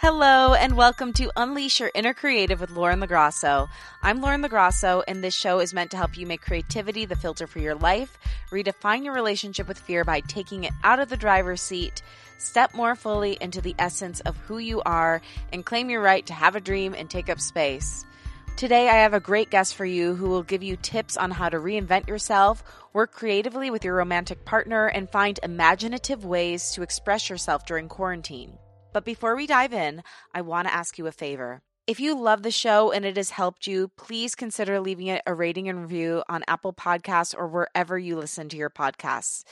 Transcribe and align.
Hello, 0.00 0.54
and 0.54 0.76
welcome 0.76 1.12
to 1.14 1.32
Unleash 1.34 1.80
Your 1.80 1.90
Inner 1.92 2.14
Creative 2.14 2.60
with 2.60 2.70
Lauren 2.70 3.00
LaGrasso. 3.00 3.68
I'm 4.00 4.20
Lauren 4.20 4.44
LaGrasso, 4.44 5.02
and 5.08 5.24
this 5.24 5.34
show 5.34 5.58
is 5.58 5.74
meant 5.74 5.90
to 5.90 5.96
help 5.96 6.16
you 6.16 6.24
make 6.24 6.40
creativity 6.40 7.04
the 7.04 7.16
filter 7.16 7.48
for 7.48 7.58
your 7.58 7.74
life, 7.74 8.16
redefine 8.52 9.04
your 9.04 9.12
relationship 9.12 9.66
with 9.66 9.76
fear 9.76 10.04
by 10.04 10.20
taking 10.20 10.62
it 10.62 10.72
out 10.84 11.00
of 11.00 11.08
the 11.08 11.16
driver's 11.16 11.60
seat, 11.60 12.02
step 12.38 12.74
more 12.74 12.94
fully 12.94 13.38
into 13.40 13.60
the 13.60 13.74
essence 13.80 14.20
of 14.20 14.36
who 14.36 14.58
you 14.58 14.80
are, 14.82 15.20
and 15.52 15.66
claim 15.66 15.90
your 15.90 16.00
right 16.00 16.24
to 16.26 16.32
have 16.32 16.54
a 16.54 16.60
dream 16.60 16.94
and 16.94 17.10
take 17.10 17.28
up 17.28 17.40
space. 17.40 18.04
Today, 18.56 18.88
I 18.88 19.02
have 19.02 19.14
a 19.14 19.20
great 19.20 19.50
guest 19.50 19.74
for 19.74 19.84
you 19.84 20.14
who 20.14 20.28
will 20.28 20.44
give 20.44 20.62
you 20.62 20.76
tips 20.76 21.16
on 21.16 21.32
how 21.32 21.48
to 21.48 21.58
reinvent 21.58 22.06
yourself, 22.06 22.62
work 22.92 23.10
creatively 23.10 23.68
with 23.68 23.84
your 23.84 23.96
romantic 23.96 24.44
partner, 24.44 24.86
and 24.86 25.10
find 25.10 25.40
imaginative 25.42 26.24
ways 26.24 26.70
to 26.70 26.82
express 26.82 27.28
yourself 27.28 27.66
during 27.66 27.88
quarantine. 27.88 28.58
But 28.92 29.04
before 29.04 29.36
we 29.36 29.46
dive 29.46 29.72
in, 29.72 30.02
I 30.34 30.40
want 30.40 30.68
to 30.68 30.74
ask 30.74 30.98
you 30.98 31.06
a 31.06 31.12
favor. 31.12 31.60
If 31.86 32.00
you 32.00 32.14
love 32.14 32.42
the 32.42 32.50
show 32.50 32.92
and 32.92 33.04
it 33.04 33.16
has 33.16 33.30
helped 33.30 33.66
you, 33.66 33.88
please 33.96 34.34
consider 34.34 34.78
leaving 34.78 35.06
it 35.06 35.22
a 35.26 35.32
rating 35.32 35.68
and 35.68 35.80
review 35.80 36.22
on 36.28 36.44
Apple 36.46 36.74
Podcasts 36.74 37.34
or 37.34 37.48
wherever 37.48 37.98
you 37.98 38.16
listen 38.16 38.48
to 38.50 38.58
your 38.58 38.68
podcasts. 38.68 39.42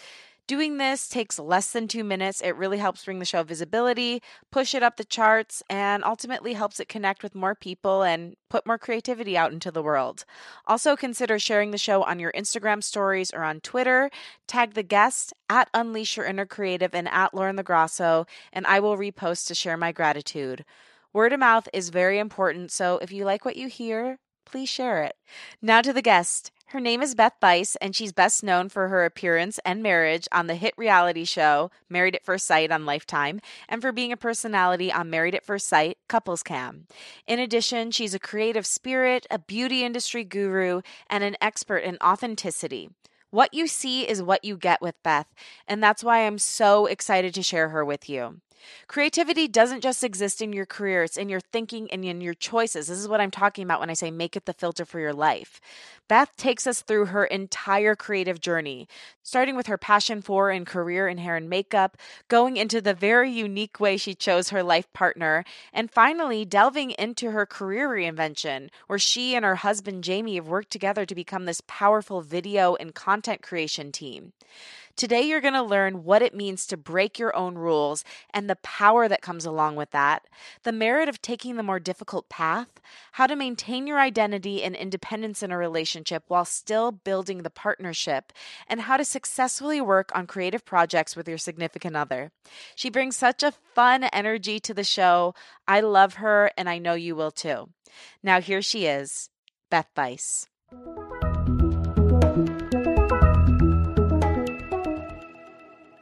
Doing 0.47 0.77
this 0.77 1.09
takes 1.09 1.41
less 1.41 1.73
than 1.73 1.89
two 1.89 2.05
minutes. 2.05 2.41
It 2.41 2.55
really 2.55 2.79
helps 2.79 3.05
bring 3.05 3.19
the 3.19 3.25
show 3.25 3.43
visibility, 3.43 4.23
push 4.53 4.77
it 4.77 4.83
up 4.83 4.97
the 4.97 5.05
charts, 5.05 5.61
and 5.69 6.05
ultimately 6.05 6.53
helps 6.53 6.79
it 6.79 6.89
connect 6.89 7.25
with 7.25 7.35
more 7.35 7.57
people 7.57 8.05
and 8.05 8.37
put 8.49 8.65
more 8.65 8.79
creativity 8.79 9.37
out 9.37 9.53
into 9.53 9.73
the 9.73 9.83
world. 9.83 10.25
Also, 10.65 10.95
consider 10.95 11.41
sharing 11.41 11.73
the 11.73 11.79
show 11.79 12.05
on 12.05 12.21
your 12.21 12.31
Instagram 12.31 12.81
stories 12.81 13.33
or 13.33 13.43
on 13.43 13.59
Twitter. 13.59 14.09
Tag 14.47 14.75
the 14.75 14.85
guest 14.85 15.33
at 15.51 15.69
Unleash 15.75 16.17
Your 16.17 16.27
Inner 16.27 16.47
Creative 16.47 16.95
and 16.95 17.09
at 17.09 17.35
Lauren 17.35 17.57
LaGrasso, 17.57 18.25
and 18.53 18.69
I 18.69 18.79
will 18.79 18.97
repost 18.97 19.49
to 19.49 19.55
share 19.57 19.77
my 19.77 19.91
gratitude. 19.91 20.65
Word 21.13 21.33
of 21.33 21.41
mouth 21.41 21.69
is 21.73 21.89
very 21.89 22.21
important, 22.21 22.71
so 22.71 22.99
if 22.99 23.11
you 23.11 23.25
like 23.25 23.45
what 23.45 23.57
you 23.57 23.67
hear, 23.67 24.21
please 24.45 24.69
share 24.69 25.03
it. 25.03 25.17
Now 25.61 25.83
to 25.83 25.93
the 25.93 26.03
guest. 26.03 26.53
Her 26.71 26.81
name 26.81 27.01
is 27.01 27.15
Beth 27.15 27.35
Bice, 27.41 27.77
and 27.77 27.95
she's 27.95 28.13
best 28.13 28.43
known 28.43 28.69
for 28.69 28.89
her 28.89 29.05
appearance 29.05 29.61
and 29.65 29.85
marriage 29.85 30.27
on 30.33 30.49
the 30.49 30.57
hit 30.57 30.75
reality 30.77 31.25
show 31.25 31.71
Married 31.89 32.17
at 32.17 32.25
First 32.25 32.45
Sight 32.45 32.73
on 32.73 32.85
Lifetime, 32.85 33.41
and 33.69 33.81
for 33.81 33.93
being 33.93 34.11
a 34.11 34.17
personality 34.17 34.93
on 34.93 35.09
Married 35.09 35.37
at 35.37 35.45
First 35.45 35.69
Sight 35.69 35.97
Couples 36.09 36.43
Cam. 36.43 36.89
In 37.25 37.39
addition, 37.39 37.93
she's 37.93 38.15
a 38.15 38.19
creative 38.19 38.67
spirit, 38.67 39.29
a 39.31 39.39
beauty 39.39 39.85
industry 39.85 40.25
guru, 40.25 40.81
and 41.09 41.23
an 41.23 41.37
expert 41.41 41.79
in 41.79 41.99
authenticity. 42.03 42.91
What 43.31 43.55
you 43.55 43.69
see 43.69 44.09
is 44.09 44.21
what 44.21 44.45
you 44.45 44.57
get 44.57 44.83
with 44.83 45.01
Beth, 45.05 45.33
and 45.69 45.81
that's 45.81 46.03
why 46.03 46.27
I'm 46.27 46.39
so 46.39 46.87
excited 46.87 47.33
to 47.35 47.45
share 47.45 47.69
her 47.69 47.85
with 47.85 48.09
you. 48.09 48.41
Creativity 48.87 49.49
doesn't 49.49 49.81
just 49.81 50.05
exist 50.05 50.41
in 50.41 50.53
your 50.53 50.67
career, 50.67 51.03
it's 51.03 51.17
in 51.17 51.29
your 51.29 51.41
thinking 51.41 51.91
and 51.91 52.05
in 52.05 52.21
your 52.21 52.35
choices. 52.35 52.87
This 52.87 52.99
is 52.99 53.09
what 53.09 53.21
I'm 53.21 53.31
talking 53.31 53.65
about 53.65 53.81
when 53.81 53.91
I 53.91 53.95
say 53.95 54.11
make 54.11 54.37
it 54.37 54.47
the 54.47 54.53
filter 54.53 54.85
for 54.85 55.01
your 55.01 55.13
life. 55.13 55.61
Beth 56.09 56.37
takes 56.37 56.67
us 56.67 56.83
through 56.83 57.07
her 57.07 57.25
entire 57.25 57.97
creative 57.97 58.41
journey, 58.41 58.87
starting 59.23 59.57
with 59.57 59.67
her 59.67 59.77
passion 59.77 60.23
for 60.23 60.51
and 60.51 60.65
career 60.67 61.09
in 61.09 61.19
hair 61.19 61.35
and 61.35 61.51
makeup, 61.51 61.97
going 62.29 62.57
into 62.57 62.81
the 62.81 62.95
very 62.95 63.31
unique 63.31 63.81
way 63.81 63.97
she 63.97 64.15
chose 64.15 64.51
her 64.51 64.63
life 64.63 64.93
partner, 64.93 65.45
and 65.73 65.91
finally 65.91 66.45
delving 66.45 66.93
into 66.93 67.33
her 67.33 67.45
career 67.45 67.89
reinvention, 67.89 68.69
where 68.87 68.99
she 68.99 69.35
and 69.35 69.45
her 69.45 69.57
husband 69.57 70.05
Jamie 70.05 70.37
have 70.37 70.47
worked 70.47 70.71
together 70.71 71.05
to 71.05 71.15
become 71.15 71.45
this 71.45 71.63
powerful 71.67 72.21
video 72.21 72.77
and 72.77 72.95
content 72.95 73.43
creation 73.43 73.91
team. 73.91 74.33
Today, 74.97 75.21
you're 75.23 75.43
going 75.43 75.53
to 75.53 75.63
learn 75.63 76.05
what 76.05 76.23
it 76.23 76.35
means 76.35 76.67
to 76.67 76.77
break 76.79 77.19
your 77.19 77.37
own 77.37 77.57
rules 77.57 78.03
and 78.33 78.49
the 78.49 78.57
power 78.57 79.09
that 79.09 79.21
comes 79.21 79.45
along 79.45 79.77
with 79.77 79.91
that, 79.91 80.27
the 80.63 80.73
merit 80.73 81.07
of 81.07 81.21
taking 81.21 81.57
the 81.57 81.63
more 81.63 81.79
difficult 81.79 82.31
path, 82.31 82.81
how 83.13 83.27
to 83.27 83.37
maintain 83.37 83.87
your 83.87 84.01
identity 84.01 84.63
and 84.63 84.75
independence 84.75 85.43
in 85.43 85.53
a 85.53 85.59
relationship 85.59 86.25
while 86.29 86.47
still 86.47 86.93
building 86.93 87.43
the 87.43 87.51
partnership, 87.51 88.33
and 88.67 88.81
how 88.81 88.97
to 88.97 89.05
successfully 89.05 89.83
work 89.83 90.11
on 90.15 90.27
creative 90.27 90.65
projects 90.65 91.15
with 91.15 91.29
your 91.29 91.37
significant 91.37 91.95
other. 91.95 92.33
She 92.75 92.89
brings 92.89 93.17
such 93.17 93.43
a 93.43 93.53
fun 93.53 94.05
energy 94.05 94.59
to 94.61 94.73
the 94.73 94.83
show. 94.83 95.35
I 95.69 95.81
love 95.81 96.15
her, 96.15 96.51
and 96.57 96.71
I 96.71 96.79
know 96.79 96.95
you 96.95 97.15
will 97.15 97.31
too. 97.31 97.69
Now, 98.23 98.41
here 98.41 98.63
she 98.63 98.87
is, 98.87 99.29
Beth 99.69 99.89
Bice. 99.95 100.47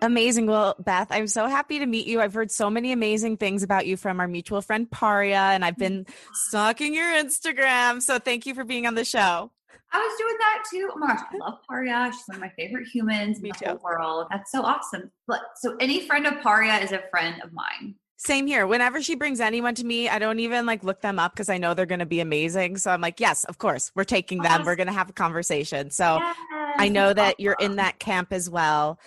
Amazing. 0.04 0.46
Well, 0.46 0.76
Beth, 0.78 1.08
I'm 1.10 1.26
so 1.26 1.46
happy 1.46 1.78
to 1.78 1.86
meet 1.86 2.06
you. 2.06 2.20
I've 2.20 2.34
heard 2.34 2.50
so 2.50 2.68
many 2.68 2.92
amazing 2.92 3.38
things 3.38 3.62
about 3.62 3.86
you 3.86 3.96
from 3.96 4.20
our 4.20 4.28
mutual 4.28 4.60
friend 4.60 4.90
Paria, 4.90 5.38
and 5.38 5.64
I've 5.64 5.78
been 5.78 6.06
stalking 6.34 6.94
your 6.94 7.06
Instagram. 7.06 8.02
So 8.02 8.18
thank 8.18 8.44
you 8.44 8.54
for 8.54 8.64
being 8.64 8.86
on 8.86 8.94
the 8.94 9.04
show. 9.04 9.50
I 9.92 9.98
was 9.98 10.18
doing 10.18 10.36
that 10.38 10.64
too. 10.70 10.90
Oh 10.92 10.98
my 10.98 11.06
gosh, 11.06 11.24
I 11.32 11.36
love 11.38 11.58
Paria. 11.66 12.10
She's 12.12 12.22
one 12.26 12.36
of 12.36 12.40
my 12.42 12.50
favorite 12.50 12.86
humans 12.86 13.38
in 13.38 13.44
the 13.44 13.50
too. 13.52 13.64
whole 13.66 13.80
world. 13.82 14.26
That's 14.30 14.52
so 14.52 14.62
awesome. 14.62 15.10
But 15.26 15.40
so 15.56 15.76
any 15.80 16.06
friend 16.06 16.26
of 16.26 16.42
Paria 16.42 16.78
is 16.80 16.92
a 16.92 17.02
friend 17.10 17.40
of 17.42 17.54
mine. 17.54 17.94
Same 18.18 18.46
here. 18.46 18.66
Whenever 18.66 19.00
she 19.00 19.14
brings 19.14 19.40
anyone 19.40 19.74
to 19.76 19.84
me, 19.84 20.08
I 20.08 20.18
don't 20.18 20.38
even 20.40 20.66
like 20.66 20.84
look 20.84 21.00
them 21.00 21.18
up 21.18 21.32
because 21.32 21.48
I 21.48 21.58
know 21.58 21.72
they're 21.72 21.86
going 21.86 22.00
to 22.00 22.06
be 22.06 22.20
amazing. 22.20 22.76
So 22.76 22.90
I'm 22.90 23.00
like, 23.00 23.20
yes, 23.20 23.44
of 23.44 23.56
course, 23.58 23.90
we're 23.94 24.04
taking 24.04 24.42
them. 24.42 24.64
We're 24.64 24.76
going 24.76 24.86
to 24.86 24.92
have 24.92 25.08
a 25.08 25.14
conversation. 25.14 25.90
So 25.90 26.18
yes, 26.18 26.36
I 26.76 26.88
know 26.88 27.12
that 27.12 27.20
awesome. 27.20 27.34
you're 27.38 27.56
in 27.58 27.76
that 27.76 27.98
camp 27.98 28.32
as 28.32 28.50
well. 28.50 28.98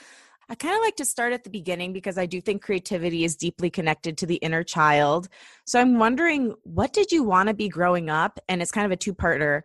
I 0.50 0.56
kind 0.56 0.76
of 0.76 0.82
like 0.82 0.96
to 0.96 1.06
start 1.06 1.34
at 1.34 1.44
the 1.44 1.50
beginning 1.50 1.92
because 1.92 2.18
I 2.18 2.26
do 2.26 2.40
think 2.40 2.62
creativity 2.62 3.26
is 3.26 3.36
deeply 3.36 3.70
connected 3.70 4.18
to 4.20 4.26
the 4.26 4.36
inner 4.36 4.64
child. 4.64 5.28
So 5.66 5.80
I'm 5.80 6.00
wondering, 6.00 6.56
what 6.64 6.94
did 6.94 7.12
you 7.12 7.24
want 7.24 7.50
to 7.50 7.54
be 7.54 7.68
growing 7.68 8.10
up? 8.10 8.40
And 8.48 8.62
it's 8.62 8.72
kind 8.72 8.86
of 8.86 8.92
a 8.92 8.96
two 8.96 9.14
parter. 9.14 9.64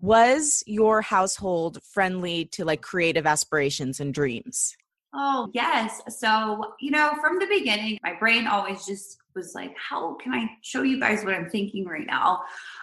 Was 0.00 0.64
your 0.66 1.02
household 1.02 1.78
friendly 1.84 2.46
to 2.46 2.64
like 2.64 2.82
creative 2.82 3.26
aspirations 3.26 4.00
and 4.00 4.12
dreams? 4.12 4.76
Oh, 5.16 5.48
yes. 5.52 6.02
So, 6.08 6.74
you 6.80 6.90
know, 6.90 7.14
from 7.20 7.38
the 7.38 7.46
beginning, 7.46 7.98
my 8.02 8.14
brain 8.14 8.48
always 8.48 8.84
just 8.84 9.18
was 9.36 9.54
like, 9.54 9.76
how 9.76 10.14
can 10.14 10.34
I 10.34 10.48
show 10.60 10.82
you 10.82 10.98
guys 10.98 11.24
what 11.24 11.34
I'm 11.34 11.48
thinking 11.48 11.86
right 11.86 12.06
now? 12.06 12.40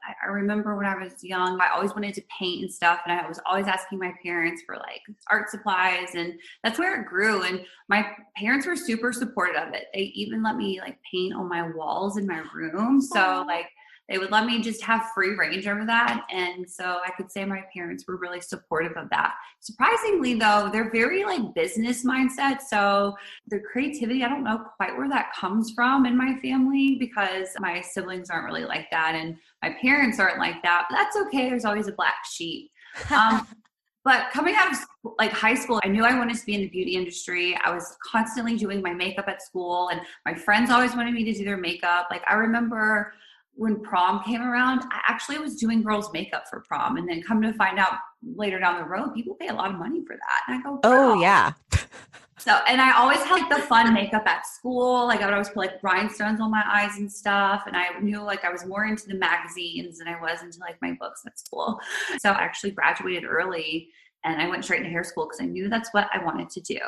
I, 0.07 0.27
I, 0.27 0.29
remember 0.31 0.75
when 0.77 0.85
I 0.85 0.95
was 0.95 1.23
young, 1.23 1.59
I 1.59 1.69
always 1.73 1.93
wanted 1.93 2.13
to 2.15 2.23
paint 2.39 2.61
and 2.61 2.71
stuff. 2.71 3.01
And 3.05 3.17
I 3.17 3.27
was 3.27 3.39
always 3.45 3.67
asking 3.67 3.99
my 3.99 4.13
parents 4.23 4.63
for 4.65 4.77
like 4.77 5.01
art 5.29 5.49
supplies. 5.49 6.15
And 6.15 6.33
that's 6.63 6.79
where 6.79 7.01
it 7.01 7.07
grew. 7.07 7.43
And 7.43 7.65
my 7.89 8.07
parents 8.37 8.65
were 8.65 8.77
super 8.77 9.11
supportive 9.11 9.61
of 9.61 9.73
it. 9.73 9.87
They 9.93 10.11
even 10.15 10.41
let 10.41 10.55
me 10.55 10.79
like 10.79 10.99
paint 11.09 11.33
on 11.33 11.49
my 11.49 11.69
walls 11.69 12.17
in 12.17 12.25
my 12.25 12.43
room. 12.53 13.01
So, 13.01 13.43
like, 13.45 13.67
they 14.11 14.17
would 14.17 14.29
let 14.29 14.45
me 14.45 14.61
just 14.61 14.83
have 14.83 15.09
free 15.15 15.35
range 15.35 15.65
over 15.67 15.85
that. 15.85 16.25
And 16.29 16.69
so 16.69 16.99
I 17.05 17.11
could 17.15 17.31
say 17.31 17.45
my 17.45 17.63
parents 17.73 18.05
were 18.05 18.17
really 18.17 18.41
supportive 18.41 18.97
of 18.97 19.09
that. 19.09 19.35
Surprisingly, 19.61 20.33
though, 20.33 20.69
they're 20.71 20.91
very 20.91 21.23
like 21.23 21.53
business 21.55 22.03
mindset. 22.03 22.59
So 22.59 23.15
the 23.47 23.59
creativity, 23.59 24.25
I 24.25 24.27
don't 24.27 24.43
know 24.43 24.65
quite 24.75 24.97
where 24.97 25.07
that 25.07 25.31
comes 25.33 25.71
from 25.71 26.05
in 26.05 26.17
my 26.17 26.37
family 26.41 26.97
because 26.99 27.47
my 27.59 27.79
siblings 27.79 28.29
aren't 28.29 28.45
really 28.45 28.65
like 28.65 28.89
that. 28.91 29.15
And 29.15 29.37
my 29.63 29.73
parents 29.81 30.19
aren't 30.19 30.39
like 30.39 30.61
that. 30.63 30.87
But 30.89 30.97
that's 30.97 31.15
okay. 31.27 31.49
There's 31.49 31.65
always 31.65 31.87
a 31.87 31.93
black 31.93 32.25
sheep. 32.29 32.69
Um, 33.11 33.47
but 34.03 34.29
coming 34.31 34.55
out 34.57 34.73
of 34.73 34.79
like 35.19 35.31
high 35.31 35.55
school, 35.55 35.79
I 35.85 35.87
knew 35.87 36.03
I 36.03 36.17
wanted 36.17 36.35
to 36.35 36.45
be 36.45 36.55
in 36.55 36.61
the 36.61 36.69
beauty 36.69 36.95
industry. 36.95 37.57
I 37.63 37.73
was 37.73 37.95
constantly 38.05 38.57
doing 38.57 38.81
my 38.81 38.93
makeup 38.93 39.29
at 39.29 39.41
school, 39.41 39.87
and 39.89 40.01
my 40.25 40.33
friends 40.33 40.69
always 40.69 40.95
wanted 40.95 41.13
me 41.13 41.23
to 41.23 41.33
do 41.33 41.45
their 41.45 41.55
makeup. 41.55 42.07
Like 42.11 42.23
I 42.27 42.33
remember 42.33 43.13
when 43.61 43.79
prom 43.79 44.23
came 44.23 44.41
around, 44.41 44.81
I 44.91 45.01
actually 45.07 45.37
was 45.37 45.55
doing 45.55 45.83
girls' 45.83 46.11
makeup 46.11 46.45
for 46.49 46.61
prom, 46.61 46.97
and 46.97 47.07
then 47.07 47.21
come 47.21 47.43
to 47.43 47.53
find 47.53 47.77
out 47.77 47.93
later 48.35 48.57
down 48.57 48.81
the 48.81 48.87
road, 48.87 49.13
people 49.13 49.35
pay 49.35 49.49
a 49.49 49.53
lot 49.53 49.69
of 49.69 49.77
money 49.77 50.03
for 50.03 50.15
that. 50.15 50.41
And 50.47 50.57
I 50.57 50.63
go, 50.63 50.79
oh 50.83 51.21
yeah. 51.21 51.53
so, 52.39 52.53
and 52.67 52.81
I 52.81 52.97
always 52.97 53.19
had 53.19 53.35
like 53.35 53.55
the 53.55 53.61
fun 53.67 53.93
makeup 53.93 54.25
at 54.25 54.47
school. 54.47 55.05
Like 55.05 55.21
I 55.21 55.25
would 55.25 55.33
always 55.33 55.49
put 55.49 55.57
like 55.57 55.83
rhinestones 55.83 56.41
on 56.41 56.49
my 56.49 56.63
eyes 56.65 56.97
and 56.97 57.11
stuff. 57.11 57.65
And 57.67 57.77
I 57.77 57.99
knew 57.99 58.23
like 58.23 58.43
I 58.43 58.49
was 58.49 58.65
more 58.65 58.85
into 58.85 59.07
the 59.07 59.13
magazines 59.13 59.99
than 59.99 60.07
I 60.07 60.19
was 60.19 60.41
into 60.41 60.57
like 60.57 60.81
my 60.81 60.93
books 60.93 61.21
at 61.27 61.37
school. 61.37 61.79
So 62.17 62.31
I 62.31 62.41
actually 62.41 62.71
graduated 62.71 63.25
early, 63.29 63.89
and 64.23 64.41
I 64.41 64.47
went 64.47 64.63
straight 64.63 64.79
into 64.79 64.89
hair 64.89 65.03
school 65.03 65.27
because 65.27 65.39
I 65.39 65.45
knew 65.45 65.69
that's 65.69 65.93
what 65.93 66.09
I 66.11 66.23
wanted 66.23 66.49
to 66.49 66.61
do. 66.61 66.79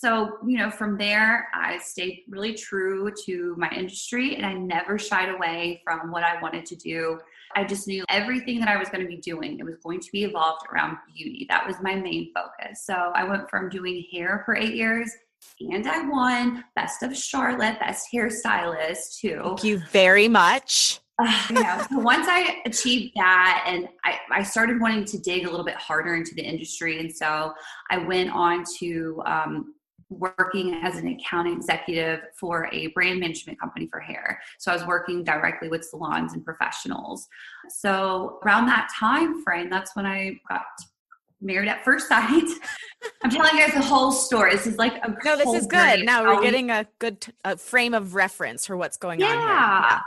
So, 0.00 0.38
you 0.46 0.58
know, 0.58 0.70
from 0.70 0.96
there, 0.96 1.48
I 1.52 1.78
stayed 1.78 2.22
really 2.28 2.54
true 2.54 3.10
to 3.26 3.56
my 3.58 3.68
industry 3.70 4.36
and 4.36 4.46
I 4.46 4.52
never 4.52 4.96
shied 4.96 5.28
away 5.28 5.82
from 5.82 6.12
what 6.12 6.22
I 6.22 6.40
wanted 6.40 6.66
to 6.66 6.76
do. 6.76 7.18
I 7.56 7.64
just 7.64 7.88
knew 7.88 8.04
everything 8.08 8.60
that 8.60 8.68
I 8.68 8.76
was 8.76 8.88
going 8.90 9.00
to 9.00 9.08
be 9.08 9.16
doing, 9.16 9.58
it 9.58 9.64
was 9.64 9.74
going 9.82 9.98
to 9.98 10.08
be 10.12 10.22
evolved 10.22 10.66
around 10.72 10.98
beauty. 11.12 11.46
That 11.50 11.66
was 11.66 11.74
my 11.82 11.96
main 11.96 12.32
focus. 12.32 12.84
So 12.84 12.94
I 12.94 13.24
went 13.24 13.50
from 13.50 13.70
doing 13.70 14.04
hair 14.12 14.42
for 14.44 14.54
eight 14.54 14.76
years 14.76 15.10
and 15.58 15.84
I 15.88 16.06
won 16.06 16.62
Best 16.76 17.02
of 17.02 17.16
Charlotte, 17.16 17.80
Best 17.80 18.06
Hairstylist 18.14 19.18
too. 19.18 19.40
Thank 19.42 19.64
you 19.64 19.78
very 19.90 20.28
much. 20.28 21.00
Uh, 21.18 21.42
you 21.50 21.56
know, 21.56 21.84
so 21.90 21.98
once 21.98 22.28
I 22.28 22.58
achieved 22.64 23.14
that 23.16 23.64
and 23.66 23.88
I, 24.04 24.20
I 24.30 24.42
started 24.44 24.80
wanting 24.80 25.06
to 25.06 25.18
dig 25.18 25.44
a 25.44 25.50
little 25.50 25.66
bit 25.66 25.74
harder 25.74 26.14
into 26.14 26.36
the 26.36 26.42
industry. 26.42 27.00
And 27.00 27.12
so 27.12 27.52
I 27.90 27.98
went 27.98 28.30
on 28.30 28.62
to 28.78 29.20
um, 29.26 29.74
working 30.10 30.80
as 30.82 30.96
an 30.96 31.08
account 31.08 31.48
executive 31.48 32.20
for 32.34 32.68
a 32.72 32.88
brand 32.88 33.20
management 33.20 33.60
company 33.60 33.86
for 33.86 34.00
hair. 34.00 34.40
So 34.58 34.70
I 34.70 34.74
was 34.74 34.86
working 34.86 35.22
directly 35.22 35.68
with 35.68 35.84
salons 35.84 36.32
and 36.32 36.44
professionals. 36.44 37.28
So 37.68 38.40
around 38.44 38.66
that 38.66 38.90
time 38.98 39.42
frame, 39.42 39.68
that's 39.68 39.94
when 39.94 40.06
I 40.06 40.40
got 40.48 40.64
married 41.40 41.68
at 41.68 41.84
first 41.84 42.08
sight. 42.08 42.44
I'm 43.22 43.30
telling 43.30 43.54
you 43.54 43.60
guys 43.60 43.74
the 43.74 43.82
whole 43.82 44.10
story. 44.10 44.52
This 44.52 44.66
is 44.66 44.76
like 44.76 44.96
a 45.04 45.14
no. 45.24 45.36
This 45.36 45.62
is 45.62 45.66
good. 45.66 46.04
Now 46.04 46.24
we're 46.24 46.42
getting 46.42 46.70
a 46.70 46.86
good 46.98 47.20
t- 47.20 47.32
a 47.44 47.56
frame 47.56 47.94
of 47.94 48.14
reference 48.14 48.66
for 48.66 48.76
what's 48.76 48.96
going 48.96 49.20
yeah, 49.20 49.26
on. 49.26 49.36
Yeah, 49.36 50.00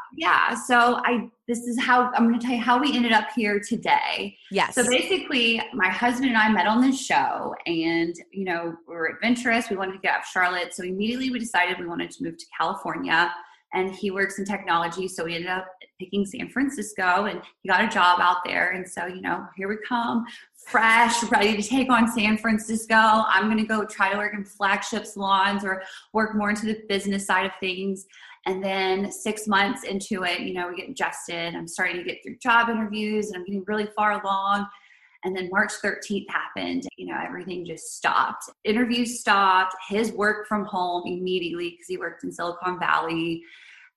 yeah. 0.52 0.56
So 0.56 1.02
I 1.06 1.30
this 1.48 1.60
is 1.60 1.80
how 1.80 2.12
I'm 2.14 2.28
going 2.28 2.40
to 2.40 2.46
tell 2.46 2.56
you 2.56 2.62
how 2.62 2.80
we 2.80 2.96
ended 2.96 3.14
up 3.14 3.28
here 3.36 3.60
today. 3.60 4.38
Yes. 4.52 4.76
So 4.76 4.86
basically, 4.88 5.62
my 5.74 5.90
husband 5.90 6.28
and 6.28 6.38
I 6.38 6.50
met 6.50 6.68
on 6.68 6.82
this 6.82 7.00
show, 7.00 7.56
and 7.66 8.14
you 8.32 8.46
know 8.46 8.76
we 8.88 8.94
were 8.94 9.08
adventurous. 9.08 9.70
We 9.70 9.78
wanted 9.78 9.94
to 9.94 10.00
get 10.00 10.14
out 10.14 10.20
of 10.22 10.26
Charlotte, 10.26 10.74
so 10.74 10.84
immediately 10.84 11.30
we 11.30 11.40
decided 11.40 11.80
we 11.80 11.88
wanted 11.88 12.12
to 12.12 12.24
move 12.24 12.38
to 12.38 12.46
California. 12.58 13.34
And 13.74 13.96
he 13.96 14.12
works 14.12 14.38
in 14.38 14.44
technology, 14.44 15.08
so 15.08 15.24
we 15.24 15.34
ended 15.34 15.50
up 15.50 15.66
picking 15.98 16.26
San 16.26 16.50
Francisco, 16.50 17.24
and 17.24 17.42
he 17.62 17.70
got 17.70 17.82
a 17.82 17.88
job 17.88 18.20
out 18.20 18.44
there. 18.44 18.72
And 18.72 18.88
so 18.88 19.06
you 19.06 19.22
know, 19.22 19.46
here 19.56 19.70
we 19.70 19.78
come 19.88 20.26
fresh, 20.68 21.24
ready 21.24 21.56
to 21.56 21.68
take 21.68 21.92
on 21.92 22.08
San 22.08 22.38
Francisco. 22.38 22.96
I'm 22.96 23.46
going 23.46 23.58
to 23.58 23.66
go 23.66 23.86
try 23.86 24.12
to 24.12 24.18
work 24.18 24.34
in 24.34 24.44
flagship 24.44 25.06
salons 25.06 25.64
or 25.64 25.84
work 26.14 26.36
more 26.36 26.50
into 26.50 26.66
the 26.66 26.82
business 26.88 27.26
side 27.26 27.46
of 27.46 27.52
things. 27.60 28.06
And 28.46 28.64
then 28.64 29.12
six 29.12 29.48
months 29.48 29.84
into 29.84 30.24
it, 30.24 30.42
you 30.42 30.54
know, 30.54 30.68
we 30.68 30.76
get 30.76 30.90
adjusted. 30.90 31.56
I'm 31.56 31.68
starting 31.68 31.98
to 31.98 32.04
get 32.04 32.24
through 32.24 32.38
job 32.38 32.70
interviews 32.70 33.28
and 33.28 33.38
I'm 33.38 33.46
getting 33.46 33.64
really 33.68 33.88
far 33.96 34.22
along. 34.22 34.68
And 35.24 35.36
then 35.36 35.50
March 35.52 35.74
13th 35.84 36.26
happened. 36.30 36.88
You 36.98 37.08
know, 37.08 37.20
everything 37.24 37.66
just 37.66 37.96
stopped. 37.96 38.46
Interviews 38.64 39.20
stopped. 39.20 39.76
His 39.88 40.12
work 40.14 40.48
from 40.48 40.66
home 40.66 41.04
immediately 41.06 41.72
because 41.72 41.88
he 41.88 41.98
worked 41.98 42.24
in 42.24 42.32
Silicon 42.32 42.80
Valley 42.80 43.44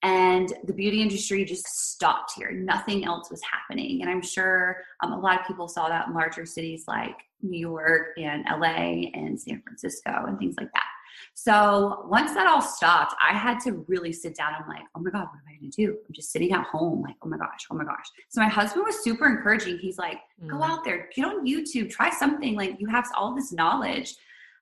and 0.04 0.52
the 0.64 0.72
beauty 0.74 1.00
industry 1.00 1.46
just 1.46 1.66
stopped 1.66 2.32
here. 2.36 2.52
Nothing 2.52 3.06
else 3.06 3.30
was 3.30 3.40
happening. 3.42 4.02
And 4.02 4.10
I'm 4.10 4.20
sure 4.20 4.82
um, 5.02 5.12
a 5.12 5.18
lot 5.18 5.40
of 5.40 5.46
people 5.46 5.66
saw 5.66 5.88
that 5.88 6.08
in 6.08 6.14
larger 6.14 6.44
cities 6.44 6.84
like 6.86 7.16
New 7.42 7.58
York 7.58 8.08
and 8.18 8.44
LA 8.44 9.08
and 9.14 9.40
San 9.40 9.62
Francisco 9.62 10.10
and 10.26 10.38
things 10.38 10.56
like 10.58 10.70
that. 10.74 10.84
So 11.32 12.06
once 12.06 12.34
that 12.34 12.46
all 12.46 12.60
stopped, 12.60 13.14
I 13.22 13.34
had 13.34 13.60
to 13.60 13.84
really 13.88 14.12
sit 14.12 14.36
down. 14.36 14.52
I'm 14.60 14.68
like, 14.68 14.82
oh 14.94 15.00
my 15.00 15.10
God, 15.10 15.20
what 15.20 15.38
am 15.38 15.48
I 15.48 15.58
going 15.58 15.70
to 15.70 15.86
do? 15.86 15.96
I'm 16.06 16.12
just 16.12 16.32
sitting 16.32 16.52
at 16.52 16.66
home, 16.66 17.00
like, 17.00 17.16
oh 17.22 17.28
my 17.28 17.38
gosh, 17.38 17.66
oh 17.70 17.74
my 17.74 17.84
gosh. 17.84 18.06
So 18.28 18.42
my 18.42 18.48
husband 18.48 18.84
was 18.84 19.02
super 19.02 19.26
encouraging. 19.26 19.78
He's 19.78 19.96
like, 19.96 20.18
go 20.46 20.56
mm. 20.56 20.68
out 20.68 20.84
there, 20.84 21.08
get 21.16 21.24
on 21.24 21.46
YouTube, 21.46 21.88
try 21.88 22.10
something. 22.10 22.56
Like, 22.56 22.76
you 22.78 22.88
have 22.88 23.08
all 23.16 23.34
this 23.34 23.52
knowledge. 23.52 24.16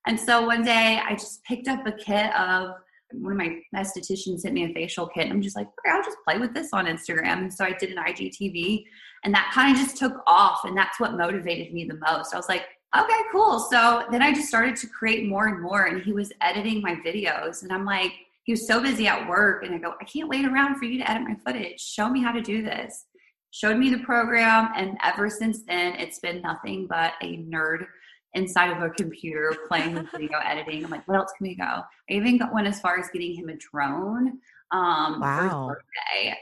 And 0.06 0.18
so 0.18 0.46
one 0.46 0.62
day 0.62 1.00
I 1.04 1.14
just 1.14 1.42
picked 1.42 1.66
up 1.66 1.84
a 1.86 1.92
kit 1.92 2.32
of 2.38 2.74
one 3.14 3.32
of 3.32 3.38
my 3.38 3.61
estheticians 3.75 4.41
sent 4.41 4.55
me 4.55 4.64
a 4.64 4.73
facial 4.73 5.06
kit. 5.06 5.25
And 5.25 5.32
I'm 5.32 5.43
just 5.43 5.56
like, 5.56 5.67
okay, 5.67 5.94
I'll 5.94 6.03
just 6.03 6.19
play 6.26 6.38
with 6.38 6.55
this 6.55 6.70
on 6.73 6.87
Instagram. 6.87 7.38
And 7.38 7.53
so 7.53 7.64
I 7.64 7.73
did 7.73 7.91
an 7.91 7.97
IGTV 7.97 8.85
and 9.25 9.35
that 9.35 9.50
kind 9.55 9.76
of 9.76 9.82
just 9.82 9.97
took 9.97 10.23
off. 10.26 10.64
And 10.64 10.76
that's 10.76 10.99
what 10.99 11.14
motivated 11.17 11.73
me 11.73 11.85
the 11.85 11.99
most. 12.06 12.35
I 12.35 12.37
was 12.37 12.49
like, 12.49 12.67
okay, 12.97 13.20
cool. 13.31 13.59
So 13.70 14.05
then 14.11 14.23
I 14.23 14.32
just 14.32 14.49
started 14.49 14.76
to 14.76 14.87
create 14.87 15.29
more 15.29 15.47
and 15.47 15.62
more. 15.62 15.87
And 15.87 16.03
he 16.03 16.12
was 16.12 16.32
editing 16.41 16.82
my 16.82 16.97
videos. 16.97 17.62
And 17.62 17.73
I'm 17.73 17.85
like, 17.85 18.12
he 18.44 18.53
was 18.53 18.67
so 18.67 18.82
busy 18.82 19.06
at 19.06 19.29
work. 19.29 19.64
And 19.64 19.75
I 19.75 19.79
go, 19.79 19.94
I 20.00 20.05
can't 20.05 20.29
wait 20.29 20.44
around 20.44 20.76
for 20.76 20.85
you 20.85 20.99
to 20.99 21.11
edit 21.11 21.23
my 21.23 21.37
footage. 21.47 21.81
Show 21.81 22.09
me 22.09 22.23
how 22.23 22.32
to 22.32 22.43
do 22.43 22.62
this. 22.62 23.06
Showed 23.53 23.76
me 23.76 23.91
the 23.91 23.99
program. 23.99 24.70
And 24.76 24.97
ever 25.03 25.31
since 25.31 25.62
then, 25.67 25.94
it's 25.94 26.19
been 26.19 26.43
nothing 26.43 26.87
but 26.88 27.12
a 27.23 27.38
nerd 27.38 27.87
inside 28.34 28.70
of 28.70 28.82
a 28.82 28.90
computer 28.90 29.55
playing 29.69 29.94
with 29.94 30.11
video 30.11 30.38
editing. 30.44 30.84
I'm 30.84 30.90
like, 30.90 31.06
what 31.06 31.17
else 31.17 31.32
can 31.37 31.46
we 31.46 31.55
go? 31.55 31.64
I 31.64 31.84
even 32.08 32.38
got 32.38 32.52
went 32.52 32.67
as 32.67 32.81
far 32.81 32.99
as 32.99 33.08
getting 33.11 33.34
him 33.34 33.49
a 33.49 33.56
drone. 33.56 34.38
Um, 34.70 35.20
wow. 35.20 35.76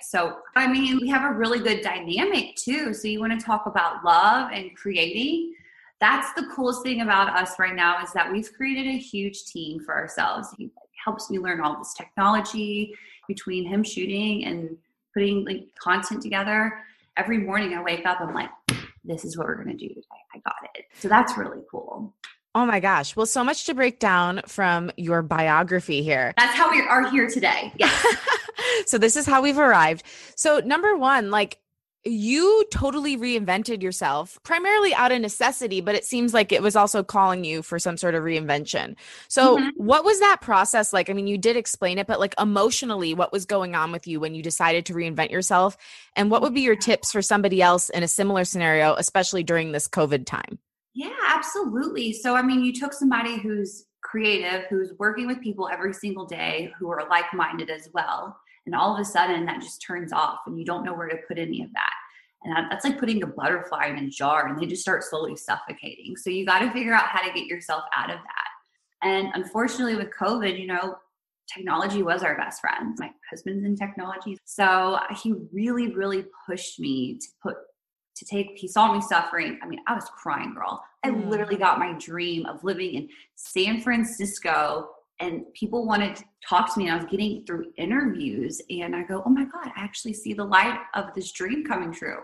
So, 0.02 0.38
I 0.54 0.68
mean, 0.68 0.98
we 1.00 1.08
have 1.08 1.28
a 1.28 1.36
really 1.36 1.58
good 1.58 1.80
dynamic 1.80 2.54
too. 2.56 2.94
So, 2.94 3.08
you 3.08 3.20
want 3.20 3.38
to 3.38 3.44
talk 3.44 3.66
about 3.66 4.04
love 4.04 4.50
and 4.52 4.74
creating. 4.76 5.54
That's 6.00 6.32
the 6.34 6.46
coolest 6.54 6.82
thing 6.82 7.00
about 7.00 7.36
us 7.36 7.58
right 7.58 7.74
now 7.74 8.02
is 8.02 8.12
that 8.12 8.32
we've 8.32 8.50
created 8.52 8.86
a 8.86 8.98
huge 8.98 9.44
team 9.44 9.80
for 9.80 9.94
ourselves. 9.94 10.48
He 10.56 10.70
helps 11.04 11.28
me 11.28 11.38
learn 11.38 11.60
all 11.60 11.76
this 11.76 11.92
technology 11.94 12.94
between 13.26 13.66
him 13.66 13.82
shooting 13.82 14.44
and 14.44 14.76
putting 15.12 15.44
like 15.44 15.68
content 15.78 16.22
together. 16.22 16.78
Every 17.16 17.38
morning 17.38 17.74
I 17.74 17.82
wake 17.82 18.06
up, 18.06 18.20
I'm 18.20 18.32
like, 18.32 18.50
this 19.04 19.24
is 19.24 19.36
what 19.36 19.46
we're 19.46 19.62
going 19.62 19.76
to 19.76 19.88
do 19.88 19.88
today. 19.88 20.06
I 20.34 20.38
got 20.38 20.56
it. 20.74 20.84
So 20.98 21.08
that's 21.08 21.36
really 21.36 21.62
cool. 21.70 22.14
Oh 22.54 22.66
my 22.66 22.80
gosh. 22.80 23.14
Well, 23.14 23.26
so 23.26 23.44
much 23.44 23.64
to 23.66 23.74
break 23.74 24.00
down 24.00 24.42
from 24.46 24.90
your 24.96 25.22
biography 25.22 26.02
here. 26.02 26.34
That's 26.36 26.54
how 26.54 26.70
we 26.70 26.80
are 26.80 27.08
here 27.08 27.28
today. 27.28 27.72
Yeah. 27.76 27.96
so 28.86 28.98
this 28.98 29.16
is 29.16 29.24
how 29.24 29.40
we've 29.40 29.58
arrived. 29.58 30.02
So 30.34 30.58
number 30.58 30.96
1, 30.96 31.30
like 31.30 31.59
you 32.04 32.64
totally 32.72 33.16
reinvented 33.16 33.82
yourself 33.82 34.38
primarily 34.42 34.94
out 34.94 35.12
of 35.12 35.20
necessity 35.20 35.82
but 35.82 35.94
it 35.94 36.04
seems 36.04 36.32
like 36.32 36.50
it 36.50 36.62
was 36.62 36.74
also 36.74 37.02
calling 37.02 37.44
you 37.44 37.62
for 37.62 37.78
some 37.78 37.96
sort 37.96 38.14
of 38.14 38.22
reinvention. 38.22 38.96
So 39.28 39.58
mm-hmm. 39.58 39.68
what 39.76 40.04
was 40.04 40.18
that 40.20 40.40
process 40.40 40.92
like? 40.92 41.10
I 41.10 41.12
mean 41.12 41.26
you 41.26 41.36
did 41.36 41.56
explain 41.56 41.98
it 41.98 42.06
but 42.06 42.18
like 42.18 42.34
emotionally 42.40 43.12
what 43.14 43.32
was 43.32 43.44
going 43.44 43.74
on 43.74 43.92
with 43.92 44.06
you 44.06 44.18
when 44.18 44.34
you 44.34 44.42
decided 44.42 44.86
to 44.86 44.94
reinvent 44.94 45.30
yourself? 45.30 45.76
And 46.16 46.30
what 46.30 46.42
would 46.42 46.54
be 46.54 46.62
your 46.62 46.76
tips 46.76 47.12
for 47.12 47.20
somebody 47.20 47.60
else 47.60 47.90
in 47.90 48.02
a 48.02 48.08
similar 48.08 48.44
scenario 48.44 48.94
especially 48.94 49.42
during 49.42 49.72
this 49.72 49.86
covid 49.86 50.24
time? 50.24 50.58
Yeah 50.94 51.10
absolutely. 51.26 52.12
So 52.14 52.34
i 52.34 52.42
mean 52.42 52.64
you 52.64 52.72
took 52.72 52.94
somebody 52.94 53.38
who's 53.38 53.84
creative 54.02 54.64
who's 54.70 54.94
working 54.98 55.26
with 55.26 55.40
people 55.42 55.68
every 55.70 55.92
single 55.92 56.24
day 56.24 56.72
who 56.78 56.88
are 56.90 57.06
like-minded 57.10 57.68
as 57.68 57.90
well 57.92 58.40
and 58.70 58.80
all 58.80 58.94
of 58.94 59.00
a 59.00 59.04
sudden 59.04 59.46
that 59.46 59.60
just 59.60 59.82
turns 59.82 60.12
off 60.12 60.38
and 60.46 60.56
you 60.56 60.64
don't 60.64 60.84
know 60.84 60.94
where 60.94 61.08
to 61.08 61.16
put 61.26 61.38
any 61.38 61.60
of 61.60 61.72
that. 61.72 61.92
And 62.44 62.70
that's 62.70 62.84
like 62.84 63.00
putting 63.00 63.20
a 63.24 63.26
butterfly 63.26 63.86
in 63.86 63.96
a 63.98 64.08
jar 64.08 64.46
and 64.46 64.56
they 64.56 64.66
just 64.66 64.80
start 64.80 65.02
slowly 65.02 65.36
suffocating. 65.36 66.16
So 66.16 66.30
you 66.30 66.46
got 66.46 66.60
to 66.60 66.70
figure 66.70 66.94
out 66.94 67.06
how 67.06 67.20
to 67.26 67.32
get 67.32 67.46
yourself 67.46 67.82
out 67.94 68.10
of 68.10 68.18
that. 68.18 69.06
And 69.06 69.28
unfortunately 69.34 69.96
with 69.96 70.10
covid 70.10 70.58
you 70.58 70.68
know 70.68 70.96
technology 71.52 72.04
was 72.04 72.22
our 72.22 72.36
best 72.36 72.60
friend. 72.60 72.96
My 73.00 73.10
husband's 73.28 73.64
in 73.64 73.74
technology. 73.74 74.38
So 74.44 75.00
he 75.20 75.34
really 75.52 75.92
really 75.92 76.26
pushed 76.46 76.78
me 76.78 77.18
to 77.18 77.26
put 77.42 77.56
to 78.14 78.24
take 78.24 78.52
he 78.54 78.68
saw 78.68 78.94
me 78.94 79.00
suffering. 79.00 79.58
I 79.64 79.66
mean 79.66 79.80
i 79.88 79.94
was 79.96 80.08
crying 80.16 80.54
girl. 80.54 80.80
I 81.02 81.10
mm. 81.10 81.28
literally 81.28 81.56
got 81.56 81.80
my 81.80 81.94
dream 81.94 82.46
of 82.46 82.62
living 82.62 82.94
in 82.94 83.08
san 83.34 83.80
francisco 83.80 84.90
and 85.20 85.44
people 85.54 85.86
wanted 85.86 86.16
to 86.16 86.24
talk 86.48 86.72
to 86.72 86.78
me 86.78 86.86
and 86.86 86.94
i 86.94 86.96
was 86.96 87.10
getting 87.10 87.44
through 87.44 87.66
interviews 87.76 88.60
and 88.70 88.96
i 88.96 89.02
go 89.02 89.22
oh 89.24 89.30
my 89.30 89.44
god 89.44 89.70
i 89.76 89.80
actually 89.80 90.12
see 90.12 90.32
the 90.32 90.44
light 90.44 90.78
of 90.94 91.12
this 91.14 91.32
dream 91.32 91.64
coming 91.64 91.92
true. 91.92 92.20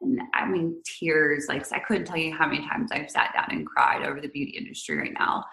And 0.00 0.20
i 0.34 0.46
mean 0.46 0.80
tears 0.84 1.46
like 1.48 1.70
i 1.72 1.78
couldn't 1.78 2.06
tell 2.06 2.16
you 2.16 2.34
how 2.34 2.46
many 2.46 2.66
times 2.68 2.90
i've 2.92 3.10
sat 3.10 3.32
down 3.34 3.48
and 3.50 3.66
cried 3.66 4.06
over 4.06 4.20
the 4.20 4.28
beauty 4.28 4.52
industry 4.56 4.98
right 4.98 5.14
now. 5.18 5.44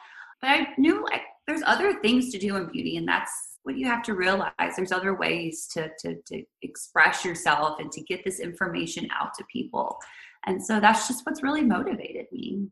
But 0.42 0.50
i 0.50 0.68
knew 0.78 1.04
like 1.04 1.22
there's 1.48 1.62
other 1.66 2.00
things 2.02 2.32
to 2.32 2.40
do 2.40 2.56
in 2.56 2.68
beauty 2.68 2.98
and 2.98 3.08
that's 3.08 3.32
what 3.64 3.78
you 3.78 3.86
have 3.86 4.04
to 4.04 4.16
realize. 4.16 4.52
There's 4.76 4.92
other 4.92 5.14
ways 5.16 5.68
to, 5.74 5.92
to, 6.00 6.16
to 6.16 6.44
express 6.62 7.24
yourself 7.24 7.80
and 7.80 7.92
to 7.92 8.02
get 8.02 8.24
this 8.24 8.40
information 8.40 9.08
out 9.18 9.34
to 9.38 9.46
people. 9.52 9.98
And 10.46 10.64
so 10.64 10.80
that's 10.80 11.08
just 11.08 11.26
what's 11.26 11.44
really 11.44 11.62
motivated 11.62 12.26
me. 12.32 12.68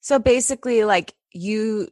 So 0.00 0.18
basically 0.18 0.84
like 0.84 1.14
you 1.32 1.88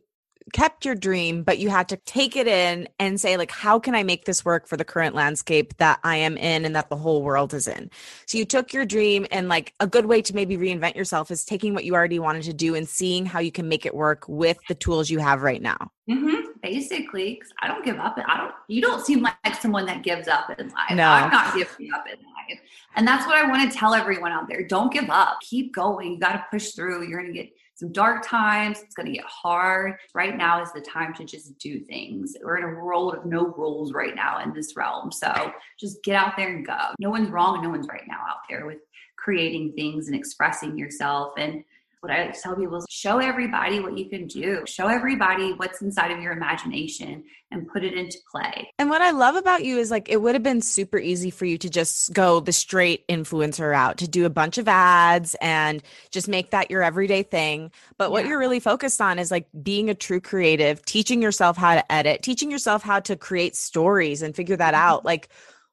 kept 0.53 0.85
your 0.85 0.95
dream, 0.95 1.43
but 1.43 1.59
you 1.59 1.71
had 1.71 1.89
to 1.89 1.97
take 1.97 2.37
it 2.37 2.47
in 2.47 2.89
and 2.99 3.21
say, 3.21 3.37
like, 3.37 3.51
how 3.51 3.79
can 3.79 3.95
I 3.95 4.03
make 4.03 4.25
this 4.25 4.45
work 4.45 4.67
for 4.67 4.77
the 4.77 4.85
current 4.85 5.15
landscape 5.15 5.77
that 5.79 6.01
I 6.05 6.17
am 6.17 6.37
in 6.37 6.65
and 6.65 6.77
that 6.77 6.89
the 6.89 6.97
whole 6.97 7.23
world 7.23 7.55
is 7.55 7.67
in? 7.69 7.91
So 8.27 8.39
you 8.39 8.45
took 8.45 8.73
your 8.73 8.85
dream, 8.85 9.27
and 9.31 9.49
like 9.49 9.75
a 9.81 9.87
good 9.87 10.07
way 10.07 10.23
to 10.23 10.35
maybe 10.35 10.57
reinvent 10.57 10.97
yourself 10.97 11.31
is 11.31 11.45
taking 11.45 11.75
what 11.75 11.85
you 11.85 11.95
already 11.95 12.19
wanted 12.19 12.43
to 12.45 12.53
do 12.53 12.75
and 12.75 12.89
seeing 12.89 13.27
how 13.27 13.39
you 13.41 13.53
can 13.53 13.69
make 13.69 13.87
it 13.87 13.95
work 13.95 14.25
with 14.29 14.59
the 14.69 14.75
tools 14.75 15.11
you 15.11 15.19
have 15.19 15.43
right 15.43 15.63
now. 15.63 15.91
Mm-hmm. 16.09 16.51
Basically, 16.63 17.35
because 17.35 17.53
I 17.63 17.69
don't 17.69 17.85
give 17.85 17.99
up. 17.99 18.19
I 18.27 18.37
don't. 18.37 18.53
You 18.69 18.83
don't 18.83 19.05
seem 19.05 19.23
like 19.23 19.55
someone 19.61 19.87
that 19.87 20.03
gives 20.03 20.29
up 20.29 20.51
in 20.59 20.69
life. 20.69 20.91
No, 20.91 21.09
I'm 21.09 21.31
not 21.31 21.55
giving 21.55 21.93
up 21.95 22.05
in 22.07 22.19
life, 22.19 22.61
and 22.97 23.07
that's 23.07 23.27
what 23.27 23.37
I 23.37 23.49
want 23.49 23.71
to 23.71 23.79
tell 23.79 23.95
everyone 23.95 24.33
out 24.33 24.49
there. 24.49 24.67
Don't 24.67 24.93
give 24.93 25.09
up. 25.09 25.39
Keep 25.41 25.75
going. 25.75 26.13
You 26.13 26.19
got 26.19 26.33
to 26.33 26.45
push 26.51 26.73
through. 26.73 27.09
You're 27.09 27.23
gonna 27.23 27.33
get 27.33 27.51
some 27.81 27.93
dark 27.93 28.25
times. 28.25 28.81
It's 28.83 28.95
going 28.95 29.07
to 29.07 29.13
get 29.13 29.25
hard. 29.25 29.97
Right 30.15 30.37
now 30.37 30.63
is 30.63 30.71
the 30.73 30.83
time 30.83 31.15
to 31.15 31.25
just 31.25 31.59
do 31.59 31.81
things. 31.81 32.37
We're 32.43 32.59
in 32.59 32.65
a 32.65 32.81
world 32.81 33.15
of 33.15 33.25
no 33.25 33.47
rules 33.47 33.93
right 33.93 34.15
now 34.15 34.43
in 34.43 34.53
this 34.53 34.77
realm. 34.77 35.11
So 35.11 35.53
just 35.79 36.03
get 36.05 36.15
out 36.15 36.37
there 36.37 36.55
and 36.55 36.67
go. 36.67 36.79
No 36.99 37.09
one's 37.09 37.31
wrong 37.31 37.55
and 37.55 37.65
no 37.65 37.71
one's 37.71 37.89
right 37.89 38.07
now 38.07 38.21
out 38.29 38.43
there 38.49 38.67
with 38.67 38.79
creating 39.17 39.73
things 39.73 40.07
and 40.07 40.15
expressing 40.15 40.77
yourself. 40.77 41.33
And 41.39 41.65
what 42.01 42.11
I 42.11 42.29
tell 42.29 42.57
people 42.57 42.79
is 42.79 42.87
show 42.89 43.19
everybody 43.19 43.81
what 43.81 43.97
you 43.97 44.09
can 44.09 44.27
do. 44.27 44.63
Show 44.67 44.87
everybody 44.87 45.53
what's 45.53 45.83
inside 45.83 46.11
of 46.11 46.21
your 46.21 46.33
imagination 46.33 47.25
and 47.51 47.69
put 47.69 47.85
it 47.85 47.93
into 47.93 48.19
play. 48.31 48.71
And 48.79 48.89
what 48.89 49.03
I 49.03 49.11
love 49.11 49.37
about 49.37 49.65
you 49.65 49.77
is 49.77 49.91
like 49.91 50.09
it 50.09 50.17
would 50.17 50.35
have 50.35 50.43
been 50.43 50.63
super 50.63 50.99
easy 50.99 51.31
for 51.31 51.45
you 51.45 51.59
to 51.59 51.69
just 51.69 52.13
go 52.15 52.41
the 52.41 52.53
straight 52.53 53.07
influencer 53.09 53.71
route, 53.71 53.99
to 53.99 54.09
do 54.09 54.25
a 54.25 54.31
bunch 54.31 54.57
of 54.57 54.67
ads 54.67 55.37
and 55.43 55.83
just 56.11 56.27
make 56.27 56.51
that 56.51 56.71
your 56.71 56.83
everyday 56.83 57.23
thing. 57.23 57.71
But 57.99 58.05
yeah. 58.05 58.11
what 58.11 58.27
you're 58.27 58.39
really 58.39 58.61
focused 58.61 59.03
on 59.03 59.19
is 59.19 59.31
like 59.31 59.47
being 59.63 59.91
a 59.91 59.95
true 59.95 60.21
creative, 60.21 60.83
teaching 60.87 61.21
yourself 61.21 61.59
how 61.59 61.75
to 61.75 61.93
edit, 61.93 62.23
teaching 62.23 62.51
yourself 62.51 62.83
how 62.83 63.01
to 63.01 63.17
create 63.17 63.57
stories 63.57 64.23
and 64.23 64.35
figure 64.35 64.57
that 64.57 64.73
mm-hmm. 64.73 64.83
out. 64.83 65.05
Like 65.05 65.29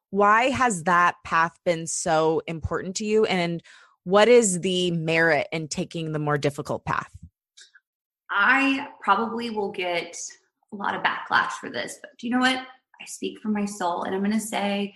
why 0.10 0.50
has 0.50 0.84
that 0.84 1.16
path 1.24 1.58
been 1.66 1.86
so 1.88 2.42
important 2.48 2.96
to 2.98 3.06
you 3.06 3.26
and 3.26 3.62
what 4.08 4.30
is 4.30 4.62
the 4.62 4.90
merit 4.92 5.50
in 5.52 5.68
taking 5.68 6.14
the 6.14 6.20
more 6.20 6.38
difficult 6.38 6.86
path? 6.86 7.14
I 8.32 8.88
probably 9.02 9.50
will 9.50 9.70
get 9.70 10.16
a 10.72 10.76
lot 10.78 10.96
of 10.96 11.04
backlash 11.04 11.52
for 11.60 11.70
this, 11.70 11.98
but 12.00 12.12
do 12.18 12.26
you 12.26 12.32
know 12.32 12.40
what? 12.40 12.56
I 12.56 13.06
speak 13.06 13.42
from 13.42 13.52
my 13.52 13.66
soul 13.66 14.04
and 14.04 14.16
I'm 14.16 14.22
going 14.22 14.32
to 14.32 14.40
say 14.40 14.96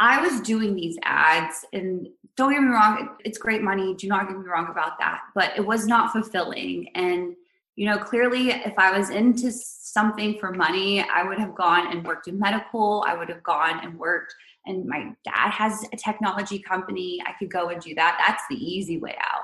I 0.00 0.22
was 0.22 0.40
doing 0.40 0.74
these 0.74 0.96
ads 1.02 1.66
and 1.74 2.08
don't 2.38 2.50
get 2.50 2.62
me 2.62 2.68
wrong, 2.68 3.16
it's 3.26 3.36
great 3.36 3.60
money. 3.60 3.94
Do 3.94 4.08
not 4.08 4.26
get 4.26 4.38
me 4.38 4.46
wrong 4.46 4.68
about 4.70 4.98
that, 5.00 5.20
but 5.34 5.52
it 5.54 5.66
was 5.66 5.86
not 5.86 6.12
fulfilling. 6.12 6.88
And, 6.94 7.34
you 7.74 7.84
know, 7.84 7.98
clearly 7.98 8.52
if 8.52 8.78
I 8.78 8.96
was 8.96 9.10
into 9.10 9.52
something 9.52 10.38
for 10.38 10.50
money, 10.50 11.02
I 11.02 11.24
would 11.24 11.38
have 11.38 11.54
gone 11.54 11.92
and 11.92 12.06
worked 12.06 12.26
in 12.26 12.38
medical. 12.38 13.04
I 13.06 13.18
would 13.18 13.28
have 13.28 13.42
gone 13.42 13.80
and 13.84 13.98
worked 13.98 14.34
and 14.66 14.86
my 14.86 15.12
dad 15.24 15.50
has 15.50 15.84
a 15.92 15.96
technology 15.96 16.58
company. 16.58 17.22
I 17.26 17.32
could 17.38 17.50
go 17.50 17.68
and 17.68 17.80
do 17.80 17.94
that. 17.94 18.22
That's 18.26 18.42
the 18.50 18.56
easy 18.56 18.98
way 18.98 19.16
out. 19.20 19.42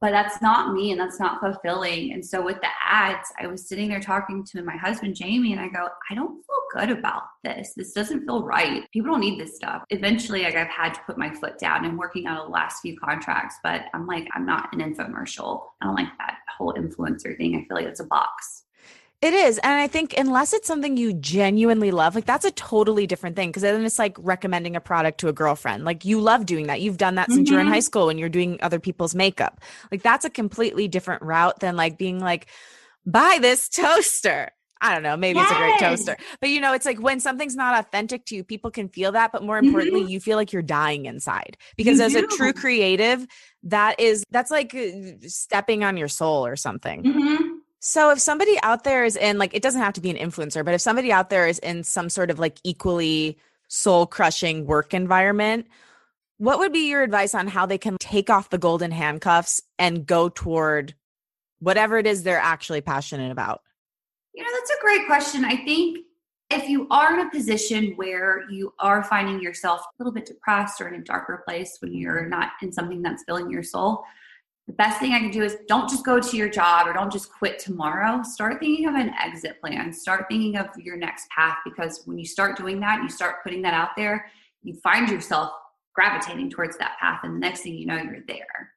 But 0.00 0.12
that's 0.12 0.40
not 0.40 0.72
me 0.72 0.92
and 0.92 1.00
that's 1.00 1.20
not 1.20 1.40
fulfilling. 1.40 2.14
And 2.14 2.24
so 2.24 2.42
with 2.42 2.58
the 2.62 2.68
ads, 2.82 3.30
I 3.38 3.46
was 3.46 3.68
sitting 3.68 3.90
there 3.90 4.00
talking 4.00 4.42
to 4.46 4.62
my 4.62 4.74
husband, 4.74 5.14
Jamie, 5.14 5.52
and 5.52 5.60
I 5.60 5.68
go, 5.68 5.88
I 6.10 6.14
don't 6.14 6.42
feel 6.42 6.62
good 6.72 6.90
about 6.90 7.24
this. 7.44 7.74
This 7.76 7.92
doesn't 7.92 8.24
feel 8.24 8.42
right. 8.42 8.90
People 8.92 9.10
don't 9.10 9.20
need 9.20 9.38
this 9.38 9.56
stuff. 9.56 9.84
Eventually, 9.90 10.44
like 10.44 10.56
I've 10.56 10.68
had 10.68 10.94
to 10.94 11.00
put 11.06 11.18
my 11.18 11.30
foot 11.34 11.58
down 11.58 11.84
and 11.84 11.98
working 11.98 12.26
on 12.26 12.36
the 12.36 12.50
last 12.50 12.80
few 12.80 12.98
contracts, 12.98 13.56
but 13.62 13.82
I'm 13.92 14.06
like, 14.06 14.26
I'm 14.34 14.46
not 14.46 14.72
an 14.72 14.80
infomercial. 14.80 15.64
I 15.82 15.86
don't 15.86 15.96
like 15.96 16.08
that 16.18 16.38
whole 16.56 16.72
influencer 16.72 17.36
thing. 17.36 17.56
I 17.56 17.68
feel 17.68 17.76
like 17.76 17.86
it's 17.86 18.00
a 18.00 18.04
box. 18.04 18.64
It 19.22 19.34
is. 19.34 19.58
And 19.58 19.74
I 19.74 19.86
think 19.86 20.14
unless 20.16 20.54
it's 20.54 20.66
something 20.66 20.96
you 20.96 21.12
genuinely 21.12 21.90
love, 21.90 22.14
like 22.14 22.24
that's 22.24 22.46
a 22.46 22.50
totally 22.52 23.06
different 23.06 23.36
thing. 23.36 23.52
Cause 23.52 23.62
then 23.62 23.84
it's 23.84 23.98
like 23.98 24.16
recommending 24.18 24.76
a 24.76 24.80
product 24.80 25.20
to 25.20 25.28
a 25.28 25.32
girlfriend. 25.32 25.84
Like 25.84 26.06
you 26.06 26.20
love 26.20 26.46
doing 26.46 26.68
that. 26.68 26.80
You've 26.80 26.96
done 26.96 27.16
that 27.16 27.28
mm-hmm. 27.28 27.36
since 27.36 27.50
you're 27.50 27.60
in 27.60 27.66
high 27.66 27.80
school 27.80 28.06
when 28.06 28.16
you're 28.16 28.30
doing 28.30 28.58
other 28.62 28.80
people's 28.80 29.14
makeup. 29.14 29.60
Like 29.92 30.02
that's 30.02 30.24
a 30.24 30.30
completely 30.30 30.88
different 30.88 31.22
route 31.22 31.60
than 31.60 31.76
like 31.76 31.98
being 31.98 32.18
like, 32.18 32.46
buy 33.04 33.38
this 33.40 33.68
toaster. 33.68 34.52
I 34.82 34.94
don't 34.94 35.02
know, 35.02 35.18
maybe 35.18 35.38
yes. 35.38 35.50
it's 35.50 35.58
a 35.58 35.62
great 35.62 35.78
toaster. 35.78 36.16
But 36.40 36.48
you 36.48 36.58
know, 36.58 36.72
it's 36.72 36.86
like 36.86 36.98
when 36.98 37.20
something's 37.20 37.54
not 37.54 37.78
authentic 37.78 38.24
to 38.26 38.36
you, 38.36 38.42
people 38.42 38.70
can 38.70 38.88
feel 38.88 39.12
that. 39.12 39.30
But 39.30 39.42
more 39.42 39.58
importantly, 39.58 40.00
mm-hmm. 40.00 40.08
you 40.08 40.20
feel 40.20 40.38
like 40.38 40.54
you're 40.54 40.62
dying 40.62 41.04
inside. 41.04 41.58
Because 41.76 41.98
you 41.98 42.06
as 42.06 42.12
do. 42.14 42.24
a 42.24 42.26
true 42.26 42.54
creative, 42.54 43.26
that 43.64 44.00
is 44.00 44.24
that's 44.30 44.50
like 44.50 44.74
uh, 44.74 45.18
stepping 45.26 45.84
on 45.84 45.98
your 45.98 46.08
soul 46.08 46.46
or 46.46 46.56
something. 46.56 47.02
Mm-hmm. 47.02 47.49
So 47.80 48.10
if 48.10 48.20
somebody 48.20 48.58
out 48.62 48.84
there 48.84 49.04
is 49.04 49.16
in 49.16 49.38
like 49.38 49.54
it 49.54 49.62
doesn't 49.62 49.80
have 49.80 49.94
to 49.94 50.00
be 50.00 50.10
an 50.10 50.16
influencer, 50.16 50.64
but 50.64 50.74
if 50.74 50.82
somebody 50.82 51.10
out 51.10 51.30
there 51.30 51.46
is 51.46 51.58
in 51.58 51.82
some 51.82 52.10
sort 52.10 52.30
of 52.30 52.38
like 52.38 52.58
equally 52.62 53.38
soul 53.68 54.06
crushing 54.06 54.66
work 54.66 54.92
environment, 54.92 55.66
what 56.36 56.58
would 56.58 56.72
be 56.72 56.88
your 56.88 57.02
advice 57.02 57.34
on 57.34 57.48
how 57.48 57.64
they 57.66 57.78
can 57.78 57.96
take 57.98 58.28
off 58.28 58.50
the 58.50 58.58
golden 58.58 58.90
handcuffs 58.90 59.62
and 59.78 60.06
go 60.06 60.28
toward 60.28 60.94
whatever 61.60 61.98
it 61.98 62.06
is 62.06 62.22
they're 62.22 62.38
actually 62.38 62.82
passionate 62.82 63.32
about? 63.32 63.62
You 64.34 64.42
know, 64.42 64.50
that's 64.52 64.70
a 64.70 64.80
great 64.82 65.06
question. 65.06 65.44
I 65.44 65.56
think 65.56 66.00
if 66.50 66.68
you 66.68 66.86
are 66.90 67.18
in 67.18 67.26
a 67.26 67.30
position 67.30 67.92
where 67.96 68.44
you 68.50 68.74
are 68.78 69.02
finding 69.04 69.40
yourself 69.40 69.80
a 69.80 70.02
little 70.02 70.12
bit 70.12 70.26
depressed 70.26 70.80
or 70.80 70.88
in 70.88 71.00
a 71.00 71.04
darker 71.04 71.42
place 71.46 71.78
when 71.80 71.94
you're 71.94 72.26
not 72.26 72.52
in 72.60 72.72
something 72.72 73.00
that's 73.02 73.24
filling 73.24 73.50
your 73.50 73.62
soul, 73.62 74.04
the 74.70 74.76
best 74.76 75.00
thing 75.00 75.12
I 75.14 75.18
can 75.18 75.32
do 75.32 75.42
is 75.42 75.56
don't 75.66 75.90
just 75.90 76.04
go 76.04 76.20
to 76.20 76.36
your 76.36 76.48
job 76.48 76.86
or 76.86 76.92
don't 76.92 77.10
just 77.10 77.32
quit 77.32 77.58
tomorrow. 77.58 78.22
Start 78.22 78.60
thinking 78.60 78.86
of 78.86 78.94
an 78.94 79.12
exit 79.20 79.60
plan. 79.60 79.92
Start 79.92 80.26
thinking 80.30 80.56
of 80.56 80.68
your 80.78 80.96
next 80.96 81.28
path 81.30 81.56
because 81.64 82.02
when 82.04 82.20
you 82.20 82.24
start 82.24 82.56
doing 82.56 82.78
that, 82.78 83.02
you 83.02 83.08
start 83.08 83.42
putting 83.42 83.62
that 83.62 83.74
out 83.74 83.96
there, 83.96 84.30
you 84.62 84.74
find 84.74 85.08
yourself 85.08 85.50
gravitating 85.92 86.50
towards 86.50 86.78
that 86.78 86.96
path. 87.00 87.18
And 87.24 87.34
the 87.34 87.40
next 87.40 87.62
thing 87.62 87.74
you 87.74 87.84
know, 87.84 87.96
you're 87.96 88.20
there. 88.28 88.70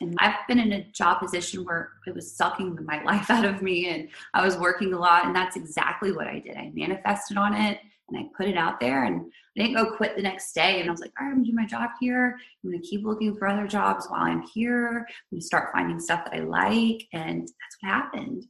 And 0.00 0.14
I've 0.20 0.46
been 0.46 0.60
in 0.60 0.72
a 0.72 0.84
job 0.92 1.18
position 1.18 1.64
where 1.64 1.90
it 2.06 2.14
was 2.14 2.36
sucking 2.36 2.78
my 2.84 3.02
life 3.04 3.28
out 3.28 3.44
of 3.44 3.62
me 3.62 3.88
and 3.88 4.08
I 4.32 4.44
was 4.44 4.56
working 4.56 4.92
a 4.92 4.98
lot. 5.00 5.26
And 5.26 5.34
that's 5.34 5.56
exactly 5.56 6.12
what 6.12 6.28
I 6.28 6.38
did. 6.38 6.56
I 6.56 6.70
manifested 6.72 7.36
on 7.36 7.52
it 7.52 7.80
and 8.08 8.18
I 8.18 8.28
put 8.36 8.46
it 8.46 8.56
out 8.56 8.80
there 8.80 9.04
and 9.04 9.20
I 9.56 9.62
didn't 9.62 9.74
go 9.74 9.96
quit 9.96 10.16
the 10.16 10.22
next 10.22 10.52
day. 10.52 10.80
And 10.80 10.88
I 10.88 10.92
was 10.92 11.00
like, 11.00 11.12
all 11.18 11.26
right, 11.26 11.32
I'm 11.32 11.38
gonna 11.38 11.46
do 11.46 11.54
my 11.54 11.66
job 11.66 11.90
here. 12.00 12.38
I'm 12.62 12.70
gonna 12.70 12.82
keep 12.82 13.04
looking 13.04 13.36
for 13.36 13.48
other 13.48 13.66
jobs 13.66 14.06
while 14.08 14.22
I'm 14.22 14.42
here. 14.42 15.06
I'm 15.08 15.36
gonna 15.36 15.42
start 15.42 15.72
finding 15.72 16.00
stuff 16.00 16.24
that 16.24 16.34
I 16.34 16.40
like. 16.40 17.06
And 17.12 17.42
that's 17.42 17.76
what 17.80 17.90
happened. 17.90 18.44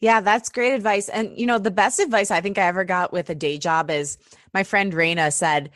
Yeah, 0.00 0.20
that's 0.20 0.48
great 0.48 0.74
advice. 0.74 1.08
And 1.08 1.38
you 1.38 1.46
know, 1.46 1.58
the 1.58 1.70
best 1.70 2.00
advice 2.00 2.30
I 2.30 2.40
think 2.40 2.58
I 2.58 2.66
ever 2.66 2.84
got 2.84 3.12
with 3.12 3.30
a 3.30 3.34
day 3.34 3.58
job 3.58 3.90
is 3.90 4.18
my 4.52 4.64
friend 4.64 4.92
Raina 4.92 5.32
said, 5.32 5.70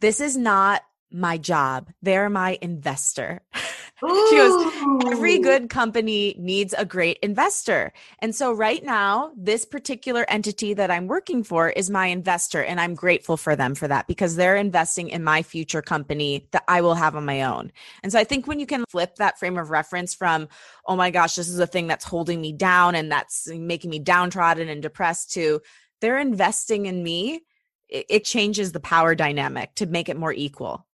This 0.00 0.20
is 0.20 0.36
not 0.36 0.82
my 1.10 1.38
job. 1.38 1.90
They're 2.02 2.30
my 2.30 2.58
investor. 2.60 3.42
she 4.00 4.36
goes, 4.36 5.12
every 5.12 5.38
good 5.38 5.68
company 5.68 6.36
needs 6.38 6.74
a 6.76 6.84
great 6.84 7.18
investor. 7.22 7.92
And 8.20 8.34
so 8.34 8.52
right 8.52 8.84
now, 8.84 9.32
this 9.36 9.64
particular 9.64 10.24
entity 10.28 10.74
that 10.74 10.90
I'm 10.90 11.08
working 11.08 11.42
for 11.42 11.70
is 11.70 11.90
my 11.90 12.06
investor. 12.06 12.62
And 12.62 12.80
I'm 12.80 12.94
grateful 12.94 13.36
for 13.36 13.56
them 13.56 13.74
for 13.74 13.88
that 13.88 14.06
because 14.06 14.36
they're 14.36 14.56
investing 14.56 15.08
in 15.08 15.24
my 15.24 15.42
future 15.42 15.82
company 15.82 16.48
that 16.52 16.64
I 16.68 16.80
will 16.80 16.94
have 16.94 17.16
on 17.16 17.24
my 17.24 17.42
own. 17.42 17.72
And 18.02 18.12
so 18.12 18.18
I 18.18 18.24
think 18.24 18.46
when 18.46 18.60
you 18.60 18.66
can 18.66 18.84
flip 18.88 19.16
that 19.16 19.38
frame 19.38 19.58
of 19.58 19.70
reference 19.70 20.14
from, 20.14 20.48
oh 20.86 20.96
my 20.96 21.10
gosh, 21.10 21.34
this 21.34 21.48
is 21.48 21.58
a 21.58 21.66
thing 21.66 21.86
that's 21.86 22.04
holding 22.04 22.40
me 22.40 22.52
down 22.52 22.94
and 22.94 23.10
that's 23.10 23.48
making 23.48 23.90
me 23.90 23.98
downtrodden 23.98 24.68
and 24.68 24.80
depressed 24.82 25.32
to 25.32 25.60
they're 26.00 26.18
investing 26.18 26.86
in 26.86 27.02
me, 27.02 27.40
it, 27.88 28.06
it 28.08 28.24
changes 28.24 28.72
the 28.72 28.80
power 28.80 29.14
dynamic 29.14 29.74
to 29.76 29.86
make 29.86 30.08
it 30.08 30.16
more 30.16 30.32
equal. 30.32 30.86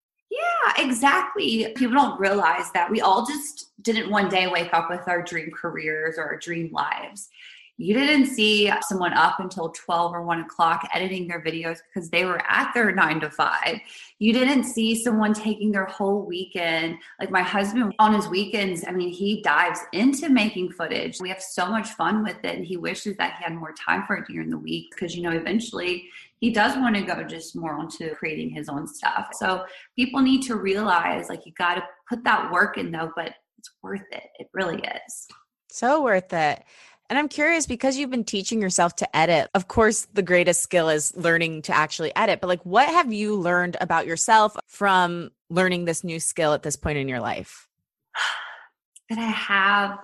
Yeah, 0.64 0.86
exactly. 0.86 1.74
People 1.76 1.96
don't 1.96 2.20
realize 2.20 2.72
that 2.72 2.90
we 2.90 3.02
all 3.02 3.26
just 3.26 3.72
didn't 3.82 4.10
one 4.10 4.30
day 4.30 4.48
wake 4.48 4.74
up 4.74 4.90
with 4.90 5.08
our 5.08 5.22
dream 5.22 5.52
careers 5.52 6.18
or 6.18 6.24
our 6.24 6.38
dream 6.38 6.72
lives. 6.72 7.30
You 7.78 7.96
didn't 7.96 8.28
see 8.28 8.72
someone 8.82 9.14
up 9.14 9.40
until 9.40 9.70
12 9.70 10.14
or 10.14 10.22
1 10.22 10.42
o'clock 10.42 10.88
editing 10.94 11.28
their 11.28 11.42
videos 11.42 11.80
because 11.88 12.08
they 12.12 12.24
were 12.24 12.40
at 12.48 12.72
their 12.74 12.92
nine 12.92 13.20
to 13.22 13.32
five. 13.32 13.80
You 14.20 14.32
didn't 14.32 14.66
see 14.66 15.04
someone 15.04 15.34
taking 15.34 15.72
their 15.72 15.86
whole 15.86 16.24
weekend. 16.24 16.98
Like 17.20 17.32
my 17.32 17.42
husband 17.42 17.96
on 17.98 18.14
his 18.14 18.28
weekends, 18.28 18.86
I 18.88 18.92
mean, 18.92 19.10
he 19.10 19.42
dives 19.42 19.80
into 19.92 20.30
making 20.30 20.72
footage. 20.72 21.20
We 21.20 21.30
have 21.30 21.42
so 21.42 21.66
much 21.66 21.90
fun 21.90 22.24
with 22.24 22.38
it. 22.44 22.56
And 22.56 22.66
he 22.66 22.78
wishes 22.78 23.18
that 23.18 23.38
he 23.38 23.44
had 23.44 23.56
more 23.56 23.74
time 23.74 24.04
for 24.06 24.18
it 24.18 24.28
during 24.28 24.52
the 24.52 24.58
week 24.58 24.92
because, 24.92 25.16
you 25.16 25.24
know, 25.24 25.32
eventually 25.32 26.10
he 26.44 26.52
does 26.52 26.76
want 26.76 26.94
to 26.94 27.02
go 27.04 27.24
just 27.24 27.56
more 27.56 27.76
onto 27.80 28.14
creating 28.16 28.50
his 28.50 28.68
own 28.68 28.86
stuff. 28.86 29.30
So 29.32 29.64
people 29.96 30.20
need 30.20 30.42
to 30.42 30.58
realize 30.58 31.30
like 31.30 31.46
you 31.46 31.54
got 31.58 31.76
to 31.76 31.84
put 32.10 32.26
that 32.26 32.52
work 32.52 32.78
in 32.78 32.92
though, 32.92 33.14
but 33.16 33.34
it's 33.58 33.72
worth 33.82 34.02
it. 34.12 34.24
It 34.40 34.48
really 34.54 34.76
is. 34.76 35.28
So 35.70 36.04
worth 36.04 36.34
it. 36.34 36.62
And 37.10 37.18
I'm 37.18 37.30
curious 37.30 37.66
because 37.66 37.96
you've 37.96 38.10
been 38.10 38.26
teaching 38.26 38.62
yourself 38.62 38.94
to 38.98 39.16
edit. 39.16 39.52
Of 39.54 39.70
course, 39.70 40.06
the 40.12 40.22
greatest 40.22 40.60
skill 40.60 40.90
is 40.90 41.16
learning 41.16 41.62
to 41.62 41.74
actually 41.74 42.14
edit, 42.14 42.42
but 42.42 42.48
like 42.50 42.66
what 42.66 42.90
have 42.90 43.14
you 43.14 43.38
learned 43.38 43.78
about 43.80 44.06
yourself 44.06 44.58
from 44.68 45.30
learning 45.50 45.86
this 45.86 46.04
new 46.04 46.20
skill 46.20 46.52
at 46.52 46.62
this 46.62 46.76
point 46.76 46.98
in 46.98 47.08
your 47.08 47.22
life? 47.22 47.70
That 49.10 49.20
I 49.20 49.28
have 49.28 49.98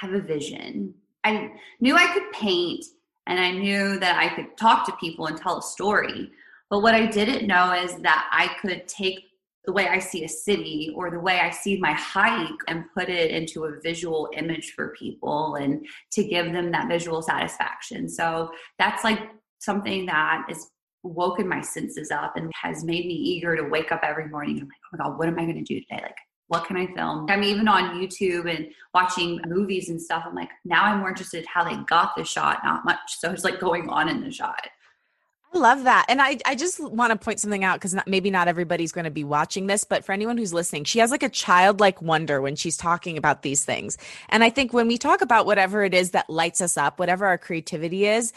have 0.00 0.12
a 0.12 0.20
vision. 0.20 0.94
I 1.22 1.50
knew 1.80 1.96
I 1.96 2.12
could 2.12 2.30
paint 2.32 2.84
and 3.26 3.40
I 3.40 3.50
knew 3.50 3.98
that 3.98 4.16
I 4.18 4.34
could 4.34 4.56
talk 4.56 4.86
to 4.86 4.92
people 4.96 5.26
and 5.26 5.36
tell 5.36 5.58
a 5.58 5.62
story. 5.62 6.30
But 6.70 6.80
what 6.80 6.94
I 6.94 7.06
didn't 7.06 7.46
know 7.46 7.72
is 7.72 7.96
that 7.96 8.28
I 8.32 8.48
could 8.60 8.86
take 8.88 9.20
the 9.64 9.72
way 9.72 9.88
I 9.88 9.98
see 9.98 10.24
a 10.24 10.28
city 10.28 10.92
or 10.94 11.10
the 11.10 11.18
way 11.18 11.40
I 11.40 11.50
see 11.50 11.78
my 11.78 11.92
hike 11.92 12.50
and 12.68 12.84
put 12.94 13.08
it 13.08 13.32
into 13.32 13.64
a 13.64 13.80
visual 13.82 14.30
image 14.36 14.72
for 14.76 14.94
people 14.96 15.56
and 15.56 15.84
to 16.12 16.24
give 16.24 16.52
them 16.52 16.70
that 16.70 16.88
visual 16.88 17.20
satisfaction. 17.20 18.08
So 18.08 18.50
that's 18.78 19.02
like 19.02 19.20
something 19.58 20.06
that 20.06 20.46
is 20.48 20.70
woken 21.02 21.48
my 21.48 21.60
senses 21.60 22.10
up 22.10 22.36
and 22.36 22.50
has 22.62 22.84
made 22.84 23.06
me 23.06 23.14
eager 23.14 23.56
to 23.56 23.64
wake 23.64 23.90
up 23.90 24.00
every 24.02 24.28
morning. 24.28 24.58
I'm 24.60 24.68
like, 24.68 24.70
oh 24.70 24.96
my 24.98 25.04
God, 25.04 25.18
what 25.18 25.28
am 25.28 25.38
I 25.38 25.44
going 25.44 25.64
to 25.64 25.74
do 25.74 25.80
today? 25.80 26.00
Like, 26.02 26.16
what 26.48 26.66
can 26.66 26.76
I 26.76 26.86
film? 26.94 27.26
I'm 27.28 27.42
even 27.42 27.66
on 27.68 28.00
YouTube 28.00 28.48
and 28.54 28.68
watching 28.94 29.40
movies 29.46 29.88
and 29.88 30.00
stuff. 30.00 30.24
I'm 30.26 30.34
like, 30.34 30.50
now 30.64 30.84
I'm 30.84 31.00
more 31.00 31.08
interested 31.08 31.44
how 31.46 31.64
they 31.64 31.76
got 31.84 32.14
the 32.16 32.24
shot, 32.24 32.60
not 32.64 32.84
much. 32.84 33.18
So 33.18 33.30
it's 33.30 33.44
like 33.44 33.58
going 33.58 33.88
on 33.88 34.08
in 34.08 34.22
the 34.22 34.30
shot. 34.30 34.68
I 35.54 35.58
love 35.58 35.84
that. 35.84 36.06
And 36.08 36.20
I, 36.20 36.38
I 36.44 36.54
just 36.54 36.80
want 36.80 37.12
to 37.12 37.16
point 37.18 37.40
something 37.40 37.64
out 37.64 37.80
because 37.80 37.96
maybe 38.06 38.30
not 38.30 38.48
everybody's 38.48 38.92
going 38.92 39.04
to 39.04 39.10
be 39.10 39.24
watching 39.24 39.66
this, 39.66 39.84
but 39.84 40.04
for 40.04 40.12
anyone 40.12 40.36
who's 40.36 40.52
listening, 40.52 40.84
she 40.84 40.98
has 40.98 41.10
like 41.10 41.22
a 41.22 41.28
childlike 41.28 42.02
wonder 42.02 42.40
when 42.40 42.56
she's 42.56 42.76
talking 42.76 43.16
about 43.16 43.42
these 43.42 43.64
things. 43.64 43.96
And 44.28 44.44
I 44.44 44.50
think 44.50 44.72
when 44.72 44.86
we 44.86 44.98
talk 44.98 45.22
about 45.22 45.46
whatever 45.46 45.82
it 45.82 45.94
is 45.94 46.10
that 46.10 46.28
lights 46.28 46.60
us 46.60 46.76
up, 46.76 46.98
whatever 46.98 47.26
our 47.26 47.38
creativity 47.38 48.06
is, 48.06 48.32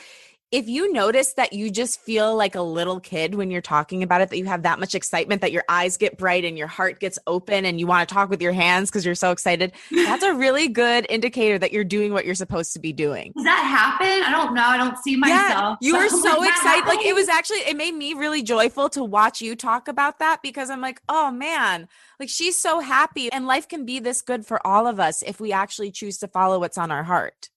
if 0.52 0.68
you 0.68 0.92
notice 0.92 1.34
that 1.34 1.54
you 1.54 1.70
just 1.70 2.00
feel 2.02 2.36
like 2.36 2.56
a 2.56 2.62
little 2.62 3.00
kid 3.00 3.36
when 3.36 3.52
you're 3.52 3.62
talking 3.62 4.02
about 4.02 4.22
it, 4.22 4.30
that 4.30 4.38
you 4.38 4.46
have 4.46 4.64
that 4.64 4.80
much 4.80 4.96
excitement, 4.96 5.42
that 5.42 5.52
your 5.52 5.64
eyes 5.70 5.96
get 5.98 6.18
bright 6.18 6.44
and 6.44 6.58
your 6.58 6.68
heart 6.68 7.00
gets 7.00 7.20
open 7.28 7.66
and 7.66 7.80
you 7.80 7.86
want 7.86 8.08
to 8.10 8.14
talk 8.14 8.32
with 8.32 8.42
your 8.42 8.52
hands 8.52 8.90
because 8.90 9.06
you're 9.06 9.14
so 9.14 9.32
excited, 9.32 9.74
that's 9.92 10.24
a 10.24 10.34
really 10.34 10.68
good 10.68 11.06
indicator 11.08 11.60
that 11.60 11.72
you're 11.72 11.84
doing 11.84 12.14
what 12.14 12.26
you're 12.26 12.34
supposed 12.34 12.74
to 12.74 12.80
be 12.80 12.92
doing. 12.92 13.32
Does 13.36 13.46
that 13.46 13.64
happen? 13.64 14.24
I 14.24 14.32
don't 14.32 14.56
know. 14.56 14.64
I 14.64 14.78
don't 14.78 14.98
see 14.98 15.16
myself. 15.16 15.78
Yeah, 15.82 15.88
you 15.88 15.98
were 15.98 16.10
so 16.10 16.44
excited. 16.48 16.88
Like 16.88 17.06
it 17.06 17.14
was 17.14 17.30
actually, 17.30 17.60
it 17.60 17.78
made 17.78 17.94
me 17.94 18.16
really 18.16 18.42
joyful 18.42 18.90
to 18.90 19.04
watch 19.04 19.42
you 19.42 19.56
talk 19.56 19.88
about 19.88 20.18
that 20.18 20.42
because 20.42 20.72
I'm 20.72 20.82
like, 20.82 21.00
oh 21.08 21.30
man, 21.30 21.88
like 22.20 22.30
she's 22.30 22.58
so 22.58 22.80
happy. 22.80 23.32
And 23.32 23.46
life 23.46 23.68
can 23.68 23.86
be 23.86 24.00
this 24.00 24.24
good 24.24 24.48
for 24.48 24.66
all 24.66 24.88
of 24.88 25.00
us 25.00 25.22
if 25.22 25.40
we 25.40 25.54
actually 25.54 25.92
choose 25.92 26.18
to 26.20 26.28
follow 26.28 26.60
what's 26.60 26.78
on 26.80 26.90
our 26.90 27.04
heart. 27.04 27.50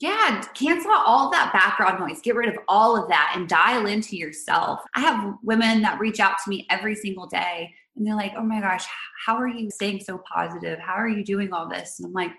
Yeah, 0.00 0.42
cancel 0.54 0.90
out 0.90 1.04
all 1.06 1.30
that 1.30 1.52
background 1.52 2.00
noise. 2.00 2.20
Get 2.20 2.34
rid 2.34 2.48
of 2.48 2.58
all 2.68 3.00
of 3.00 3.08
that 3.08 3.34
and 3.36 3.48
dial 3.48 3.86
into 3.86 4.16
yourself. 4.16 4.80
I 4.94 5.00
have 5.00 5.34
women 5.42 5.82
that 5.82 6.00
reach 6.00 6.20
out 6.20 6.34
to 6.44 6.50
me 6.50 6.66
every 6.68 6.94
single 6.94 7.26
day 7.26 7.72
and 7.96 8.06
they're 8.06 8.16
like, 8.16 8.32
oh 8.36 8.42
my 8.42 8.60
gosh, 8.60 8.84
how 9.24 9.36
are 9.36 9.48
you 9.48 9.70
staying 9.70 10.00
so 10.00 10.18
positive? 10.18 10.78
How 10.78 10.94
are 10.94 11.08
you 11.08 11.24
doing 11.24 11.52
all 11.52 11.68
this? 11.68 11.98
And 11.98 12.06
I'm 12.06 12.12
like, 12.12 12.32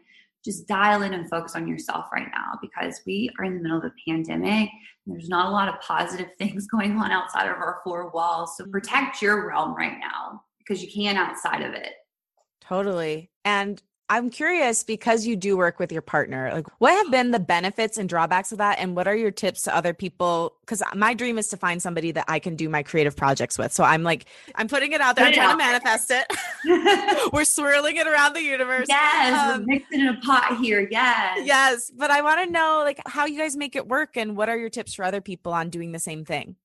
just 0.43 0.67
dial 0.67 1.01
in 1.01 1.13
and 1.13 1.27
focus 1.29 1.55
on 1.55 1.67
yourself 1.67 2.05
right 2.13 2.27
now 2.31 2.59
because 2.61 3.01
we 3.05 3.31
are 3.39 3.45
in 3.45 3.55
the 3.55 3.61
middle 3.61 3.79
of 3.79 3.85
a 3.85 3.93
pandemic. 4.07 4.69
there's 5.07 5.27
not 5.27 5.47
a 5.47 5.51
lot 5.51 5.67
of 5.67 5.81
positive 5.81 6.27
things 6.37 6.67
going 6.67 6.97
on 6.97 7.11
outside 7.11 7.47
of 7.47 7.57
our 7.57 7.79
four 7.83 8.11
walls. 8.11 8.55
So 8.57 8.65
protect 8.67 9.21
your 9.21 9.47
realm 9.47 9.75
right 9.75 9.97
now 9.99 10.43
because 10.59 10.83
you 10.83 10.91
can 10.91 11.17
outside 11.17 11.61
of 11.61 11.73
it. 11.73 11.93
Totally. 12.61 13.31
And 13.43 13.81
I'm 14.07 14.29
curious 14.29 14.83
because 14.83 15.25
you 15.25 15.35
do 15.35 15.57
work 15.57 15.79
with 15.79 15.91
your 15.91 16.03
partner, 16.03 16.51
like 16.53 16.67
what 16.77 16.93
have 16.93 17.11
been 17.11 17.31
the 17.31 17.39
benefits 17.39 17.97
and 17.97 18.07
drawbacks 18.07 18.51
of 18.51 18.59
that? 18.59 18.77
And 18.77 18.95
what 18.95 19.07
are 19.07 19.15
your 19.15 19.31
tips 19.31 19.63
to 19.63 19.75
other 19.75 19.95
people? 19.95 20.53
Because 20.61 20.83
my 20.93 21.15
dream 21.15 21.39
is 21.39 21.47
to 21.47 21.57
find 21.57 21.81
somebody 21.81 22.11
that 22.11 22.25
I 22.27 22.37
can 22.37 22.55
do 22.55 22.69
my 22.69 22.83
creative 22.83 23.15
projects 23.15 23.57
with. 23.57 23.73
So 23.73 23.83
I'm 23.83 24.03
like, 24.03 24.25
I'm 24.53 24.67
putting 24.67 24.91
it 24.91 25.01
out 25.01 25.15
there, 25.15 25.25
I'm 25.25 25.33
trying 25.33 25.49
to 25.49 25.57
manifest 25.57 26.11
it. 26.11 27.31
we're 27.33 27.45
swirling 27.45 27.95
it 27.95 28.05
around 28.05 28.33
the 28.33 28.43
universe. 28.43 28.85
Yes, 28.87 29.55
um, 29.55 29.65
mixing 29.65 30.01
in 30.01 30.07
a 30.07 30.19
pot 30.21 30.57
here. 30.59 30.87
Yes. 30.91 31.39
Yes. 31.43 31.91
But 31.95 32.11
I 32.11 32.21
want 32.21 32.43
to 32.43 32.51
know 32.51 32.83
like 32.85 32.99
how 33.07 33.25
you 33.25 33.39
guys 33.39 33.55
make 33.55 33.75
it 33.75 33.87
work 33.87 34.17
and 34.17 34.37
what 34.37 34.49
are 34.49 34.57
your 34.57 34.69
tips 34.69 34.93
for 34.93 35.03
other 35.03 35.21
people 35.21 35.51
on 35.51 35.69
doing 35.69 35.93
the 35.93 35.99
same 35.99 36.25
thing? 36.25 36.57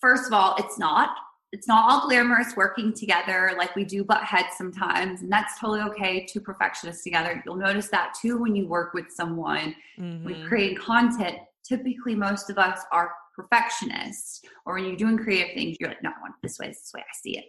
First 0.00 0.26
of 0.26 0.32
all, 0.32 0.54
it's 0.58 0.78
not 0.78 1.10
it's 1.52 1.66
not 1.66 1.90
all 1.90 2.06
glamorous 2.06 2.56
working 2.56 2.92
together 2.92 3.52
like 3.56 3.74
we 3.74 3.84
do 3.84 4.04
butt 4.04 4.22
heads 4.22 4.56
sometimes 4.56 5.22
and 5.22 5.32
that's 5.32 5.58
totally 5.58 5.80
okay 5.80 6.26
two 6.26 6.40
perfectionists 6.40 7.02
together 7.02 7.42
you'll 7.44 7.56
notice 7.56 7.88
that 7.88 8.14
too 8.20 8.38
when 8.38 8.54
you 8.54 8.66
work 8.66 8.92
with 8.94 9.10
someone 9.10 9.74
mm-hmm. 9.98 10.24
when 10.24 10.46
creating 10.46 10.76
content 10.76 11.38
typically 11.64 12.14
most 12.14 12.50
of 12.50 12.58
us 12.58 12.80
are 12.92 13.12
perfectionists 13.34 14.42
or 14.66 14.74
when 14.74 14.84
you're 14.84 14.96
doing 14.96 15.16
creative 15.16 15.54
things 15.54 15.76
you're 15.80 15.88
like 15.88 16.02
no 16.02 16.10
I 16.10 16.20
want 16.20 16.34
this 16.42 16.58
way 16.58 16.68
this 16.68 16.90
way 16.94 17.00
I 17.00 17.16
see 17.22 17.38
it 17.38 17.44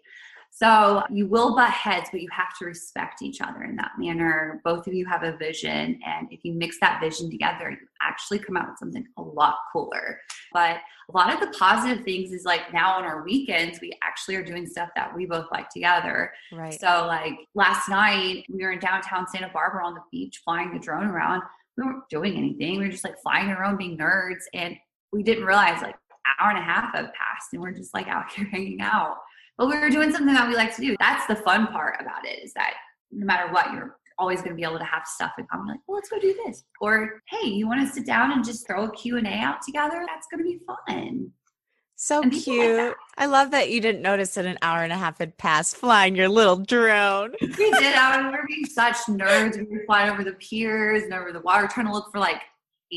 so 0.51 1.03
you 1.10 1.27
will 1.27 1.56
butt 1.56 1.72
heads, 1.72 2.10
but 2.12 2.22
you 2.22 2.27
have 2.32 2.58
to 2.60 2.65
respect 2.65 3.22
each 3.22 3.39
other 3.39 3.63
in 3.63 3.75
that 3.77 3.91
manner. 3.98 4.60
Both 4.65 4.88
of 4.88 4.94
you 4.94 5.06
have 5.06 5.24
a 5.24 5.38
vision, 5.38 6.00
and 6.06 6.27
if 6.32 6.41
you 6.44 6.53
mix 6.53 6.77
that 6.82 7.00
vision 7.00 7.32
together, 7.32 7.72
you 7.72 7.77
actually 8.01 8.39
come 8.39 8.58
out 8.58 8.68
with 8.68 8.77
something 8.77 9.06
a 9.18 9.22
lot 9.22 9.56
cooler. 9.72 10.20
But 10.51 10.79
a 11.10 11.18
lot 11.18 11.34
of 11.34 11.39
the 11.39 11.58
positive 11.58 12.04
things 12.06 12.32
is 12.32 12.46
like 12.46 12.72
now 12.74 12.98
on 12.98 13.04
our 13.04 13.24
weekends, 13.24 13.82
we 13.82 13.92
actually 14.04 14.36
are 14.36 14.44
doing 14.44 14.66
stuff 14.66 14.89
that 14.96 15.16
we 15.16 15.25
both 15.25 15.48
like 15.51 15.70
together. 15.70 16.32
Right. 16.51 16.80
So 16.80 17.06
like 17.08 17.34
last 17.56 17.89
night, 17.89 18.46
we 18.50 18.63
were 18.63 18.72
in 18.72 18.80
downtown 18.80 19.28
Santa 19.28 19.50
Barbara 19.51 19.86
on 19.86 19.96
the 19.96 20.01
beach, 20.12 20.42
flying 20.44 20.74
the 20.74 20.80
drone 20.80 21.08
around. 21.08 21.42
We 21.78 21.84
weren't 21.84 22.08
doing 22.10 22.36
anything. 22.36 22.80
We 22.80 22.86
were 22.86 22.92
just 22.92 23.04
like 23.04 23.20
flying 23.22 23.50
around, 23.50 23.78
being 23.78 23.98
nerds, 23.98 24.44
and 24.54 24.75
we 25.12 25.24
didn't 25.24 25.46
realize 25.46 25.82
like 25.82 25.96
hour 26.39 26.50
and 26.50 26.60
a 26.60 26.62
half 26.62 26.94
had 26.94 27.12
passed, 27.13 27.54
and 27.54 27.62
we're 27.62 27.72
just 27.72 27.94
like 27.94 28.08
out 28.08 28.32
here 28.36 28.46
hanging 28.46 28.82
out 28.82 29.18
but 29.60 29.68
we 29.68 29.78
were 29.78 29.89
doing 29.89 30.10
something 30.10 30.34
that 30.34 30.48
we 30.48 30.56
like 30.56 30.74
to 30.74 30.82
do. 30.82 30.96
That's 31.00 31.28
the 31.28 31.36
fun 31.36 31.68
part 31.68 31.98
about 32.00 32.25
it 32.25 32.42
is 32.42 32.54
that 32.54 32.75
no 33.12 33.25
matter 33.25 33.51
what, 33.51 33.74
you're 33.74 33.98
always 34.20 34.42
going 34.42 34.52
to 34.52 34.56
be 34.56 34.64
able 34.64 34.78
to 34.78 34.86
have 34.86 35.08
stuff 35.08 35.32
in 35.38 35.48
common. 35.52 35.68
Like, 35.70 35.80
well, 35.88 35.96
let's 35.96 36.10
go 36.10 36.20
do 36.20 36.38
this. 36.46 36.64
Or, 36.82 37.22
hey, 37.30 37.48
you 37.48 37.68
want 37.68 37.88
to 37.88 37.92
sit 37.92 38.06
down 38.06 38.32
and 38.32 38.46
just 38.46 38.68
throw 38.68 38.86
a 38.86 38.92
Q&A 38.92 39.26
out 39.26 39.62
together? 39.66 40.06
That's 40.08 40.28
going 40.30 40.44
to 40.44 40.50
be 40.50 40.60
fun. 40.68 41.32
So 41.96 42.22
cute. 42.22 42.78
Like 42.78 42.96
I 43.18 43.26
love 43.26 43.52
that 43.52 43.72
you 43.72 43.82
didn't 43.82 44.02
notice 44.02 44.36
that 44.36 44.46
an 44.46 44.58
hour 44.62 44.84
and 44.84 44.93
a 44.93 44.98
half 44.98 45.17
had 45.17 45.38
passed 45.38 45.76
flying 45.76 46.15
your 46.15 46.30
little 46.30 46.56
drone. 46.56 47.34
we 47.41 47.50
did. 47.72 47.93
I 47.93 48.22
mean, 48.22 48.28
we 48.28 48.38
were 48.38 48.46
being 48.48 48.65
such 48.65 48.96
nerds. 49.10 49.58
We 49.58 49.65
were 49.65 49.84
flying 49.86 50.10
over 50.10 50.24
the 50.24 50.32
piers 50.34 51.04
and 51.04 51.13
over 51.13 51.34
the 51.34 51.41
water, 51.41 51.67
trying 51.67 51.88
to 51.88 51.91
look 51.91 52.10
for 52.13 52.20
like 52.20 52.41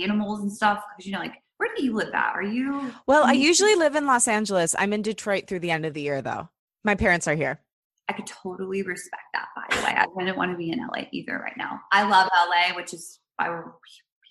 animals 0.00 0.42
and 0.42 0.52
stuff. 0.52 0.84
Because, 0.96 1.06
you 1.06 1.12
know, 1.14 1.18
like 1.18 1.34
where 1.56 1.70
do 1.76 1.84
you 1.84 1.94
live 1.94 2.14
at? 2.14 2.32
Are 2.34 2.42
you? 2.42 2.92
Well, 3.06 3.24
I 3.24 3.32
usually 3.32 3.74
live 3.74 3.96
in 3.96 4.06
Los 4.06 4.28
Angeles. 4.28 4.74
I'm 4.78 4.92
in 4.92 5.02
Detroit 5.02 5.48
through 5.48 5.60
the 5.60 5.72
end 5.72 5.84
of 5.84 5.94
the 5.94 6.02
year, 6.02 6.22
though. 6.22 6.48
My 6.84 6.94
parents 6.94 7.26
are 7.26 7.34
here. 7.34 7.60
I 8.08 8.12
could 8.14 8.26
totally 8.26 8.82
respect 8.82 9.22
that, 9.32 9.48
by 9.54 9.74
the 9.74 9.82
way. 9.82 9.94
I 9.96 10.06
wouldn't 10.14 10.36
want 10.36 10.52
to 10.52 10.58
be 10.58 10.70
in 10.70 10.78
LA 10.78 11.04
either 11.12 11.38
right 11.38 11.56
now. 11.56 11.80
I 11.92 12.08
love 12.08 12.28
LA, 12.34 12.74
which 12.76 12.92
is 12.92 13.20
why 13.36 13.48
we're 13.48 13.72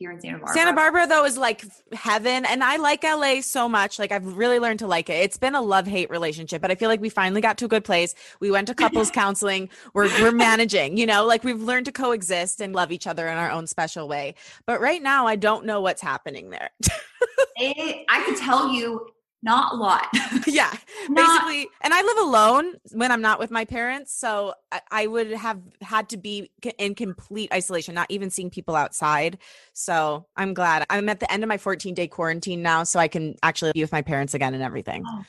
here 0.01 0.11
in 0.11 0.19
Santa 0.19 0.39
Barbara. 0.39 0.53
Santa 0.53 0.73
Barbara, 0.73 1.07
though, 1.07 1.25
is 1.25 1.37
like 1.37 1.63
heaven. 1.93 2.43
And 2.45 2.63
I 2.63 2.77
like 2.77 3.03
LA 3.03 3.41
so 3.41 3.69
much. 3.69 3.99
Like, 3.99 4.11
I've 4.11 4.35
really 4.35 4.59
learned 4.59 4.79
to 4.79 4.87
like 4.87 5.09
it. 5.09 5.13
It's 5.23 5.37
been 5.37 5.55
a 5.55 5.61
love 5.61 5.87
hate 5.87 6.09
relationship, 6.09 6.61
but 6.61 6.71
I 6.71 6.75
feel 6.75 6.89
like 6.89 6.99
we 6.99 7.09
finally 7.09 7.39
got 7.39 7.57
to 7.59 7.65
a 7.65 7.67
good 7.67 7.83
place. 7.83 8.15
We 8.39 8.51
went 8.51 8.67
to 8.67 8.73
couples 8.73 9.11
counseling. 9.13 9.69
We're, 9.93 10.07
we're 10.21 10.31
managing, 10.31 10.97
you 10.97 11.05
know, 11.05 11.25
like 11.25 11.43
we've 11.43 11.61
learned 11.61 11.85
to 11.85 11.91
coexist 11.91 12.61
and 12.61 12.73
love 12.73 12.91
each 12.91 13.07
other 13.07 13.27
in 13.27 13.37
our 13.37 13.51
own 13.51 13.67
special 13.67 14.07
way. 14.07 14.35
But 14.65 14.81
right 14.81 15.01
now, 15.01 15.27
I 15.27 15.35
don't 15.35 15.65
know 15.65 15.81
what's 15.81 16.01
happening 16.01 16.49
there. 16.49 16.71
it, 17.57 18.05
I 18.09 18.23
could 18.23 18.37
tell 18.37 18.73
you 18.73 19.07
not 19.43 19.73
a 19.73 19.75
lot. 19.75 20.07
yeah, 20.47 20.73
not- 21.09 21.15
basically. 21.15 21.67
And 21.81 21.93
I 21.93 22.01
live 22.01 22.17
alone 22.19 22.73
when 22.91 23.11
I'm 23.11 23.21
not 23.21 23.39
with 23.39 23.51
my 23.51 23.65
parents. 23.65 24.13
So 24.13 24.53
I, 24.71 24.81
I, 24.91 25.07
would 25.07 25.31
have 25.31 25.59
had 25.81 26.09
to 26.09 26.17
be 26.17 26.51
in 26.77 26.95
complete 26.95 27.51
isolation, 27.51 27.95
not 27.95 28.07
even 28.09 28.29
seeing 28.29 28.49
people 28.49 28.75
outside. 28.75 29.39
So 29.73 30.27
I'm 30.35 30.53
glad 30.53 30.85
I'm 30.89 31.09
at 31.09 31.19
the 31.19 31.31
end 31.31 31.43
of 31.43 31.47
my 31.47 31.57
14 31.57 31.93
day 31.93 32.07
quarantine 32.07 32.61
now. 32.61 32.83
So 32.83 32.99
I 32.99 33.07
can 33.07 33.35
actually 33.43 33.71
be 33.73 33.81
with 33.81 33.91
my 33.91 34.01
parents 34.01 34.33
again 34.33 34.53
and 34.53 34.63
everything. 34.63 35.03
Oh, 35.07 35.17
wow. 35.17 35.25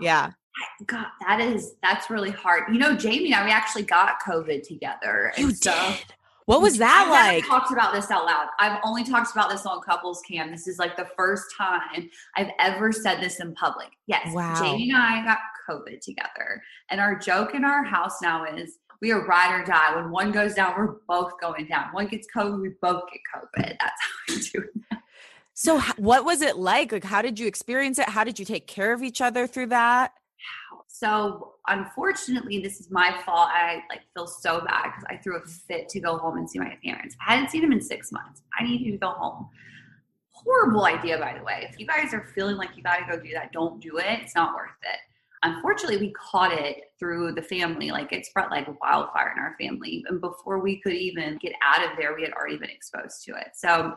Yeah. 0.00 0.30
God, 0.86 1.06
that 1.26 1.40
is, 1.40 1.74
that's 1.82 2.08
really 2.10 2.30
hard. 2.30 2.64
You 2.72 2.78
know, 2.78 2.94
Jamie 2.94 3.26
and 3.26 3.34
I, 3.34 3.44
we 3.44 3.50
actually 3.50 3.82
got 3.82 4.20
COVID 4.22 4.66
together. 4.66 5.32
You 5.36 5.52
did. 5.52 6.04
What 6.46 6.62
was 6.62 6.78
that 6.78 7.06
I've 7.06 7.34
like? 7.34 7.44
talked 7.44 7.72
about 7.72 7.92
this 7.92 8.10
out 8.10 8.24
loud. 8.24 8.46
I've 8.60 8.78
only 8.84 9.02
talked 9.02 9.32
about 9.32 9.50
this 9.50 9.66
on 9.66 9.80
couples 9.80 10.22
cam. 10.22 10.52
This 10.52 10.68
is 10.68 10.78
like 10.78 10.96
the 10.96 11.08
first 11.16 11.44
time 11.58 12.08
I've 12.36 12.50
ever 12.60 12.92
said 12.92 13.20
this 13.20 13.40
in 13.40 13.52
public. 13.54 13.88
Yes, 14.06 14.32
wow. 14.32 14.54
Jamie 14.60 14.90
and 14.90 14.96
I 14.96 15.24
got 15.24 15.38
COVID 15.68 16.00
together, 16.00 16.62
and 16.90 17.00
our 17.00 17.18
joke 17.18 17.54
in 17.54 17.64
our 17.64 17.82
house 17.82 18.22
now 18.22 18.44
is 18.44 18.78
we 19.02 19.10
are 19.10 19.26
ride 19.26 19.60
or 19.60 19.64
die. 19.64 19.96
When 19.96 20.10
one 20.10 20.30
goes 20.30 20.54
down, 20.54 20.74
we're 20.78 20.96
both 21.08 21.32
going 21.40 21.66
down. 21.66 21.88
One 21.92 22.06
gets 22.06 22.28
COVID, 22.34 22.62
we 22.62 22.70
both 22.80 23.02
get 23.12 23.20
COVID. 23.34 23.76
That's 23.80 24.00
how 24.00 24.34
we 24.34 24.40
do 24.40 24.68
it. 24.74 24.98
So, 25.58 25.80
what 25.96 26.24
was 26.24 26.42
it 26.42 26.58
like? 26.58 26.92
Like, 26.92 27.02
how 27.02 27.22
did 27.22 27.38
you 27.38 27.46
experience 27.46 27.98
it? 27.98 28.08
How 28.10 28.24
did 28.24 28.38
you 28.38 28.44
take 28.44 28.66
care 28.66 28.92
of 28.92 29.02
each 29.02 29.20
other 29.20 29.46
through 29.46 29.68
that? 29.68 30.12
So 30.98 31.56
unfortunately, 31.68 32.58
this 32.60 32.80
is 32.80 32.90
my 32.90 33.14
fault. 33.26 33.50
I 33.52 33.82
like 33.90 34.00
feel 34.14 34.26
so 34.26 34.62
bad 34.62 34.84
because 34.86 35.04
I 35.10 35.18
threw 35.18 35.36
a 35.36 35.44
fit 35.44 35.90
to 35.90 36.00
go 36.00 36.16
home 36.16 36.38
and 36.38 36.48
see 36.48 36.58
my 36.58 36.78
parents. 36.82 37.14
I 37.20 37.34
hadn't 37.34 37.50
seen 37.50 37.60
them 37.60 37.72
in 37.72 37.82
six 37.82 38.10
months. 38.12 38.40
I 38.58 38.64
need 38.64 38.90
to 38.90 38.96
go 38.96 39.10
home. 39.10 39.46
Horrible 40.30 40.86
idea, 40.86 41.18
by 41.18 41.36
the 41.36 41.44
way. 41.44 41.68
If 41.70 41.78
you 41.78 41.86
guys 41.86 42.14
are 42.14 42.24
feeling 42.34 42.56
like 42.56 42.78
you 42.78 42.82
got 42.82 42.96
to 42.96 43.04
go 43.10 43.22
do 43.22 43.30
that, 43.34 43.52
don't 43.52 43.78
do 43.78 43.98
it. 43.98 44.06
It's 44.22 44.34
not 44.34 44.54
worth 44.54 44.70
it. 44.84 44.98
Unfortunately, 45.42 45.98
we 45.98 46.14
caught 46.14 46.54
it 46.54 46.84
through 46.98 47.32
the 47.32 47.42
family. 47.42 47.90
Like 47.90 48.10
it 48.14 48.24
spread 48.24 48.46
like 48.50 48.66
wildfire 48.80 49.34
in 49.36 49.42
our 49.42 49.54
family. 49.60 50.02
And 50.08 50.18
before 50.18 50.60
we 50.60 50.80
could 50.80 50.94
even 50.94 51.36
get 51.42 51.52
out 51.62 51.84
of 51.84 51.98
there, 51.98 52.14
we 52.14 52.22
had 52.22 52.32
already 52.32 52.56
been 52.56 52.70
exposed 52.70 53.22
to 53.24 53.32
it. 53.32 53.48
So 53.54 53.96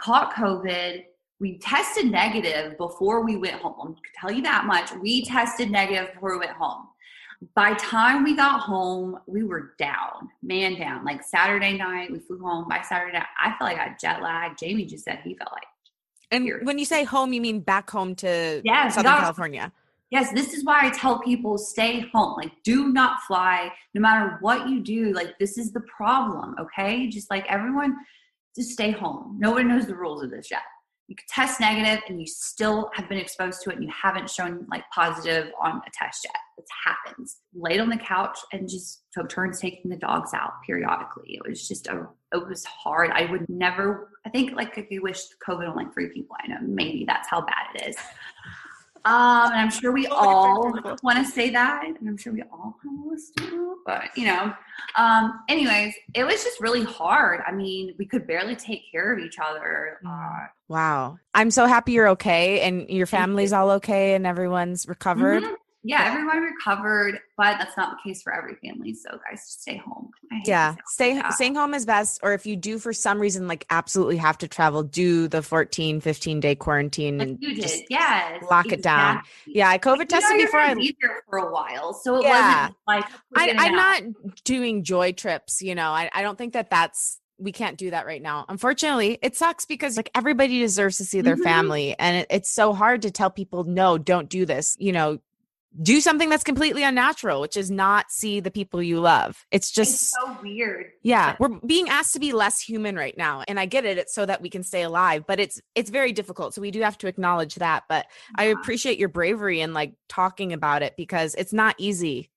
caught 0.00 0.34
COVID 0.34 1.04
we 1.40 1.56
tested 1.58 2.10
negative 2.10 2.76
before 2.76 3.24
we 3.24 3.36
went 3.36 3.60
home. 3.60 3.74
I 3.80 3.84
can 3.84 3.96
tell 4.14 4.30
you 4.30 4.42
that 4.42 4.66
much. 4.66 4.92
We 5.00 5.24
tested 5.24 5.70
negative 5.70 6.14
before 6.14 6.32
we 6.32 6.46
went 6.46 6.56
home. 6.56 6.86
By 7.54 7.72
time 7.74 8.22
we 8.22 8.36
got 8.36 8.60
home, 8.60 9.18
we 9.26 9.42
were 9.42 9.72
down, 9.78 10.28
man 10.42 10.78
down. 10.78 11.02
Like 11.06 11.22
Saturday 11.22 11.78
night, 11.78 12.12
we 12.12 12.18
flew 12.18 12.38
home. 12.38 12.68
By 12.68 12.82
Saturday 12.82 13.14
night, 13.14 13.26
I 13.42 13.56
felt 13.56 13.72
like 13.72 13.78
I 13.78 13.88
got 13.88 13.98
jet 13.98 14.22
lag. 14.22 14.58
Jamie 14.58 14.84
just 14.84 15.04
said 15.04 15.20
he 15.24 15.34
felt 15.34 15.50
like. 15.52 15.64
And 16.30 16.66
when 16.66 16.78
you 16.78 16.84
say 16.84 17.04
home, 17.04 17.32
you 17.32 17.40
mean 17.40 17.60
back 17.60 17.88
home 17.88 18.14
to 18.16 18.60
yes, 18.62 18.94
Southern 18.94 19.12
California? 19.12 19.72
Yes, 20.10 20.32
this 20.32 20.52
is 20.52 20.64
why 20.64 20.80
I 20.82 20.90
tell 20.90 21.20
people 21.20 21.56
stay 21.56 22.00
home. 22.12 22.36
Like, 22.36 22.52
do 22.62 22.92
not 22.92 23.22
fly, 23.22 23.72
no 23.94 24.02
matter 24.02 24.36
what 24.40 24.68
you 24.68 24.80
do. 24.80 25.12
Like, 25.12 25.38
this 25.38 25.56
is 25.56 25.72
the 25.72 25.80
problem, 25.80 26.54
okay? 26.60 27.08
Just 27.08 27.30
like 27.30 27.46
everyone, 27.48 27.96
just 28.54 28.70
stay 28.70 28.90
home. 28.90 29.38
Nobody 29.40 29.64
knows 29.64 29.86
the 29.86 29.94
rules 29.94 30.22
of 30.22 30.30
this 30.30 30.50
yet 30.50 30.62
you 31.10 31.16
could 31.16 31.26
test 31.26 31.58
negative 31.58 32.04
and 32.08 32.20
you 32.20 32.26
still 32.26 32.88
have 32.94 33.08
been 33.08 33.18
exposed 33.18 33.62
to 33.62 33.70
it 33.70 33.74
and 33.74 33.82
you 33.82 33.90
haven't 33.90 34.30
shown 34.30 34.64
like 34.70 34.84
positive 34.94 35.50
on 35.60 35.78
a 35.84 35.90
test 35.92 36.24
yet. 36.24 36.36
It 36.56 36.64
happens. 36.86 37.38
Laid 37.52 37.80
on 37.80 37.88
the 37.88 37.96
couch 37.96 38.38
and 38.52 38.68
just 38.68 39.02
took 39.12 39.28
turns 39.28 39.58
taking 39.58 39.90
the 39.90 39.96
dogs 39.96 40.32
out 40.32 40.52
periodically. 40.64 41.34
It 41.34 41.48
was 41.48 41.66
just 41.66 41.88
a, 41.88 42.06
it 42.32 42.48
was 42.48 42.64
hard. 42.64 43.10
I 43.10 43.28
would 43.28 43.48
never, 43.48 44.10
I 44.24 44.30
think 44.30 44.52
like 44.52 44.78
if 44.78 44.88
you 44.88 45.02
wish 45.02 45.20
COVID 45.44 45.68
on 45.68 45.74
like 45.74 45.92
three 45.92 46.10
people 46.10 46.36
I 46.44 46.46
know, 46.46 46.58
maybe 46.62 47.04
that's 47.04 47.28
how 47.28 47.40
bad 47.40 47.66
it 47.74 47.88
is. 47.88 47.96
Um, 49.04 49.52
and 49.52 49.60
I'm 49.60 49.70
sure 49.70 49.92
we 49.92 50.06
all 50.06 50.72
want 51.02 51.18
to 51.18 51.24
say 51.24 51.50
that, 51.50 51.84
and 51.86 52.08
I'm 52.08 52.16
sure 52.16 52.32
we 52.32 52.42
all 52.42 52.76
kind 52.82 53.00
almost 53.10 53.34
do. 53.36 53.78
But 53.86 54.16
you 54.16 54.26
know, 54.26 54.52
um, 54.96 55.40
anyways, 55.48 55.94
it 56.14 56.24
was 56.24 56.42
just 56.44 56.60
really 56.60 56.84
hard. 56.84 57.40
I 57.46 57.52
mean, 57.52 57.94
we 57.98 58.06
could 58.06 58.26
barely 58.26 58.56
take 58.56 58.82
care 58.90 59.12
of 59.12 59.18
each 59.18 59.38
other. 59.38 59.98
Mm. 60.04 60.10
Uh, 60.10 60.46
wow, 60.68 61.18
I'm 61.34 61.50
so 61.50 61.66
happy 61.66 61.92
you're 61.92 62.08
okay, 62.10 62.60
and 62.60 62.88
your 62.88 63.06
family's 63.06 63.52
all 63.52 63.70
okay, 63.72 64.14
and 64.14 64.26
everyone's 64.26 64.86
recovered. 64.86 65.42
Mm-hmm 65.42 65.54
yeah, 65.82 66.04
everyone 66.04 66.42
recovered, 66.42 67.20
but 67.38 67.58
that's 67.58 67.74
not 67.76 67.96
the 67.96 68.08
case 68.08 68.22
for 68.22 68.34
every 68.34 68.54
family. 68.56 68.92
So 68.92 69.10
guys, 69.10 69.42
stay 69.46 69.78
home. 69.78 70.10
Yeah, 70.44 70.74
stay 70.86 71.20
staying 71.30 71.54
home 71.54 71.72
is 71.72 71.86
best. 71.86 72.20
Or 72.22 72.34
if 72.34 72.44
you 72.44 72.54
do 72.54 72.78
for 72.78 72.92
some 72.92 73.18
reason 73.18 73.48
like 73.48 73.64
absolutely 73.70 74.18
have 74.18 74.36
to 74.38 74.48
travel, 74.48 74.82
do 74.82 75.26
the 75.26 75.42
14, 75.42 76.00
15 76.00 76.40
day 76.40 76.54
quarantine 76.54 77.18
like 77.18 77.28
and 77.28 77.40
did. 77.40 77.84
Yes, 77.88 78.42
lock 78.50 78.66
exactly. 78.66 78.72
it 78.72 78.82
down. 78.82 79.22
Yeah, 79.46 79.70
I 79.70 79.78
COVID 79.78 80.08
tested 80.08 80.32
you 80.32 80.38
know, 80.38 80.44
before 80.44 80.60
I 80.60 80.74
here 80.74 81.22
for 81.28 81.38
a 81.38 81.50
while, 81.50 81.94
so 81.94 82.16
it 82.16 82.24
yeah. 82.24 82.60
wasn't 82.60 82.76
like 82.86 83.04
I, 83.34 83.66
am 83.66 83.74
not 83.74 84.02
doing 84.44 84.84
joy 84.84 85.12
trips. 85.12 85.62
You 85.62 85.74
know, 85.74 85.90
I, 85.90 86.10
I 86.12 86.20
don't 86.20 86.36
think 86.36 86.52
that 86.52 86.68
that's 86.68 87.18
we 87.38 87.52
can't 87.52 87.78
do 87.78 87.90
that 87.90 88.04
right 88.04 88.20
now. 88.20 88.44
Unfortunately, 88.48 89.18
it 89.22 89.34
sucks 89.34 89.64
because 89.64 89.96
like 89.96 90.10
everybody 90.14 90.58
deserves 90.58 90.98
to 90.98 91.04
see 91.04 91.22
their 91.22 91.36
mm-hmm. 91.36 91.42
family 91.42 91.98
and 91.98 92.18
it, 92.18 92.26
it's 92.28 92.50
so 92.50 92.74
hard 92.74 93.02
to 93.02 93.10
tell 93.10 93.30
people 93.30 93.64
no, 93.64 93.96
don't 93.96 94.28
do 94.28 94.44
this. 94.44 94.76
You 94.78 94.92
know, 94.92 95.18
do 95.82 96.00
something 96.00 96.28
that's 96.28 96.42
completely 96.42 96.82
unnatural, 96.82 97.40
which 97.40 97.56
is 97.56 97.70
not 97.70 98.10
see 98.10 98.40
the 98.40 98.50
people 98.50 98.82
you 98.82 99.00
love. 99.00 99.44
It's 99.50 99.70
just 99.70 99.94
it's 99.94 100.12
so 100.20 100.36
weird. 100.42 100.86
Yeah, 101.02 101.36
we're 101.38 101.60
being 101.64 101.88
asked 101.88 102.12
to 102.14 102.20
be 102.20 102.32
less 102.32 102.60
human 102.60 102.96
right 102.96 103.16
now, 103.16 103.44
and 103.46 103.58
I 103.60 103.66
get 103.66 103.84
it. 103.84 103.96
It's 103.96 104.14
so 104.14 104.26
that 104.26 104.42
we 104.42 104.50
can 104.50 104.62
stay 104.62 104.82
alive, 104.82 105.24
but 105.26 105.38
it's 105.38 105.60
it's 105.74 105.90
very 105.90 106.12
difficult. 106.12 106.54
So 106.54 106.60
we 106.60 106.70
do 106.70 106.80
have 106.80 106.98
to 106.98 107.06
acknowledge 107.06 107.54
that. 107.56 107.84
But 107.88 108.06
yeah. 108.38 108.44
I 108.44 108.44
appreciate 108.46 108.98
your 108.98 109.08
bravery 109.08 109.60
and 109.60 109.72
like 109.72 109.94
talking 110.08 110.52
about 110.52 110.82
it 110.82 110.94
because 110.96 111.34
it's 111.36 111.52
not 111.52 111.76
easy. 111.78 112.30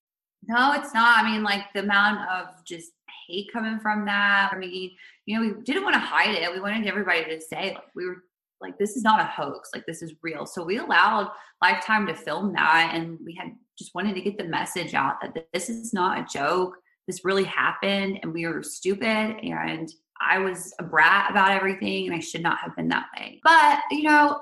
No, 0.46 0.74
it's 0.74 0.94
not. 0.94 1.24
I 1.24 1.32
mean, 1.32 1.44
like 1.44 1.74
the 1.74 1.80
amount 1.80 2.30
of 2.30 2.64
just 2.66 2.92
hate 3.28 3.52
coming 3.52 3.80
from 3.80 4.06
that. 4.06 4.52
I 4.54 4.58
mean, 4.58 4.92
you 5.26 5.40
know, 5.40 5.48
we 5.48 5.64
didn't 5.64 5.84
want 5.84 5.96
to 5.96 6.00
hide 6.00 6.36
it. 6.36 6.52
We 6.52 6.60
wanted 6.60 6.86
everybody 6.86 7.24
to 7.26 7.42
say 7.42 7.74
like 7.74 7.84
we 7.96 8.06
were 8.06 8.24
like 8.64 8.78
this 8.80 8.96
is 8.96 9.04
not 9.04 9.20
a 9.20 9.26
hoax 9.26 9.70
like 9.74 9.86
this 9.86 10.02
is 10.02 10.14
real 10.22 10.46
so 10.46 10.64
we 10.64 10.78
allowed 10.78 11.30
lifetime 11.62 12.08
to 12.08 12.16
film 12.16 12.54
that 12.54 12.92
and 12.94 13.18
we 13.24 13.36
had 13.36 13.50
just 13.78 13.94
wanted 13.94 14.16
to 14.16 14.22
get 14.22 14.38
the 14.38 14.44
message 14.44 14.94
out 14.94 15.16
that 15.22 15.46
this 15.54 15.70
is 15.70 15.94
not 15.94 16.18
a 16.18 16.26
joke 16.32 16.76
this 17.08 17.26
really 17.26 17.44
happened 17.44 18.20
and 18.24 18.34
we 18.34 18.48
were 18.48 18.64
stupid 18.64 19.36
and 19.44 19.90
i 20.22 20.40
was 20.40 20.74
a 20.80 20.84
brat 20.84 21.30
about 21.30 21.52
everything 21.52 22.08
and 22.08 22.16
i 22.16 22.20
should 22.20 22.42
not 22.42 22.58
have 22.58 22.76
been 22.76 22.88
that 22.88 23.06
way 23.18 23.40
but 23.44 23.80
you 23.92 24.04
know 24.04 24.40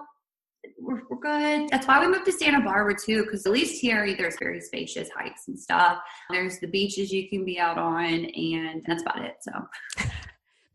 we're, 0.80 1.02
we're 1.10 1.20
good. 1.20 1.70
That's 1.70 1.88
why 1.88 2.00
we 2.00 2.08
moved 2.08 2.26
to 2.26 2.32
Santa 2.32 2.62
Barbara 2.62 2.96
too, 2.96 3.24
because 3.24 3.46
at 3.46 3.52
least 3.52 3.82
here 3.82 4.16
there's 4.16 4.38
very 4.40 4.62
spacious 4.62 5.10
hikes 5.10 5.48
and 5.48 5.58
stuff. 5.58 6.00
There's 6.30 6.60
the 6.60 6.68
beaches 6.68 7.12
you 7.12 7.30
can 7.30 7.46
be 7.46 7.60
out 7.60 7.78
on, 7.78 8.26
and 8.26 8.84
that's 8.86 9.02
about 9.02 9.24
it. 9.24 9.38
So 9.42 9.52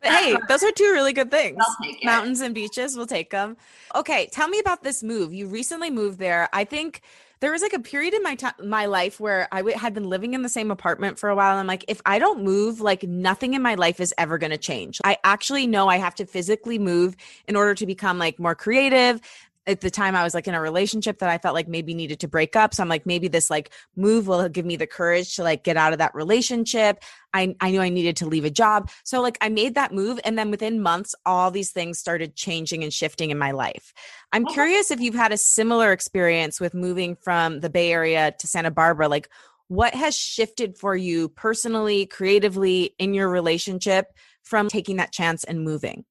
But 0.02 0.12
hey, 0.12 0.37
those 0.48 0.62
are 0.62 0.72
two 0.72 0.92
really 0.92 1.12
good 1.12 1.30
things. 1.30 1.62
Mountains 2.04 2.40
and 2.40 2.54
beaches, 2.54 2.96
we'll 2.96 3.06
take 3.06 3.30
them. 3.30 3.56
Okay, 3.94 4.28
tell 4.32 4.48
me 4.48 4.59
about 4.59 4.82
this 4.82 5.02
move. 5.02 5.32
You 5.32 5.46
recently 5.46 5.90
moved 5.90 6.18
there. 6.18 6.48
I 6.52 6.64
think 6.64 7.02
there 7.40 7.52
was 7.52 7.61
like 7.61 7.74
a 7.74 7.78
period 7.78 8.14
in 8.14 8.22
my 8.22 8.35
time, 8.35 8.54
my 8.64 8.87
life 8.87 9.20
where 9.20 9.46
I 9.52 9.59
w- 9.59 9.76
had 9.76 9.92
been 9.92 10.09
living 10.09 10.32
in 10.32 10.42
the 10.42 10.48
same 10.48 10.70
apartment 10.70 11.18
for 11.18 11.28
a 11.28 11.35
while. 11.37 11.50
And 11.50 11.61
I'm 11.61 11.66
like, 11.66 11.85
if 11.87 12.00
I 12.06 12.18
don't 12.18 12.42
move, 12.42 12.80
like 12.80 13.02
nothing 13.02 13.54
in 13.54 13.61
my 13.61 13.74
life 13.74 14.00
is 14.00 14.14
ever 14.16 14.38
going 14.38 14.52
to 14.52 14.59
change. 14.59 15.00
I 15.04 15.18
actually 15.22 15.66
know 15.66 15.88
I 15.88 15.98
have 15.98 16.14
to 16.16 16.26
physically 16.26 16.78
move 16.78 17.14
in 17.46 17.54
order 17.54 17.74
to 17.74 17.87
become 17.87 18.18
like 18.18 18.38
more 18.38 18.54
creative, 18.54 19.20
at 19.66 19.81
the 19.81 19.90
time 19.90 20.14
I 20.14 20.22
was 20.22 20.35
like 20.35 20.46
in 20.46 20.55
a 20.55 20.61
relationship 20.61 21.18
that 21.18 21.29
I 21.29 21.38
felt 21.38 21.55
like 21.55 21.68
maybe 21.68 21.94
needed 21.94 22.20
to 22.20 22.29
break 22.29 22.55
up. 22.55 22.72
So 22.72 22.83
I'm 22.83 22.88
like, 22.88 23.07
maybe 23.07 23.29
this 23.29 23.50
like 23.50 23.72
move 23.96 24.26
will 24.29 24.48
give 24.48 24.64
me 24.64 24.76
the 24.76 24.87
courage 24.87 25.37
to 25.37 25.42
like 25.42 25.64
get 25.64 25.76
out 25.76 25.92
of 25.92 25.98
that 25.98 26.14
relationship. 26.14 27.02
I, 27.35 27.55
I 27.61 27.70
knew 27.70 27.81
I 27.81 27.88
needed 27.88 28.16
to 28.18 28.26
leave 28.26 28.44
a 28.44 28.50
job. 28.50 28.90
So 29.05 29.20
like 29.20 29.37
I 29.40 29.48
made 29.48 29.74
that 29.74 29.92
move. 29.92 30.20
And 30.24 30.38
then 30.38 30.50
within 30.50 30.81
months, 30.81 31.14
all 31.24 31.50
these 31.50 31.72
things 31.72 31.98
started 31.98 32.37
changing 32.37 32.85
and 32.85 32.92
shifting 32.92 33.31
in 33.31 33.38
my 33.38 33.50
life. 33.50 33.92
I'm 34.33 34.44
uh-huh. 34.44 34.55
curious 34.55 34.90
if 34.90 35.00
you've 35.00 35.14
had 35.14 35.33
a 35.33 35.37
similar 35.37 35.92
experience 35.92 36.61
with 36.61 36.72
moving 36.74 37.16
from 37.16 37.61
the 37.61 37.70
Bay 37.70 37.92
Area 37.92 38.33
to 38.38 38.46
Santa 38.46 38.70
Barbara. 38.70 39.09
Like 39.09 39.29
what 39.68 39.94
has 39.94 40.16
shifted 40.16 40.79
for 40.79 40.94
you 40.94 41.29
personally, 41.29 42.07
creatively 42.07 42.94
in 42.98 43.14
your 43.14 43.29
relationship 43.29 44.12
from 44.42 44.68
taking 44.68 44.96
that 44.96 45.12
chance 45.12 45.42
and 45.42 45.64
moving? 45.64 46.05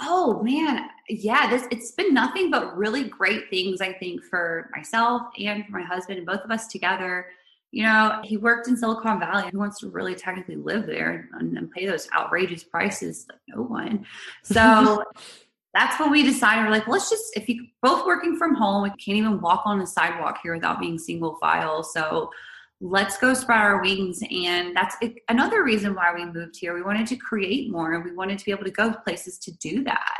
Oh 0.00 0.42
man, 0.42 0.88
yeah, 1.08 1.50
this 1.50 1.66
it's 1.70 1.90
been 1.92 2.14
nothing 2.14 2.50
but 2.50 2.76
really 2.76 3.04
great 3.04 3.50
things 3.50 3.80
I 3.80 3.92
think 3.92 4.22
for 4.22 4.70
myself 4.74 5.22
and 5.38 5.66
for 5.66 5.72
my 5.72 5.82
husband 5.82 6.18
and 6.18 6.26
both 6.26 6.44
of 6.44 6.50
us 6.50 6.68
together. 6.68 7.26
You 7.70 7.82
know, 7.82 8.20
he 8.24 8.36
worked 8.36 8.68
in 8.68 8.76
Silicon 8.76 9.20
Valley. 9.20 9.50
He 9.50 9.56
wants 9.56 9.80
to 9.80 9.90
really 9.90 10.14
technically 10.14 10.56
live 10.56 10.86
there 10.86 11.28
and, 11.34 11.58
and 11.58 11.70
pay 11.70 11.86
those 11.86 12.08
outrageous 12.16 12.64
prices 12.64 13.26
like 13.28 13.40
no 13.48 13.62
one. 13.62 14.06
So 14.42 15.04
that's 15.74 16.00
when 16.00 16.10
we 16.10 16.22
decided 16.22 16.64
we're 16.64 16.70
like, 16.70 16.88
let's 16.88 17.10
just 17.10 17.36
if 17.36 17.48
you 17.48 17.66
both 17.82 18.06
working 18.06 18.36
from 18.36 18.54
home, 18.54 18.84
we 18.84 18.90
can't 18.90 19.18
even 19.18 19.40
walk 19.40 19.62
on 19.64 19.78
the 19.78 19.86
sidewalk 19.86 20.38
here 20.42 20.54
without 20.54 20.80
being 20.80 20.98
single 20.98 21.36
file. 21.36 21.82
So 21.82 22.30
let's 22.80 23.18
go 23.18 23.34
spread 23.34 23.58
our 23.58 23.82
wings. 23.82 24.20
And 24.30 24.74
that's 24.76 24.96
another 25.28 25.64
reason 25.64 25.94
why 25.94 26.12
we 26.14 26.24
moved 26.24 26.56
here. 26.58 26.74
We 26.74 26.82
wanted 26.82 27.06
to 27.08 27.16
create 27.16 27.70
more 27.70 27.94
and 27.94 28.04
we 28.04 28.14
wanted 28.14 28.38
to 28.38 28.44
be 28.44 28.52
able 28.52 28.64
to 28.64 28.70
go 28.70 28.92
places 28.92 29.38
to 29.40 29.52
do 29.52 29.82
that 29.84 30.18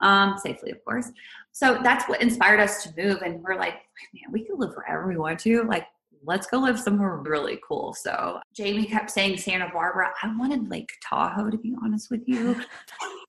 um, 0.00 0.36
safely, 0.38 0.70
of 0.70 0.84
course. 0.84 1.10
So 1.52 1.78
that's 1.82 2.08
what 2.08 2.20
inspired 2.20 2.60
us 2.60 2.82
to 2.84 2.92
move. 2.96 3.22
And 3.22 3.42
we're 3.42 3.56
like, 3.56 3.74
man, 4.12 4.32
we 4.32 4.44
can 4.44 4.58
live 4.58 4.74
wherever 4.74 5.06
we 5.08 5.16
want 5.16 5.38
to. 5.40 5.62
Like, 5.62 5.86
let's 6.22 6.46
go 6.46 6.58
live 6.58 6.78
somewhere 6.78 7.16
really 7.16 7.60
cool. 7.66 7.94
So 7.94 8.40
Jamie 8.54 8.86
kept 8.86 9.10
saying 9.10 9.38
Santa 9.38 9.70
Barbara. 9.72 10.12
I 10.22 10.36
wanted 10.36 10.68
Lake 10.68 10.90
Tahoe, 11.02 11.50
to 11.50 11.58
be 11.58 11.74
honest 11.82 12.10
with 12.10 12.22
you. 12.26 12.60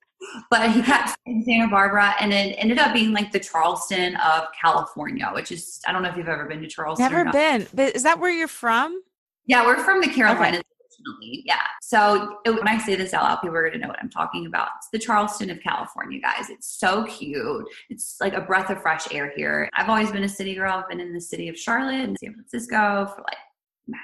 but 0.50 0.70
he 0.72 0.82
kept 0.82 1.16
in 1.26 1.42
Santa 1.44 1.68
Barbara, 1.68 2.14
and 2.20 2.32
it 2.32 2.56
ended 2.58 2.78
up 2.78 2.92
being 2.92 3.12
like 3.12 3.32
the 3.32 3.40
Charleston 3.40 4.16
of 4.16 4.44
California, 4.60 5.30
which 5.34 5.52
is 5.52 5.80
I 5.86 5.92
don't 5.92 6.02
know 6.02 6.08
if 6.08 6.16
you've 6.16 6.28
ever 6.28 6.46
been 6.46 6.60
to 6.60 6.68
Charleston. 6.68 7.10
Never 7.10 7.30
been, 7.30 7.66
but 7.74 7.94
is 7.94 8.02
that 8.02 8.18
where 8.18 8.30
you're 8.30 8.48
from? 8.48 9.02
Yeah, 9.46 9.64
we're 9.64 9.82
from 9.82 10.00
the 10.00 10.08
Carolinas. 10.08 10.60
Okay. 10.60 10.62
Originally. 11.08 11.42
Yeah. 11.46 11.62
So 11.82 12.38
it, 12.44 12.50
when 12.50 12.66
I 12.66 12.78
say 12.78 12.96
this 12.96 13.14
out 13.14 13.22
loud, 13.22 13.36
people 13.36 13.56
are 13.56 13.62
going 13.62 13.74
to 13.74 13.78
know 13.78 13.88
what 13.88 13.98
I'm 14.00 14.10
talking 14.10 14.46
about. 14.46 14.68
It's 14.78 14.88
the 14.92 14.98
Charleston 14.98 15.50
of 15.50 15.60
California, 15.60 16.20
guys. 16.20 16.50
It's 16.50 16.78
so 16.78 17.04
cute. 17.04 17.64
It's 17.90 18.16
like 18.20 18.34
a 18.34 18.40
breath 18.40 18.70
of 18.70 18.82
fresh 18.82 19.06
air 19.12 19.32
here. 19.36 19.68
I've 19.74 19.88
always 19.88 20.10
been 20.10 20.24
a 20.24 20.28
city 20.28 20.54
girl. 20.54 20.72
I've 20.72 20.88
been 20.88 21.00
in 21.00 21.12
the 21.12 21.20
city 21.20 21.48
of 21.48 21.56
Charlotte 21.56 22.00
and 22.00 22.16
San 22.18 22.32
Francisco 22.32 23.12
for 23.14 23.22
like 23.22 23.36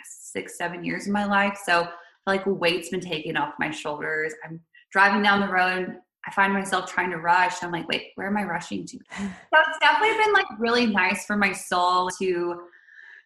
six, 0.05 0.57
seven 0.57 0.85
years 0.85 1.07
of 1.07 1.13
my 1.13 1.25
life. 1.25 1.59
So 1.65 1.89
like 2.27 2.45
weight's 2.47 2.91
been 2.91 3.01
taken 3.01 3.37
off 3.37 3.55
my 3.59 3.71
shoulders. 3.71 4.33
I'm 4.45 4.61
driving 4.93 5.23
down 5.23 5.41
the 5.41 5.49
road 5.49 5.97
I 6.27 6.31
find 6.31 6.53
myself 6.53 6.91
trying 6.91 7.11
to 7.11 7.19
rush. 7.19 7.63
I'm 7.63 7.73
like, 7.73 7.89
wait, 7.89 8.13
where 8.15 8.29
am 8.29 8.37
I 8.37 8.45
rushing 8.45 8.87
to? 8.87 8.99
So 9.19 9.59
it's 9.69 9.79
definitely 9.81 10.17
been 10.25 10.33
like 10.33 10.47
really 10.59 10.87
nice 10.87 11.27
for 11.27 11.37
my 11.37 11.53
soul 11.53 12.09
to 12.21 12.63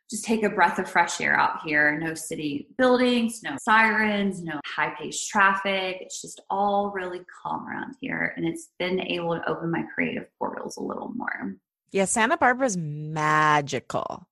just 0.09 0.25
take 0.25 0.45
a 0.45 0.51
breath 0.51 0.79
of 0.79 0.89
fresh 0.89 1.21
air 1.21 1.37
out 1.39 1.61
here. 1.65 1.99
No 1.99 2.15
city 2.15 2.69
buildings, 2.79 3.43
no 3.43 3.57
sirens, 3.61 4.43
no 4.43 4.61
high 4.65 4.95
paced 4.99 5.29
traffic. 5.29 5.99
It's 6.01 6.23
just 6.23 6.41
all 6.51 6.93
really 6.95 7.21
calm 7.43 7.69
around 7.69 7.97
here. 8.01 8.33
And 8.37 8.47
it's 8.47 8.71
been 8.79 9.01
able 9.01 9.35
to 9.35 9.49
open 9.49 9.71
my 9.71 9.85
creative 9.95 10.27
portals 10.39 10.77
a 10.77 10.83
little 10.83 11.13
more. 11.15 11.55
Yeah, 11.91 12.05
Santa 12.05 12.37
Barbara's 12.37 12.77
magical. 12.77 14.27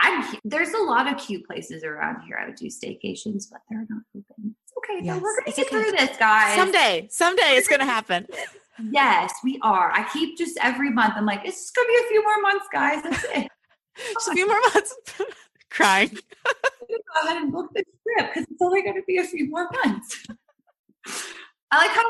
I'm 0.00 0.38
there's 0.44 0.72
a 0.72 0.82
lot 0.82 1.12
of 1.12 1.18
cute 1.18 1.46
places 1.46 1.84
around 1.84 2.22
here. 2.26 2.38
I 2.38 2.46
would 2.46 2.56
do 2.56 2.66
staycations, 2.66 3.44
but 3.50 3.60
they're 3.68 3.86
not 3.88 4.02
open 4.16 4.54
okay. 4.82 5.04
Yes, 5.04 5.20
we're 5.20 5.40
gonna 5.40 5.52
get 5.52 5.66
okay. 5.66 5.68
through 5.68 5.92
this, 5.92 6.16
guys. 6.16 6.56
Someday, 6.56 7.08
someday 7.10 7.56
it's 7.56 7.68
gonna 7.68 7.84
happen. 7.84 8.26
yes, 8.90 9.32
we 9.42 9.58
are. 9.62 9.92
I 9.92 10.08
keep 10.12 10.38
just 10.38 10.58
every 10.60 10.90
month. 10.90 11.14
I'm 11.16 11.26
like, 11.26 11.40
it's 11.44 11.70
gonna 11.70 11.88
be 11.88 11.94
a 11.94 12.08
few 12.08 12.24
more 12.24 12.40
months, 12.42 12.66
guys. 12.72 13.02
That's 13.02 13.24
it. 13.24 13.48
just 14.14 14.28
a 14.28 14.32
few 14.32 14.46
more 14.46 14.60
months. 14.74 14.94
Crying. 15.70 16.10
go 16.10 17.26
ahead 17.26 17.42
and 17.42 17.52
book 17.52 17.70
the 17.74 17.82
trip 17.82 18.34
because 18.34 18.46
it's 18.50 18.60
only 18.60 18.82
going 18.82 18.96
to 18.96 19.02
be 19.06 19.16
a 19.16 19.24
few 19.24 19.48
more 19.48 19.70
months. 19.84 20.26
I 21.72 21.78
like 21.78 21.90
how 21.90 22.02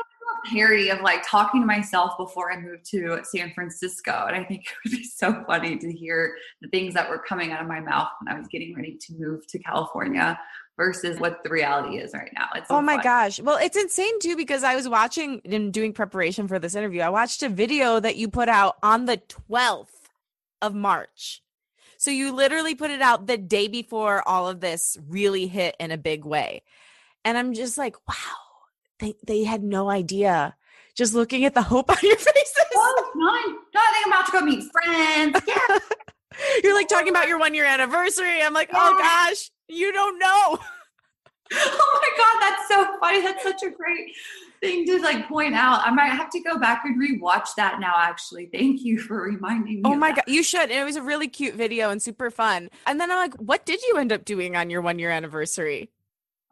parody 0.51 0.89
of 0.89 0.99
like 0.99 1.23
talking 1.25 1.61
to 1.61 1.65
myself 1.65 2.17
before 2.17 2.51
I 2.51 2.59
moved 2.59 2.83
to 2.91 3.21
San 3.23 3.53
Francisco. 3.53 4.25
And 4.27 4.35
I 4.35 4.43
think 4.43 4.61
it 4.63 4.73
would 4.83 4.97
be 4.97 5.03
so 5.03 5.43
funny 5.47 5.77
to 5.77 5.91
hear 5.91 6.35
the 6.61 6.67
things 6.67 6.93
that 6.95 7.09
were 7.09 7.19
coming 7.19 7.51
out 7.51 7.61
of 7.61 7.67
my 7.67 7.79
mouth 7.79 8.09
when 8.21 8.35
I 8.35 8.37
was 8.37 8.47
getting 8.49 8.75
ready 8.75 8.97
to 8.99 9.13
move 9.13 9.47
to 9.47 9.59
California. 9.59 10.37
versus 10.77 11.19
what 11.19 11.43
the 11.43 11.49
reality 11.49 11.97
is 11.97 12.13
right 12.13 12.31
now. 12.35 12.49
It's 12.55 12.67
so 12.67 12.77
oh 12.77 12.81
my 12.81 12.95
fun. 12.95 13.03
gosh. 13.03 13.39
Well, 13.39 13.57
it's 13.57 13.77
insane 13.77 14.19
too 14.19 14.35
because 14.35 14.63
I 14.63 14.75
was 14.75 14.89
watching 14.89 15.41
and 15.45 15.71
doing 15.71 15.93
preparation 15.93 16.47
for 16.47 16.59
this 16.59 16.75
interview. 16.75 17.01
I 17.01 17.09
watched 17.09 17.43
a 17.43 17.49
video 17.49 17.99
that 17.99 18.15
you 18.15 18.27
put 18.27 18.49
out 18.49 18.77
on 18.81 19.05
the 19.05 19.17
12th 19.49 19.87
of 20.61 20.73
March. 20.73 21.41
So 21.97 22.11
you 22.11 22.33
literally 22.33 22.75
put 22.75 22.91
it 22.91 23.01
out 23.01 23.27
the 23.27 23.37
day 23.37 23.67
before 23.67 24.27
all 24.27 24.49
of 24.49 24.59
this 24.59 24.97
really 25.07 25.47
hit 25.47 25.75
in 25.79 25.91
a 25.91 25.97
big 25.97 26.25
way. 26.25 26.63
And 27.23 27.37
I'm 27.37 27.53
just 27.53 27.77
like, 27.77 27.95
wow, 28.07 28.15
they 29.03 29.15
they 29.25 29.43
had 29.43 29.63
no 29.63 29.89
idea. 29.89 30.55
Just 30.95 31.13
looking 31.13 31.43
at 31.45 31.53
the 31.53 31.61
hope 31.61 31.89
on 31.89 31.97
your 32.01 32.17
faces. 32.17 32.53
Oh, 32.75 33.11
none. 33.15 33.55
No, 33.73 33.81
I 33.81 33.91
think 33.93 34.05
I'm 34.05 34.13
about 34.13 34.25
to 34.27 34.31
go 34.31 34.41
meet 34.41 34.63
friends. 34.71 35.41
Yeah. 35.47 35.79
You're 36.63 36.73
like 36.73 36.87
talking 36.87 37.09
about 37.09 37.27
your 37.27 37.37
one 37.37 37.53
year 37.53 37.65
anniversary. 37.65 38.41
I'm 38.41 38.53
like, 38.53 38.69
oh 38.73 38.77
yeah. 38.77 38.91
oh 38.93 38.97
gosh, 38.97 39.51
you 39.67 39.91
don't 39.91 40.17
know. 40.17 40.57
oh 41.53 41.99
my 42.01 42.17
god, 42.17 42.41
that's 42.41 42.67
so 42.67 42.99
funny. 42.99 43.21
That's 43.21 43.43
such 43.43 43.61
a 43.63 43.69
great 43.69 44.15
thing 44.59 44.85
to 44.87 44.99
like 45.01 45.27
point 45.27 45.53
out. 45.53 45.85
I 45.85 45.91
might 45.91 46.09
have 46.09 46.31
to 46.31 46.39
go 46.39 46.57
back 46.57 46.83
and 46.85 46.99
rewatch 46.99 47.49
that 47.57 47.79
now. 47.79 47.93
Actually, 47.95 48.47
thank 48.47 48.81
you 48.81 48.97
for 48.97 49.21
reminding 49.21 49.75
me. 49.75 49.81
Oh 49.85 49.95
my 49.95 50.11
god, 50.11 50.23
you 50.27 50.41
should. 50.41 50.71
It 50.71 50.83
was 50.83 50.95
a 50.95 51.03
really 51.03 51.27
cute 51.27 51.53
video 51.53 51.91
and 51.91 52.01
super 52.01 52.31
fun. 52.31 52.69
And 52.87 52.99
then 52.99 53.11
I'm 53.11 53.17
like, 53.17 53.35
what 53.35 53.65
did 53.65 53.83
you 53.83 53.97
end 53.97 54.11
up 54.11 54.25
doing 54.25 54.55
on 54.55 54.71
your 54.71 54.81
one 54.81 54.97
year 54.97 55.11
anniversary? 55.11 55.91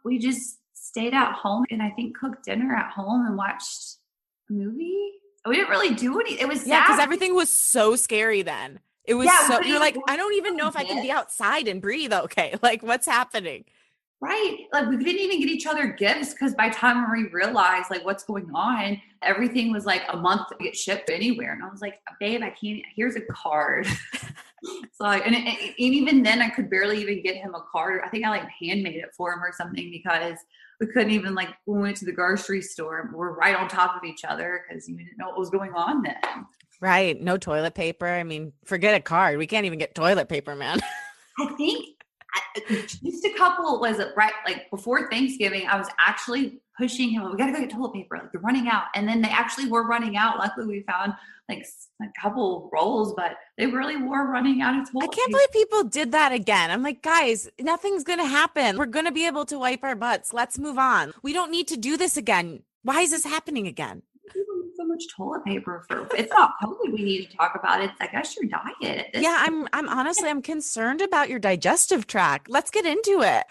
We 0.03 0.19
just 0.19 0.60
stayed 0.91 1.13
at 1.13 1.33
home 1.33 1.65
and 1.71 1.81
I 1.81 1.89
think 1.91 2.17
cooked 2.17 2.43
dinner 2.43 2.75
at 2.75 2.91
home 2.91 3.25
and 3.25 3.37
watched 3.37 3.95
a 4.49 4.53
movie. 4.53 5.11
We 5.47 5.55
didn't 5.55 5.69
really 5.69 5.95
do 5.95 6.19
anything. 6.19 6.39
It 6.39 6.47
was 6.47 6.67
yeah, 6.67 6.83
because 6.83 6.99
everything 6.99 7.33
was 7.33 7.49
so 7.49 7.95
scary 7.95 8.41
then. 8.41 8.79
It 9.05 9.15
was 9.15 9.25
yeah, 9.25 9.47
so 9.47 9.61
you're 9.61 9.79
like, 9.79 9.97
I 10.07 10.17
don't 10.17 10.35
even 10.35 10.57
know 10.57 10.67
if 10.67 10.75
I 10.75 10.83
can 10.83 11.01
be 11.01 11.09
outside 11.09 11.67
and 11.67 11.81
breathe 11.81 12.13
okay. 12.13 12.55
Like 12.61 12.83
what's 12.83 13.07
happening? 13.07 13.65
Right. 14.19 14.67
Like 14.71 14.87
we 14.87 14.97
didn't 14.97 15.21
even 15.21 15.39
get 15.39 15.49
each 15.49 15.65
other 15.65 15.87
gifts 15.87 16.33
because 16.33 16.53
by 16.53 16.69
the 16.69 16.75
time 16.75 17.09
we 17.11 17.29
realized 17.29 17.89
like 17.89 18.05
what's 18.05 18.23
going 18.23 18.51
on, 18.53 19.01
everything 19.23 19.71
was 19.71 19.85
like 19.85 20.03
a 20.09 20.17
month 20.17 20.49
to 20.49 20.55
get 20.63 20.75
shipped 20.75 21.09
anywhere. 21.09 21.53
And 21.53 21.63
I 21.63 21.69
was 21.69 21.81
like, 21.81 21.95
babe, 22.19 22.41
I 22.43 22.51
can't 22.51 22.83
here's 22.95 23.15
a 23.15 23.21
card. 23.21 23.87
so 24.93 25.05
like, 25.05 25.25
and, 25.25 25.35
and, 25.35 25.57
even 25.77 26.21
then 26.21 26.41
I 26.41 26.49
could 26.49 26.69
barely 26.69 27.01
even 27.01 27.23
get 27.23 27.37
him 27.37 27.55
a 27.55 27.63
card. 27.71 28.01
I 28.05 28.09
think 28.09 28.25
I 28.25 28.29
like 28.29 28.47
handmade 28.61 28.97
it 28.97 29.09
for 29.17 29.33
him 29.33 29.39
or 29.39 29.51
something 29.51 29.89
because 29.89 30.37
we 30.81 30.87
couldn't 30.87 31.11
even 31.11 31.35
like 31.35 31.49
we 31.67 31.79
went 31.79 31.95
to 31.97 32.05
the 32.05 32.11
grocery 32.11 32.61
store. 32.61 33.11
We're 33.13 33.33
right 33.33 33.55
on 33.55 33.69
top 33.69 33.95
of 33.95 34.03
each 34.03 34.25
other 34.25 34.65
because 34.67 34.89
you 34.89 34.97
didn't 34.97 35.17
know 35.17 35.27
what 35.27 35.37
was 35.37 35.51
going 35.51 35.73
on 35.73 36.01
then. 36.01 36.17
Right. 36.81 37.21
No 37.21 37.37
toilet 37.37 37.75
paper. 37.75 38.07
I 38.07 38.23
mean, 38.23 38.51
forget 38.65 38.95
a 38.95 38.99
card. 38.99 39.37
We 39.37 39.45
can't 39.45 39.67
even 39.67 39.77
get 39.77 39.93
toilet 39.93 40.27
paper, 40.27 40.55
man. 40.55 40.79
I 41.39 41.53
think 41.55 42.00
just 42.77 43.25
a 43.25 43.33
couple 43.37 43.79
was 43.79 43.99
it 43.99 44.09
right 44.15 44.33
like 44.45 44.69
before 44.69 45.09
Thanksgiving, 45.09 45.67
I 45.67 45.77
was 45.77 45.87
actually 45.99 46.61
pushing 46.77 47.09
him. 47.09 47.29
We 47.29 47.37
gotta 47.37 47.51
go 47.51 47.59
get 47.59 47.69
toilet 47.69 47.93
paper. 47.93 48.17
Like 48.17 48.31
they're 48.31 48.41
running 48.41 48.67
out, 48.67 48.85
and 48.95 49.07
then 49.07 49.21
they 49.21 49.29
actually 49.29 49.67
were 49.67 49.87
running 49.87 50.17
out. 50.17 50.37
Luckily, 50.37 50.67
we 50.67 50.81
found 50.83 51.13
like 51.49 51.65
a 52.01 52.05
couple 52.21 52.69
rolls, 52.73 53.13
but 53.15 53.33
they 53.57 53.67
really 53.67 53.97
were 53.97 54.29
running 54.29 54.61
out 54.61 54.79
of 54.79 54.91
toilet. 54.91 55.09
I 55.11 55.15
can't 55.15 55.27
paper. 55.27 55.31
believe 55.31 55.51
people 55.51 55.83
did 55.83 56.11
that 56.13 56.31
again. 56.31 56.71
I'm 56.71 56.83
like, 56.83 57.01
guys, 57.01 57.49
nothing's 57.59 58.03
gonna 58.03 58.25
happen. 58.25 58.77
We're 58.77 58.85
gonna 58.85 59.11
be 59.11 59.27
able 59.27 59.45
to 59.45 59.59
wipe 59.59 59.83
our 59.83 59.95
butts. 59.95 60.33
Let's 60.33 60.57
move 60.57 60.77
on. 60.77 61.13
We 61.21 61.33
don't 61.33 61.51
need 61.51 61.67
to 61.69 61.77
do 61.77 61.97
this 61.97 62.17
again. 62.17 62.63
Why 62.83 63.01
is 63.01 63.11
this 63.11 63.25
happening 63.25 63.67
again? 63.67 64.01
Much 64.91 65.03
toilet 65.15 65.43
paper 65.45 65.83
for 65.87 66.07
it's 66.15 66.31
not 66.31 66.53
COVID 66.61 66.91
we 66.91 67.03
need 67.03 67.29
to 67.29 67.37
talk 67.37 67.55
about. 67.55 67.81
It. 67.81 67.91
It's 67.91 68.01
I 68.01 68.07
guess 68.07 68.35
your 68.35 68.49
diet. 68.49 69.09
Yeah, 69.13 69.37
I'm 69.39 69.67
I'm 69.73 69.89
honestly 69.89 70.29
I'm 70.29 70.41
concerned 70.41 71.01
about 71.01 71.29
your 71.29 71.39
digestive 71.39 72.07
tract. 72.07 72.49
Let's 72.49 72.71
get 72.71 72.85
into 72.85 73.21
it. 73.21 73.45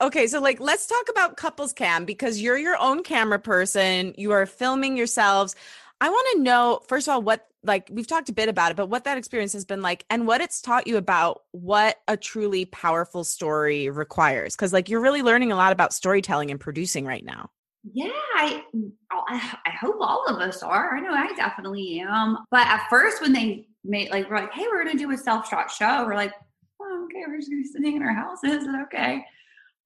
Okay, 0.00 0.26
so 0.26 0.40
like 0.40 0.60
let's 0.60 0.86
talk 0.86 1.08
about 1.10 1.36
couples 1.36 1.72
cam 1.72 2.04
because 2.04 2.40
you're 2.40 2.58
your 2.58 2.76
own 2.78 3.02
camera 3.02 3.38
person. 3.38 4.14
You 4.18 4.32
are 4.32 4.44
filming 4.46 4.96
yourselves. 4.96 5.54
I 6.00 6.10
want 6.10 6.26
to 6.32 6.42
know 6.42 6.80
first 6.86 7.08
of 7.08 7.12
all 7.12 7.22
what 7.22 7.46
like 7.62 7.88
we've 7.90 8.06
talked 8.06 8.28
a 8.28 8.32
bit 8.32 8.48
about 8.48 8.70
it, 8.70 8.76
but 8.76 8.88
what 8.88 9.04
that 9.04 9.18
experience 9.18 9.52
has 9.54 9.64
been 9.64 9.82
like 9.82 10.04
and 10.10 10.26
what 10.26 10.40
it's 10.40 10.60
taught 10.60 10.86
you 10.86 10.98
about 10.98 11.42
what 11.52 11.96
a 12.06 12.16
truly 12.16 12.64
powerful 12.64 13.24
story 13.24 13.88
requires 13.90 14.54
cuz 14.56 14.72
like 14.72 14.88
you're 14.88 15.00
really 15.00 15.22
learning 15.22 15.52
a 15.52 15.56
lot 15.56 15.72
about 15.72 15.92
storytelling 15.92 16.50
and 16.50 16.60
producing 16.60 17.06
right 17.06 17.24
now. 17.24 17.50
Yeah, 17.92 18.10
I, 18.34 18.64
mm, 18.74 18.90
I 19.10 19.70
hope 19.80 19.96
all 20.00 20.26
of 20.26 20.40
us 20.40 20.62
are. 20.62 20.96
I 20.96 21.00
know 21.00 21.12
I 21.12 21.32
definitely 21.34 22.00
am. 22.00 22.38
But 22.50 22.66
at 22.66 22.88
first, 22.88 23.22
when 23.22 23.32
they 23.32 23.68
made 23.84 24.10
like 24.10 24.28
we're 24.28 24.40
like, 24.40 24.52
hey, 24.52 24.66
we're 24.68 24.84
gonna 24.84 24.98
do 24.98 25.12
a 25.12 25.16
self-shot 25.16 25.70
show, 25.70 26.04
we're 26.04 26.14
like, 26.16 26.32
oh, 26.80 27.04
okay, 27.04 27.22
we're 27.26 27.38
just 27.38 27.50
gonna 27.50 27.62
be 27.62 27.68
sitting 27.68 27.96
in 27.96 28.02
our 28.02 28.12
houses 28.12 28.64
and 28.64 28.82
okay. 28.82 29.24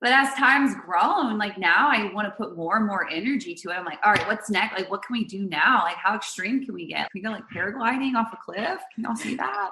But 0.00 0.12
as 0.12 0.32
time's 0.34 0.74
grown, 0.76 1.36
like 1.36 1.58
now 1.58 1.90
I 1.90 2.10
want 2.14 2.26
to 2.26 2.30
put 2.30 2.56
more 2.56 2.78
and 2.78 2.86
more 2.86 3.08
energy 3.10 3.54
to 3.54 3.68
it. 3.68 3.74
I'm 3.74 3.84
like, 3.84 3.98
all 4.02 4.12
right, 4.12 4.26
what's 4.26 4.48
next? 4.48 4.78
Like, 4.78 4.90
what 4.90 5.02
can 5.02 5.12
we 5.12 5.24
do 5.24 5.40
now? 5.46 5.82
Like, 5.84 5.96
how 5.96 6.14
extreme 6.14 6.64
can 6.64 6.72
we 6.72 6.86
get? 6.86 7.10
Can 7.10 7.20
we 7.20 7.20
go 7.20 7.30
like 7.30 7.44
paragliding 7.54 8.14
off 8.14 8.32
a 8.32 8.38
cliff? 8.42 8.80
Can 8.94 9.04
y'all 9.04 9.14
see 9.16 9.34
that? 9.36 9.70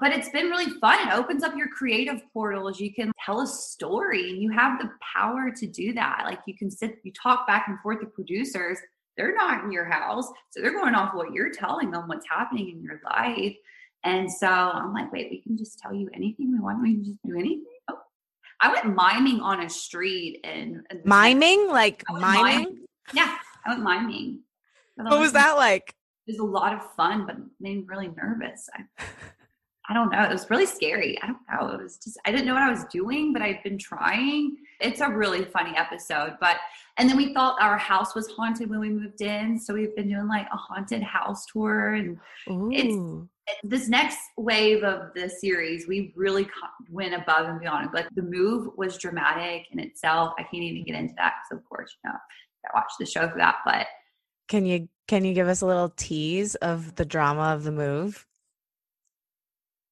But 0.00 0.12
it's 0.12 0.30
been 0.30 0.46
really 0.46 0.70
fun. 0.80 1.06
It 1.06 1.12
opens 1.12 1.44
up 1.44 1.54
your 1.54 1.68
creative 1.68 2.22
portals. 2.32 2.80
You 2.80 2.92
can 2.92 3.12
tell 3.24 3.42
a 3.42 3.46
story 3.46 4.30
and 4.30 4.42
you 4.42 4.50
have 4.50 4.80
the 4.80 4.90
power 5.14 5.50
to 5.54 5.66
do 5.66 5.92
that. 5.92 6.22
Like 6.24 6.40
you 6.46 6.56
can 6.56 6.70
sit, 6.70 6.98
you 7.04 7.12
talk 7.12 7.46
back 7.46 7.66
and 7.68 7.78
forth 7.80 8.00
to 8.00 8.06
producers. 8.06 8.78
They're 9.16 9.34
not 9.34 9.64
in 9.64 9.70
your 9.70 9.84
house. 9.84 10.26
So 10.50 10.62
they're 10.62 10.72
going 10.72 10.94
off 10.94 11.14
what 11.14 11.32
you're 11.32 11.50
telling 11.50 11.90
them, 11.90 12.08
what's 12.08 12.26
happening 12.28 12.70
in 12.70 12.82
your 12.82 13.00
life. 13.04 13.54
And 14.02 14.32
so 14.32 14.48
I'm 14.48 14.94
like, 14.94 15.12
wait, 15.12 15.30
we 15.30 15.42
can 15.42 15.58
just 15.58 15.78
tell 15.78 15.92
you 15.92 16.08
anything 16.14 16.52
we 16.52 16.58
want. 16.58 16.80
We 16.80 16.94
can 16.94 17.04
just 17.04 17.22
do 17.22 17.34
anything. 17.34 17.64
Oh, 17.88 17.98
I 18.60 18.72
went 18.72 18.96
miming 18.96 19.40
on 19.40 19.62
a 19.62 19.68
street 19.68 20.40
and, 20.44 20.80
and 20.88 21.04
miming, 21.04 21.68
like 21.68 22.02
miming. 22.10 22.44
miming. 22.44 22.78
Yeah, 23.12 23.36
I 23.66 23.70
went 23.70 23.82
miming. 23.82 24.40
What 24.96 25.20
was 25.20 25.32
that 25.32 25.56
like? 25.56 25.94
It 26.26 26.32
was 26.32 26.38
a 26.38 26.44
lot 26.44 26.72
of 26.72 26.90
fun, 26.94 27.26
but 27.26 27.36
made 27.58 27.78
me 27.78 27.84
really 27.86 28.08
nervous. 28.08 28.68
I, 28.74 29.04
I 29.88 29.94
don't 29.94 30.10
know. 30.10 30.22
It 30.22 30.30
was 30.30 30.48
really 30.50 30.66
scary. 30.66 31.18
I 31.22 31.26
don't 31.26 31.38
know. 31.50 31.74
It 31.74 31.82
was 31.82 31.98
just, 31.98 32.18
I 32.24 32.30
didn't 32.30 32.46
know 32.46 32.54
what 32.54 32.62
I 32.62 32.70
was 32.70 32.84
doing, 32.92 33.32
but 33.32 33.42
I've 33.42 33.62
been 33.64 33.78
trying. 33.78 34.56
It's 34.80 35.00
a 35.00 35.08
really 35.08 35.44
funny 35.46 35.76
episode. 35.76 36.36
But, 36.40 36.58
and 36.96 37.08
then 37.08 37.16
we 37.16 37.34
thought 37.34 37.60
our 37.60 37.76
house 37.78 38.14
was 38.14 38.28
haunted 38.28 38.70
when 38.70 38.78
we 38.78 38.90
moved 38.90 39.20
in. 39.20 39.58
So 39.58 39.74
we've 39.74 39.94
been 39.96 40.08
doing 40.08 40.28
like 40.28 40.46
a 40.52 40.56
haunted 40.56 41.02
house 41.02 41.44
tour. 41.46 41.94
And 41.94 42.18
Ooh. 42.48 42.70
it's, 42.72 43.28
this 43.64 43.88
next 43.88 44.18
wave 44.36 44.84
of 44.84 45.12
the 45.14 45.28
series, 45.28 45.88
we 45.88 46.12
really 46.14 46.48
went 46.88 47.14
above 47.14 47.48
and 47.48 47.58
beyond. 47.58 47.88
But 47.92 48.06
the 48.14 48.22
move 48.22 48.68
was 48.76 48.96
dramatic 48.96 49.66
in 49.72 49.80
itself. 49.80 50.34
I 50.38 50.42
can't 50.42 50.62
even 50.62 50.84
get 50.84 50.94
into 50.94 51.14
that 51.16 51.34
because, 51.42 51.60
of 51.60 51.68
course, 51.68 51.96
you 52.04 52.10
know, 52.10 52.16
I 52.66 52.78
watched 52.78 52.98
the 53.00 53.06
show 53.06 53.28
for 53.28 53.38
that. 53.38 53.56
But 53.64 53.86
can 54.46 54.66
you 54.66 54.88
can 55.08 55.24
you 55.24 55.34
give 55.34 55.48
us 55.48 55.62
a 55.62 55.66
little 55.66 55.88
tease 55.88 56.54
of 56.56 56.94
the 56.94 57.04
drama 57.04 57.54
of 57.54 57.64
the 57.64 57.72
move? 57.72 58.26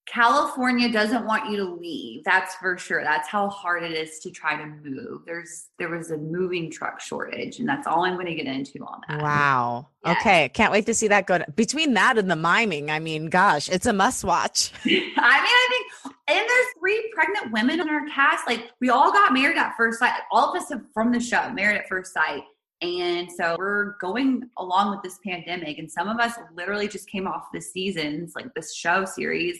California 0.08 0.90
doesn't 0.90 1.26
want 1.26 1.50
you 1.50 1.56
to 1.58 1.64
leave. 1.64 2.24
That's 2.24 2.54
for 2.56 2.78
sure. 2.78 3.02
That's 3.04 3.28
how 3.28 3.48
hard 3.50 3.82
it 3.82 3.92
is 3.92 4.18
to 4.20 4.30
try 4.30 4.56
to 4.56 4.66
move. 4.66 5.22
There's 5.26 5.68
there 5.78 5.90
was 5.90 6.10
a 6.10 6.16
moving 6.16 6.70
truck 6.70 7.00
shortage, 7.00 7.58
and 7.58 7.68
that's 7.68 7.86
all 7.86 8.04
I'm 8.04 8.14
going 8.14 8.26
to 8.26 8.34
get 8.34 8.46
into 8.46 8.78
on 8.86 9.02
that. 9.08 9.22
Wow. 9.22 9.88
Yes. 10.04 10.16
Okay, 10.20 10.48
can't 10.50 10.72
wait 10.72 10.86
to 10.86 10.94
see 10.94 11.08
that 11.08 11.26
go. 11.26 11.38
To, 11.38 11.46
between 11.52 11.94
that 11.94 12.16
and 12.16 12.30
the 12.30 12.36
miming, 12.36 12.90
I 12.90 12.98
mean, 13.00 13.26
gosh, 13.26 13.68
it's 13.68 13.86
a 13.86 13.92
must 13.92 14.24
watch. 14.24 14.72
I 14.84 14.88
mean, 14.88 15.12
I 15.16 15.68
think, 15.70 16.14
and 16.28 16.48
there's 16.48 16.66
three 16.78 17.12
pregnant 17.14 17.52
women 17.52 17.80
on 17.80 17.90
our 17.90 18.06
cast. 18.06 18.46
Like 18.46 18.70
we 18.80 18.88
all 18.88 19.12
got 19.12 19.32
married 19.32 19.58
at 19.58 19.76
first 19.76 19.98
sight. 19.98 20.14
All 20.32 20.50
of 20.50 20.60
us 20.60 20.70
have, 20.70 20.82
from 20.94 21.12
the 21.12 21.20
show 21.20 21.50
married 21.50 21.78
at 21.78 21.88
first 21.88 22.14
sight. 22.14 22.42
And 22.80 23.28
so 23.30 23.56
we're 23.58 23.96
going 23.98 24.48
along 24.56 24.92
with 24.92 25.02
this 25.02 25.18
pandemic, 25.26 25.78
and 25.78 25.90
some 25.90 26.08
of 26.08 26.18
us 26.20 26.34
literally 26.54 26.86
just 26.86 27.10
came 27.10 27.26
off 27.26 27.46
the 27.52 27.60
seasons, 27.60 28.34
like 28.36 28.54
this 28.54 28.72
show 28.72 29.04
series 29.04 29.58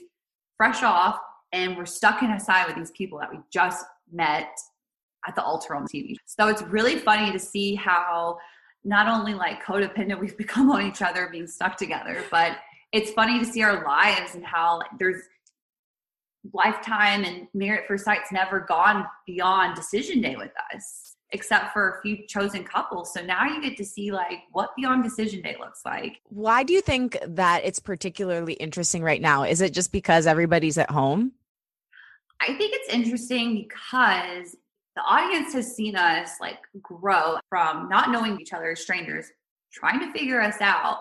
fresh 0.59 0.83
off 0.83 1.19
and 1.53 1.77
we're 1.77 1.87
stuck 1.87 2.23
in 2.23 2.31
a 2.33 2.39
side 2.39 2.67
with 2.67 2.77
these 2.77 2.91
people 2.91 3.19
that 3.19 3.31
we 3.31 3.39
just 3.51 3.87
met 4.13 4.51
at 5.27 5.35
the 5.35 5.43
altar 5.43 5.75
on 5.75 5.87
TV. 5.87 6.17
So 6.27 6.49
it's 6.49 6.63
really 6.63 6.97
funny 6.97 7.33
to 7.33 7.39
see 7.39 7.75
how 7.75 8.39
not 8.85 9.09
only 9.09 9.33
like 9.33 9.65
codependent 9.65 10.21
we've 10.21 10.37
become 10.37 10.71
on 10.71 10.87
each 10.87 11.01
other 11.01 11.29
being 11.33 11.47
stuck 11.47 11.77
together, 11.77 12.23
but 12.31 12.59
it's 12.93 13.11
funny 13.13 13.39
to 13.39 13.47
see 13.47 13.63
our 13.63 13.85
lives 13.85 14.35
and 14.35 14.45
how 14.45 14.83
there's 14.99 15.23
lifetime 16.53 17.25
and 17.25 17.49
merit 17.55 17.87
for 17.87 17.99
sight's 17.99 18.33
never 18.33 18.61
gone 18.61 19.05
beyond 19.27 19.75
decision 19.75 20.21
day 20.21 20.37
with 20.37 20.53
us 20.75 21.17
except 21.33 21.73
for 21.73 21.91
a 21.91 22.03
few 22.03 22.27
chosen 22.27 22.65
couples. 22.65 23.13
So 23.13 23.23
now 23.23 23.45
you 23.45 23.61
get 23.61 23.77
to 23.77 23.85
see 23.85 24.11
like 24.11 24.41
what 24.53 24.71
Beyond 24.77 25.03
Decision 25.03 25.43
Day 25.43 25.57
looks 25.59 25.83
like. 25.85 26.21
Why 26.25 26.63
do 26.63 26.73
you 26.73 26.81
think 26.81 27.19
that 27.27 27.65
it's 27.65 27.79
particularly 27.79 28.55
interesting 28.55 29.03
right 29.03 29.21
now? 29.21 29.43
Is 29.43 29.61
it 29.61 29.75
just 29.75 29.93
because 29.93 30.27
everybody's 30.27 30.79
at 30.79 30.91
home? 30.91 31.33
I 32.41 32.55
think 32.55 32.73
it's 32.75 32.93
interesting 32.93 33.57
because 33.57 34.57
the 34.97 35.03
audience 35.03 35.53
has 35.53 35.75
seen 35.75 35.97
us 35.97 36.31
like 36.41 36.59
grow 36.83 37.37
from 37.49 37.89
not 37.89 38.11
knowing 38.11 38.41
each 38.41 38.53
other 38.53 38.73
as 38.73 38.81
strangers, 38.81 39.27
trying 39.73 40.01
to 40.01 40.13
figure 40.13 40.41
us 40.41 40.61
out, 40.61 40.99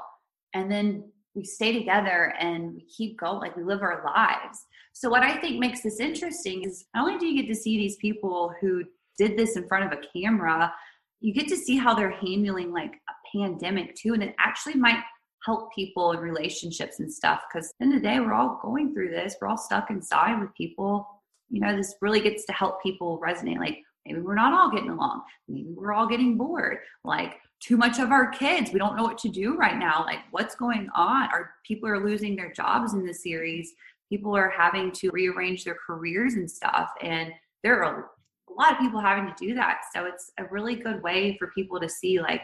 and 0.54 0.72
then 0.72 1.04
we 1.36 1.44
stay 1.44 1.78
together 1.78 2.34
and 2.40 2.74
we 2.74 2.82
keep 2.82 3.20
going, 3.20 3.40
like 3.40 3.56
we 3.56 3.64
live 3.64 3.82
our 3.82 4.04
lives. 4.04 4.66
So, 4.94 5.10
what 5.10 5.24
I 5.24 5.38
think 5.38 5.60
makes 5.60 5.82
this 5.82 6.00
interesting 6.00 6.64
is 6.64 6.86
not 6.94 7.08
only 7.08 7.20
do 7.20 7.28
you 7.28 7.42
get 7.42 7.48
to 7.54 7.60
see 7.60 7.78
these 7.78 7.96
people 7.98 8.54
who 8.60 8.84
did 9.18 9.38
this 9.38 9.56
in 9.56 9.68
front 9.68 9.92
of 9.92 9.98
a 9.98 10.20
camera, 10.20 10.74
you 11.20 11.34
get 11.34 11.48
to 11.48 11.58
see 11.58 11.78
how 11.78 11.94
they're 11.94 12.12
handling 12.12 12.72
like 12.72 12.94
a 13.10 13.38
pandemic 13.38 13.96
too. 13.96 14.14
And 14.14 14.24
it 14.24 14.36
actually 14.40 14.76
might 14.76 15.04
help 15.46 15.74
people 15.74 16.12
in 16.12 16.20
relationships 16.20 17.00
and 17.00 17.12
stuff. 17.12 17.42
Because 17.52 17.74
in 17.80 17.90
the, 17.90 17.96
the 17.96 18.02
day, 18.02 18.20
we're 18.20 18.34
all 18.34 18.60
going 18.62 18.94
through 18.94 19.10
this. 19.10 19.36
We're 19.42 19.48
all 19.48 19.58
stuck 19.58 19.90
inside 19.90 20.40
with 20.40 20.54
people. 20.56 21.08
You 21.50 21.62
know, 21.62 21.76
this 21.76 21.96
really 22.02 22.20
gets 22.20 22.46
to 22.46 22.54
help 22.54 22.84
people 22.84 23.20
resonate. 23.26 23.58
Like 23.58 23.80
maybe 24.06 24.20
we're 24.20 24.36
not 24.36 24.54
all 24.54 24.70
getting 24.70 24.90
along. 24.90 25.24
Maybe 25.48 25.70
we're 25.74 25.94
all 25.94 26.08
getting 26.08 26.38
bored. 26.38 26.80
Like 27.04 27.38
too 27.60 27.78
much 27.78 28.00
of 28.00 28.12
our 28.12 28.30
kids. 28.30 28.72
We 28.72 28.80
don't 28.80 28.96
know 28.96 29.04
what 29.04 29.18
to 29.20 29.30
do 29.30 29.56
right 29.56 29.78
now. 29.78 30.04
Like 30.06 30.20
what's 30.32 30.56
going 30.56 30.90
on? 30.94 31.30
Our 31.30 31.52
people 31.66 31.90
are 31.90 32.06
losing 32.06 32.36
their 32.36 32.52
jobs 32.52 32.94
in 32.94 33.06
the 33.06 33.14
series. 33.14 33.74
People 34.10 34.36
are 34.36 34.50
having 34.50 34.92
to 34.94 35.10
rearrange 35.12 35.64
their 35.64 35.78
careers 35.86 36.36
and 36.36 36.50
stuff. 36.50 36.92
And 37.02 37.32
there 37.64 37.84
are 37.84 38.12
lot 38.58 38.72
of 38.74 38.80
people 38.80 39.00
having 39.00 39.32
to 39.32 39.36
do 39.38 39.54
that. 39.56 39.82
So 39.94 40.06
it's 40.06 40.32
a 40.38 40.46
really 40.46 40.76
good 40.76 41.02
way 41.04 41.38
for 41.38 41.52
people 41.56 41.80
to 41.80 41.90
see 41.90 42.20
like 42.20 42.42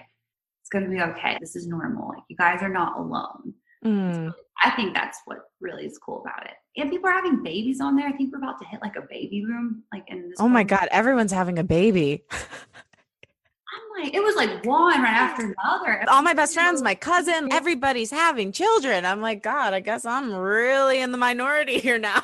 it's 0.61 0.69
going 0.69 0.85
to 0.85 0.89
be 0.89 1.01
okay. 1.01 1.37
This 1.39 1.55
is 1.55 1.67
normal. 1.67 2.09
Like 2.09 2.23
you 2.29 2.37
guys 2.37 2.61
are 2.61 2.69
not 2.69 2.97
alone. 2.97 3.53
Mm. 3.83 4.33
I 4.63 4.71
think 4.71 4.93
that's 4.93 5.19
what 5.25 5.39
really 5.59 5.85
is 5.85 5.97
cool 5.97 6.21
about 6.21 6.45
it. 6.45 6.53
And 6.77 6.89
people 6.89 7.09
are 7.09 7.13
having 7.13 7.43
babies 7.43 7.81
on 7.81 7.95
there. 7.95 8.07
I 8.07 8.13
think 8.13 8.31
we're 8.31 8.39
about 8.39 8.59
to 8.59 8.65
hit 8.65 8.81
like 8.81 8.95
a 8.95 9.05
baby 9.09 9.43
room. 9.45 9.83
Like 9.91 10.05
in 10.07 10.29
this. 10.29 10.37
Oh 10.39 10.47
my 10.47 10.63
god, 10.63 10.87
everyone's 10.91 11.31
having 11.31 11.59
a 11.59 11.63
baby. 11.63 12.23
I'm 12.31 14.03
like, 14.03 14.13
it 14.13 14.23
was 14.23 14.35
like 14.35 14.65
one 14.65 15.01
right 15.01 15.13
after 15.13 15.53
another. 15.57 16.05
All 16.07 16.21
my 16.21 16.33
best 16.33 16.53
friends, 16.53 16.81
my 16.81 16.95
cousin, 16.95 17.51
everybody's 17.51 18.11
having 18.11 18.51
children. 18.51 19.05
I'm 19.05 19.21
like, 19.21 19.41
God, 19.41 19.73
I 19.73 19.79
guess 19.79 20.05
I'm 20.05 20.33
really 20.33 21.01
in 21.01 21.11
the 21.11 21.17
minority 21.17 21.79
here 21.79 21.97
now. 21.97 22.23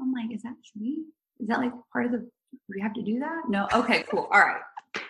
I'm 0.00 0.12
like, 0.12 0.34
is 0.34 0.42
that 0.42 0.54
sweet? 0.72 1.06
Is 1.40 1.48
that 1.48 1.58
like 1.58 1.72
part 1.92 2.06
of 2.06 2.12
the? 2.12 2.30
We 2.68 2.80
have 2.80 2.94
to 2.94 3.02
do 3.02 3.18
that? 3.20 3.42
No. 3.48 3.68
Okay. 3.72 4.04
Cool. 4.10 4.28
All 4.32 4.40
right 4.40 4.60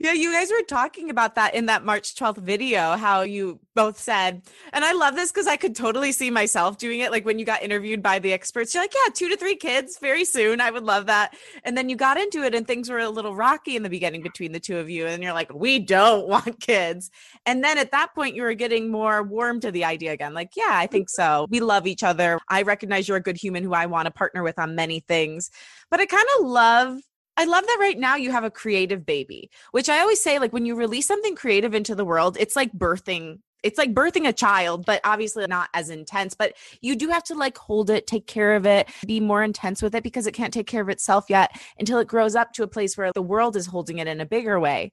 yeah, 0.00 0.12
you 0.12 0.32
guys 0.32 0.48
were 0.50 0.62
talking 0.62 1.10
about 1.10 1.34
that 1.34 1.54
in 1.56 1.66
that 1.66 1.84
March 1.84 2.14
12th 2.14 2.38
video, 2.38 2.96
how 2.96 3.22
you 3.22 3.58
both 3.74 3.98
said, 3.98 4.42
and 4.72 4.84
I 4.84 4.92
love 4.92 5.16
this 5.16 5.32
because 5.32 5.48
I 5.48 5.56
could 5.56 5.74
totally 5.74 6.12
see 6.12 6.30
myself 6.30 6.78
doing 6.78 7.00
it. 7.00 7.10
Like 7.10 7.24
when 7.24 7.40
you 7.40 7.44
got 7.44 7.64
interviewed 7.64 8.00
by 8.00 8.20
the 8.20 8.32
experts, 8.32 8.72
you're 8.74 8.82
like, 8.82 8.94
yeah, 8.94 9.12
two 9.12 9.28
to 9.28 9.36
three 9.36 9.56
kids 9.56 9.98
very 10.00 10.24
soon. 10.24 10.60
I 10.60 10.70
would 10.70 10.84
love 10.84 11.06
that. 11.06 11.34
And 11.64 11.76
then 11.76 11.88
you 11.88 11.96
got 11.96 12.16
into 12.16 12.44
it 12.44 12.54
and 12.54 12.64
things 12.64 12.88
were 12.88 13.00
a 13.00 13.10
little 13.10 13.34
rocky 13.34 13.74
in 13.74 13.82
the 13.82 13.90
beginning 13.90 14.22
between 14.22 14.52
the 14.52 14.60
two 14.60 14.78
of 14.78 14.88
you. 14.88 15.06
And 15.06 15.20
you're 15.20 15.32
like, 15.32 15.52
we 15.52 15.80
don't 15.80 16.28
want 16.28 16.60
kids. 16.60 17.10
And 17.44 17.64
then 17.64 17.76
at 17.76 17.90
that 17.90 18.14
point, 18.14 18.36
you 18.36 18.42
were 18.42 18.54
getting 18.54 18.92
more 18.92 19.24
warm 19.24 19.58
to 19.60 19.72
the 19.72 19.84
idea 19.84 20.12
again. 20.12 20.32
Like, 20.32 20.52
yeah, 20.56 20.70
I 20.70 20.86
think 20.86 21.10
so. 21.10 21.46
We 21.50 21.58
love 21.58 21.88
each 21.88 22.04
other. 22.04 22.38
I 22.48 22.62
recognize 22.62 23.08
you're 23.08 23.16
a 23.16 23.22
good 23.22 23.36
human 23.36 23.64
who 23.64 23.74
I 23.74 23.86
want 23.86 24.06
to 24.06 24.12
partner 24.12 24.44
with 24.44 24.60
on 24.60 24.76
many 24.76 25.00
things. 25.00 25.50
But 25.90 25.98
I 25.98 26.06
kind 26.06 26.26
of 26.38 26.46
love 26.46 26.98
I 27.38 27.44
love 27.44 27.64
that 27.64 27.76
right 27.78 27.96
now 27.96 28.16
you 28.16 28.32
have 28.32 28.42
a 28.42 28.50
creative 28.50 29.06
baby, 29.06 29.48
which 29.70 29.88
I 29.88 30.00
always 30.00 30.20
say, 30.20 30.40
like 30.40 30.52
when 30.52 30.66
you 30.66 30.74
release 30.74 31.06
something 31.06 31.36
creative 31.36 31.72
into 31.72 31.94
the 31.94 32.04
world, 32.04 32.36
it's 32.40 32.56
like 32.56 32.72
birthing. 32.72 33.38
It's 33.62 33.78
like 33.78 33.94
birthing 33.94 34.26
a 34.26 34.32
child, 34.32 34.84
but 34.84 35.00
obviously 35.04 35.46
not 35.46 35.68
as 35.72 35.88
intense. 35.88 36.34
But 36.34 36.54
you 36.80 36.96
do 36.96 37.08
have 37.10 37.22
to 37.24 37.34
like 37.34 37.56
hold 37.56 37.90
it, 37.90 38.08
take 38.08 38.26
care 38.26 38.56
of 38.56 38.66
it, 38.66 38.88
be 39.06 39.20
more 39.20 39.44
intense 39.44 39.82
with 39.82 39.94
it 39.94 40.02
because 40.02 40.26
it 40.26 40.34
can't 40.34 40.52
take 40.52 40.66
care 40.66 40.82
of 40.82 40.88
itself 40.88 41.26
yet 41.28 41.56
until 41.78 42.00
it 42.00 42.08
grows 42.08 42.34
up 42.34 42.52
to 42.54 42.64
a 42.64 42.68
place 42.68 42.96
where 42.96 43.12
the 43.12 43.22
world 43.22 43.54
is 43.54 43.66
holding 43.66 43.98
it 43.98 44.08
in 44.08 44.20
a 44.20 44.26
bigger 44.26 44.58
way. 44.58 44.90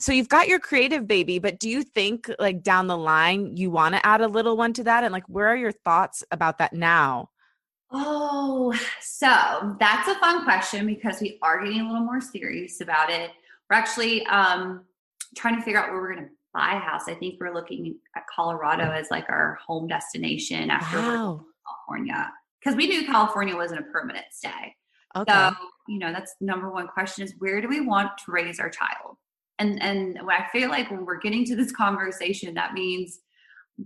So 0.00 0.10
you've 0.10 0.28
got 0.28 0.48
your 0.48 0.58
creative 0.58 1.06
baby, 1.06 1.38
but 1.38 1.60
do 1.60 1.68
you 1.68 1.84
think 1.84 2.28
like 2.40 2.64
down 2.64 2.88
the 2.88 2.98
line 2.98 3.56
you 3.56 3.70
want 3.70 3.94
to 3.94 4.04
add 4.04 4.20
a 4.20 4.26
little 4.26 4.56
one 4.56 4.72
to 4.72 4.84
that? 4.84 5.04
And 5.04 5.12
like, 5.12 5.28
where 5.28 5.46
are 5.46 5.56
your 5.56 5.70
thoughts 5.70 6.24
about 6.32 6.58
that 6.58 6.72
now? 6.72 7.30
Oh, 7.96 8.74
so 9.00 9.76
that's 9.78 10.08
a 10.08 10.16
fun 10.16 10.44
question 10.44 10.84
because 10.86 11.20
we 11.20 11.38
are 11.42 11.62
getting 11.62 11.80
a 11.80 11.84
little 11.84 12.04
more 12.04 12.20
serious 12.20 12.80
about 12.80 13.08
it. 13.08 13.30
We're 13.70 13.76
actually 13.76 14.26
um, 14.26 14.84
trying 15.36 15.56
to 15.56 15.62
figure 15.62 15.80
out 15.80 15.90
where 15.90 16.00
we're 16.00 16.14
going 16.14 16.26
to 16.26 16.30
buy 16.52 16.74
a 16.74 16.78
house. 16.78 17.02
I 17.08 17.14
think 17.14 17.36
we're 17.40 17.54
looking 17.54 17.96
at 18.16 18.24
Colorado 18.34 18.90
as 18.90 19.10
like 19.10 19.26
our 19.28 19.58
home 19.64 19.86
destination 19.86 20.70
after 20.70 20.98
wow. 20.98 21.44
California 21.66 22.32
because 22.60 22.76
we 22.76 22.86
knew 22.86 23.06
California 23.06 23.54
wasn't 23.54 23.80
a 23.80 23.84
permanent 23.84 24.26
stay. 24.30 24.74
Okay. 25.16 25.32
So, 25.32 25.52
you 25.86 25.98
know, 25.98 26.12
that's 26.12 26.34
number 26.40 26.70
one 26.70 26.88
question 26.88 27.24
is 27.24 27.34
where 27.38 27.60
do 27.60 27.68
we 27.68 27.80
want 27.80 28.10
to 28.24 28.32
raise 28.32 28.58
our 28.58 28.70
child? 28.70 29.16
And 29.58 29.80
and 29.80 30.18
I 30.28 30.46
feel 30.50 30.68
like 30.68 30.90
when 30.90 31.04
we're 31.04 31.20
getting 31.20 31.44
to 31.46 31.56
this 31.56 31.70
conversation, 31.70 32.54
that 32.54 32.74
means 32.74 33.20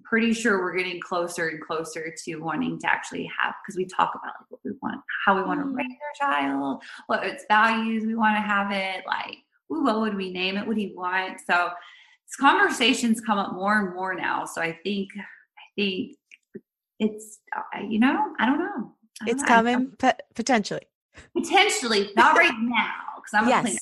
pretty 0.04 0.32
sure 0.32 0.60
we're 0.60 0.76
getting 0.76 1.00
closer 1.00 1.48
and 1.48 1.60
closer 1.60 2.14
to 2.24 2.36
wanting 2.36 2.78
to 2.78 2.90
actually 2.90 3.30
have 3.40 3.54
because 3.62 3.76
we 3.76 3.86
talk 3.86 4.12
about 4.14 4.34
like 4.38 4.50
what 4.50 4.60
we 4.64 4.72
want, 4.82 5.00
how 5.24 5.36
we 5.36 5.42
want 5.42 5.60
to 5.60 5.66
raise 5.66 5.86
mm. 5.86 6.24
our 6.26 6.30
child, 6.30 6.82
what 7.06 7.24
its 7.24 7.44
values 7.48 8.04
we 8.04 8.14
want 8.14 8.36
to 8.36 8.40
have 8.40 8.70
it, 8.70 9.04
like 9.06 9.38
ooh, 9.72 9.84
what 9.84 10.00
would 10.00 10.14
we 10.14 10.32
name 10.32 10.56
it? 10.56 10.66
What 10.66 10.76
do 10.76 10.82
you 10.82 10.96
want? 10.96 11.40
So 11.46 11.70
these 12.26 12.36
conversations 12.36 13.20
come 13.20 13.38
up 13.38 13.54
more 13.54 13.78
and 13.78 13.94
more 13.94 14.14
now. 14.14 14.44
So 14.44 14.60
I 14.60 14.78
think 14.84 15.08
I 15.16 15.66
think 15.76 16.16
it's 16.98 17.38
uh, 17.56 17.80
you 17.80 17.98
know 17.98 18.34
I 18.38 18.46
don't 18.46 18.58
know. 18.58 18.92
I 19.22 19.26
don't 19.26 19.28
it's 19.28 19.42
know. 19.42 19.48
coming 19.48 19.92
potentially. 20.34 20.82
Potentially, 21.36 22.10
not 22.14 22.36
right 22.36 22.54
now 22.58 22.94
because 23.16 23.34
I'm 23.34 23.48
yes. 23.48 23.58
a 23.58 23.62
cleaner. 23.62 23.80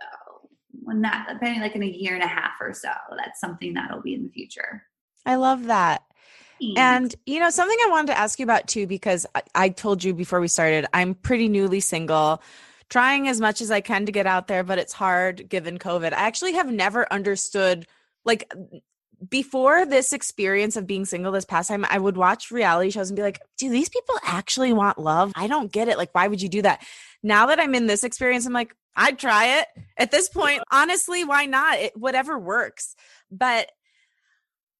So 0.00 0.48
when 0.82 1.00
that, 1.02 1.38
maybe 1.40 1.60
like 1.60 1.74
in 1.74 1.82
a 1.82 1.86
year 1.86 2.14
and 2.14 2.22
a 2.22 2.26
half 2.26 2.52
or 2.60 2.74
so, 2.74 2.90
that's 3.16 3.40
something 3.40 3.72
that'll 3.72 4.02
be 4.02 4.14
in 4.14 4.24
the 4.24 4.28
future. 4.28 4.82
I 5.26 5.36
love 5.36 5.64
that. 5.64 6.02
And 6.76 7.14
you 7.26 7.40
know, 7.40 7.50
something 7.50 7.76
I 7.84 7.90
wanted 7.90 8.08
to 8.08 8.18
ask 8.18 8.38
you 8.38 8.44
about 8.44 8.68
too, 8.68 8.86
because 8.86 9.26
I, 9.34 9.42
I, 9.54 9.68
told 9.68 10.02
you 10.02 10.14
before 10.14 10.40
we 10.40 10.48
started, 10.48 10.86
I'm 10.94 11.14
pretty 11.14 11.48
newly 11.48 11.80
single, 11.80 12.42
trying 12.88 13.28
as 13.28 13.40
much 13.40 13.60
as 13.60 13.70
I 13.70 13.80
can 13.80 14.06
to 14.06 14.12
get 14.12 14.26
out 14.26 14.48
there, 14.48 14.62
but 14.62 14.78
it's 14.78 14.92
hard 14.92 15.48
given 15.48 15.78
COVID. 15.78 16.12
I 16.12 16.26
actually 16.26 16.54
have 16.54 16.70
never 16.70 17.12
understood, 17.12 17.86
like, 18.24 18.50
before 19.28 19.86
this 19.86 20.12
experience 20.12 20.76
of 20.76 20.86
being 20.86 21.04
single 21.04 21.32
this 21.32 21.44
past 21.44 21.68
time, 21.68 21.84
I 21.88 21.98
would 21.98 22.16
watch 22.16 22.50
reality 22.50 22.90
shows 22.90 23.10
and 23.10 23.16
be 23.16 23.22
like, 23.22 23.40
do 23.58 23.70
these 23.70 23.88
people 23.88 24.16
actually 24.22 24.72
want 24.72 24.98
love? 24.98 25.32
I 25.34 25.46
don't 25.46 25.72
get 25.72 25.88
it. 25.88 25.98
Like, 25.98 26.14
why 26.14 26.28
would 26.28 26.42
you 26.42 26.48
do 26.48 26.62
that? 26.62 26.84
Now 27.22 27.46
that 27.46 27.60
I'm 27.60 27.74
in 27.74 27.86
this 27.86 28.04
experience, 28.04 28.46
I'm 28.46 28.52
like, 28.52 28.74
I'd 28.96 29.18
try 29.18 29.60
it. 29.60 29.66
At 29.96 30.10
this 30.10 30.28
point, 30.28 30.62
honestly, 30.70 31.24
why 31.24 31.46
not? 31.46 31.78
It, 31.78 31.96
whatever 31.96 32.38
works. 32.38 32.94
But 33.30 33.70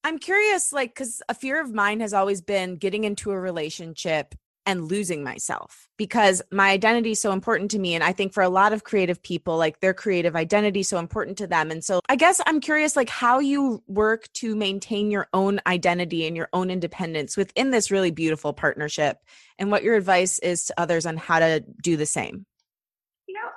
I'm 0.05 0.19
curious, 0.19 0.73
like, 0.73 0.95
because 0.95 1.23
a 1.31 1.35
fear 1.35 1.61
of 1.61 1.73
mine 1.73 2.01
has 2.01 2.13
always 2.13 2.43
been 2.43 2.77
getting 2.77 3.05
into 3.05 3.31
a 3.31 3.41
relationship 3.41 4.35
and 4.67 4.89
losing 4.89 5.23
myself 5.23 5.89
because 5.99 6.41
my 6.51 6.71
identity 6.71 7.11
is 7.13 7.21
so 7.21 7.33
important 7.33 7.71
to 7.71 7.79
me. 7.79 7.95
And 7.95 8.05
I 8.05 8.13
think 8.13 8.33
for 8.33 8.43
a 8.43 8.49
lot 8.49 8.73
of 8.73 8.85
creative 8.85 9.23
people, 9.23 9.59
like 9.59 9.81
their 9.81 9.93
creative 9.93 10.37
identity 10.37 10.81
is 10.81 10.89
so 10.89 10.99
important 10.99 11.39
to 11.39 11.47
them. 11.47 11.71
And 11.71 11.85
so 11.85 12.01
I 12.09 12.17
guess 12.17 12.41
I'm 12.47 12.61
curious, 12.61 12.97
like, 12.97 13.09
how 13.09 13.41
you 13.41 13.83
work 13.87 14.31
to 14.35 14.55
maintain 14.55 15.11
your 15.11 15.29
own 15.33 15.61
identity 15.67 16.27
and 16.27 16.37
your 16.37 16.49
own 16.53 16.71
independence 16.71 17.37
within 17.37 17.71
this 17.71 17.91
really 17.91 18.11
beautiful 18.11 18.53
partnership 18.53 19.19
and 19.59 19.71
what 19.71 19.83
your 19.83 19.97
advice 19.97 20.39
is 20.39 20.67
to 20.67 20.81
others 20.81 21.07
on 21.07 21.17
how 21.17 21.39
to 21.39 21.65
do 21.83 21.97
the 21.97 22.07
same. 22.07 22.47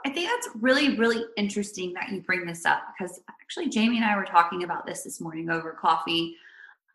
I 0.08 0.10
think 0.10 0.30
that's 0.30 0.56
really, 0.62 0.96
really 0.96 1.26
interesting 1.36 1.92
that 1.96 2.08
you 2.14 2.22
bring 2.22 2.46
this 2.46 2.64
up 2.64 2.82
because 2.98 3.20
actually 3.42 3.68
Jamie 3.68 3.98
and 3.98 4.06
I 4.06 4.16
were 4.16 4.24
talking 4.24 4.64
about 4.64 4.86
this 4.86 5.04
this 5.04 5.20
morning 5.20 5.50
over 5.50 5.74
coffee. 5.74 6.38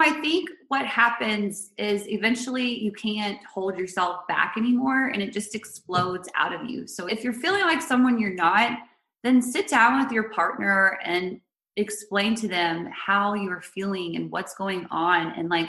I 0.00 0.12
think 0.22 0.48
what 0.68 0.86
happens 0.86 1.72
is 1.76 2.08
eventually 2.08 2.82
you 2.82 2.90
can't 2.90 3.38
hold 3.44 3.76
yourself 3.76 4.26
back 4.28 4.54
anymore 4.56 5.08
and 5.08 5.20
it 5.20 5.30
just 5.30 5.54
explodes 5.54 6.26
out 6.34 6.54
of 6.54 6.64
you. 6.64 6.86
So 6.86 7.04
if 7.06 7.22
you're 7.22 7.34
feeling 7.34 7.60
like 7.64 7.82
someone 7.82 8.18
you're 8.18 8.32
not, 8.32 8.78
then 9.22 9.42
sit 9.42 9.68
down 9.68 10.02
with 10.02 10.10
your 10.10 10.30
partner 10.30 10.98
and 11.04 11.38
explain 11.76 12.34
to 12.36 12.48
them 12.48 12.88
how 12.94 13.34
you're 13.34 13.60
feeling 13.60 14.16
and 14.16 14.30
what's 14.30 14.54
going 14.54 14.86
on. 14.90 15.34
And 15.36 15.50
like 15.50 15.68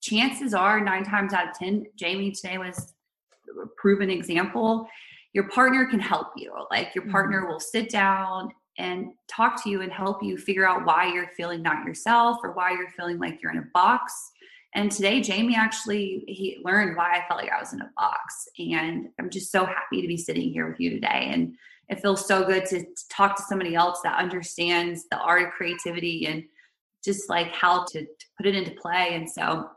chances 0.00 0.54
are, 0.54 0.80
nine 0.80 1.02
times 1.02 1.32
out 1.32 1.48
of 1.48 1.58
10, 1.58 1.86
Jamie 1.96 2.30
today 2.30 2.58
was 2.58 2.94
a 3.60 3.66
proven 3.76 4.08
example 4.08 4.88
your 5.36 5.50
partner 5.50 5.84
can 5.84 6.00
help 6.00 6.28
you. 6.34 6.50
Like 6.70 6.94
your 6.94 7.04
partner 7.08 7.42
mm-hmm. 7.42 7.52
will 7.52 7.60
sit 7.60 7.90
down 7.90 8.48
and 8.78 9.12
talk 9.28 9.62
to 9.62 9.68
you 9.68 9.82
and 9.82 9.92
help 9.92 10.22
you 10.22 10.38
figure 10.38 10.66
out 10.66 10.86
why 10.86 11.12
you're 11.12 11.28
feeling 11.36 11.60
not 11.60 11.84
yourself 11.84 12.38
or 12.42 12.52
why 12.52 12.70
you're 12.70 12.88
feeling 12.96 13.18
like 13.18 13.42
you're 13.42 13.52
in 13.52 13.58
a 13.58 13.68
box. 13.74 14.14
And 14.74 14.90
today, 14.90 15.20
Jamie 15.20 15.54
actually 15.54 16.24
he 16.26 16.58
learned 16.64 16.96
why 16.96 17.18
I 17.18 17.28
felt 17.28 17.42
like 17.42 17.52
I 17.52 17.60
was 17.60 17.74
in 17.74 17.82
a 17.82 17.90
box. 17.98 18.48
And 18.58 19.10
I'm 19.20 19.28
just 19.28 19.52
so 19.52 19.66
happy 19.66 20.00
to 20.00 20.08
be 20.08 20.16
sitting 20.16 20.50
here 20.50 20.70
with 20.70 20.80
you 20.80 20.88
today. 20.88 21.28
And 21.30 21.54
it 21.90 22.00
feels 22.00 22.26
so 22.26 22.42
good 22.42 22.64
to, 22.66 22.86
talk 23.10 23.36
to 23.36 23.42
somebody 23.42 23.74
else 23.74 24.00
that 24.04 24.18
understands 24.18 25.04
the 25.10 25.18
art 25.18 25.42
of 25.42 25.50
creativity 25.50 26.26
and 26.28 26.44
just 27.04 27.28
like 27.28 27.48
how 27.48 27.84
to, 27.84 28.00
to 28.00 28.26
put 28.38 28.46
it 28.46 28.54
into 28.54 28.70
play. 28.80 29.10
And 29.12 29.30
so 29.30 29.68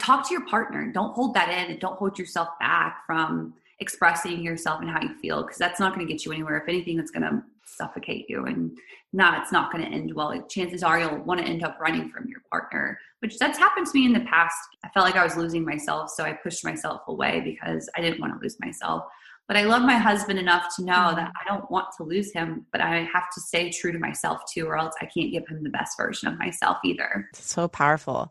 talk 0.00 0.26
to 0.26 0.34
your 0.34 0.46
partner. 0.46 0.90
Don't 0.92 1.14
hold 1.14 1.34
that 1.34 1.48
in 1.48 1.70
and 1.70 1.80
don't 1.80 1.96
hold 1.96 2.18
yourself 2.18 2.48
back 2.58 3.04
from 3.06 3.54
expressing 3.80 4.42
yourself 4.42 4.80
and 4.80 4.90
how 4.90 5.00
you 5.00 5.14
feel 5.20 5.42
because 5.42 5.58
that's 5.58 5.80
not 5.80 5.94
going 5.94 6.06
to 6.06 6.12
get 6.12 6.24
you 6.24 6.32
anywhere. 6.32 6.58
If 6.58 6.68
anything, 6.68 6.96
that's 6.96 7.10
going 7.10 7.22
to 7.22 7.42
suffocate 7.64 8.26
you 8.28 8.46
and 8.46 8.76
not 9.12 9.42
it's 9.42 9.52
not 9.52 9.72
going 9.72 9.84
to 9.84 9.90
end 9.90 10.12
well. 10.14 10.34
Chances 10.48 10.82
are 10.82 10.98
you'll 10.98 11.18
want 11.24 11.40
to 11.40 11.46
end 11.46 11.62
up 11.64 11.78
running 11.80 12.10
from 12.10 12.28
your 12.28 12.40
partner, 12.50 12.98
which 13.20 13.38
that's 13.38 13.58
happened 13.58 13.86
to 13.86 13.98
me 13.98 14.06
in 14.06 14.12
the 14.12 14.20
past. 14.20 14.56
I 14.84 14.88
felt 14.90 15.06
like 15.06 15.16
I 15.16 15.24
was 15.24 15.36
losing 15.36 15.64
myself, 15.64 16.10
so 16.10 16.24
I 16.24 16.32
pushed 16.32 16.64
myself 16.64 17.02
away 17.08 17.40
because 17.40 17.88
I 17.96 18.00
didn't 18.00 18.20
want 18.20 18.34
to 18.34 18.40
lose 18.40 18.56
myself. 18.60 19.04
But 19.46 19.56
I 19.56 19.62
love 19.62 19.82
my 19.82 19.96
husband 19.96 20.38
enough 20.38 20.66
to 20.76 20.84
know 20.84 20.92
mm-hmm. 20.92 21.16
that 21.16 21.32
I 21.40 21.48
don't 21.48 21.70
want 21.70 21.86
to 21.96 22.02
lose 22.02 22.32
him, 22.32 22.66
but 22.70 22.82
I 22.82 23.08
have 23.10 23.30
to 23.34 23.40
stay 23.40 23.70
true 23.70 23.92
to 23.92 23.98
myself 23.98 24.40
too, 24.52 24.66
or 24.66 24.76
else 24.76 24.94
I 25.00 25.06
can't 25.06 25.32
give 25.32 25.48
him 25.48 25.62
the 25.62 25.70
best 25.70 25.96
version 25.96 26.28
of 26.28 26.38
myself 26.38 26.76
either. 26.84 27.28
So 27.32 27.66
powerful. 27.66 28.30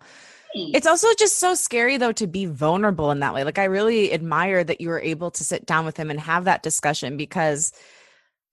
It's 0.53 0.87
also 0.87 1.07
just 1.17 1.37
so 1.37 1.53
scary 1.53 1.97
though 1.97 2.11
to 2.13 2.27
be 2.27 2.45
vulnerable 2.45 3.11
in 3.11 3.19
that 3.19 3.33
way. 3.33 3.43
Like 3.43 3.59
I 3.59 3.65
really 3.65 4.13
admire 4.13 4.63
that 4.63 4.81
you 4.81 4.89
were 4.89 5.01
able 5.01 5.31
to 5.31 5.43
sit 5.43 5.65
down 5.65 5.85
with 5.85 5.97
him 5.97 6.09
and 6.09 6.19
have 6.19 6.45
that 6.45 6.63
discussion 6.63 7.17
because 7.17 7.71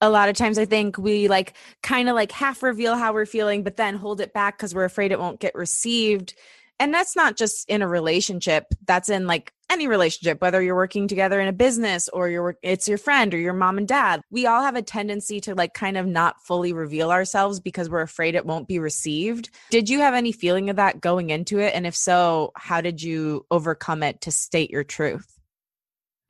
a 0.01 0.11
lot 0.11 0.29
of 0.29 0.37
times 0.37 0.59
I 0.59 0.65
think 0.65 0.99
we 0.99 1.29
like 1.29 1.55
kind 1.83 2.09
of 2.09 2.15
like 2.15 2.33
half 2.33 2.63
reveal 2.63 2.97
how 2.97 3.13
we're 3.13 3.27
feeling, 3.27 3.63
but 3.63 3.77
then 3.77 3.97
hold 3.97 4.21
it 4.21 4.33
back 4.33 4.59
because 4.59 4.75
we're 4.75 4.85
afraid 4.85 5.13
it 5.13 5.21
won't 5.21 5.41
get 5.41 5.55
received. 5.55 6.35
And 6.81 6.93
that's 6.93 7.15
not 7.15 7.37
just 7.37 7.69
in 7.69 7.83
a 7.83 7.89
relationship, 7.89 8.67
that's 8.85 9.09
in 9.09 9.27
like 9.27 9.53
any 9.71 9.87
relationship, 9.87 10.41
whether 10.41 10.61
you're 10.61 10.75
working 10.75 11.09
together 11.09 11.41
in 11.41 11.49
a 11.49 11.53
business 11.53 12.09
or 12.09 12.29
you're 12.29 12.57
it's 12.63 12.89
your 12.89 12.99
friend 12.99 13.33
or 13.33 13.39
your 13.39 13.53
mom 13.53 13.79
and 13.79 13.89
dad. 13.89 14.21
We 14.31 14.47
all 14.47 14.63
have 14.63 14.77
a 14.77 14.83
tendency 14.83 15.41
to 15.43 15.55
like 15.55 15.73
kind 15.73 15.97
of 15.97 16.07
not 16.07 16.43
fully 16.43 16.73
reveal 16.73 17.11
ourselves 17.11 17.61
because 17.61 17.89
we're 17.89 18.03
afraid 18.03 18.35
it 18.35 18.47
won't 18.47 18.69
be 18.69 18.79
received. 18.79 19.51
Did 19.71 19.89
you 19.89 20.01
have 20.01 20.15
any 20.15 20.33
feeling 20.33 20.69
of 20.69 20.77
that 20.77 21.01
going 21.01 21.31
into 21.31 21.59
it? 21.59 21.75
And 21.75 21.87
if 21.87 21.97
so, 21.97 22.53
how 22.57 22.81
did 22.81 23.03
you 23.03 23.47
overcome 23.51 24.03
it 24.03 24.21
to 24.23 24.31
state 24.31 24.71
your 24.71 24.85
truth? 24.85 25.31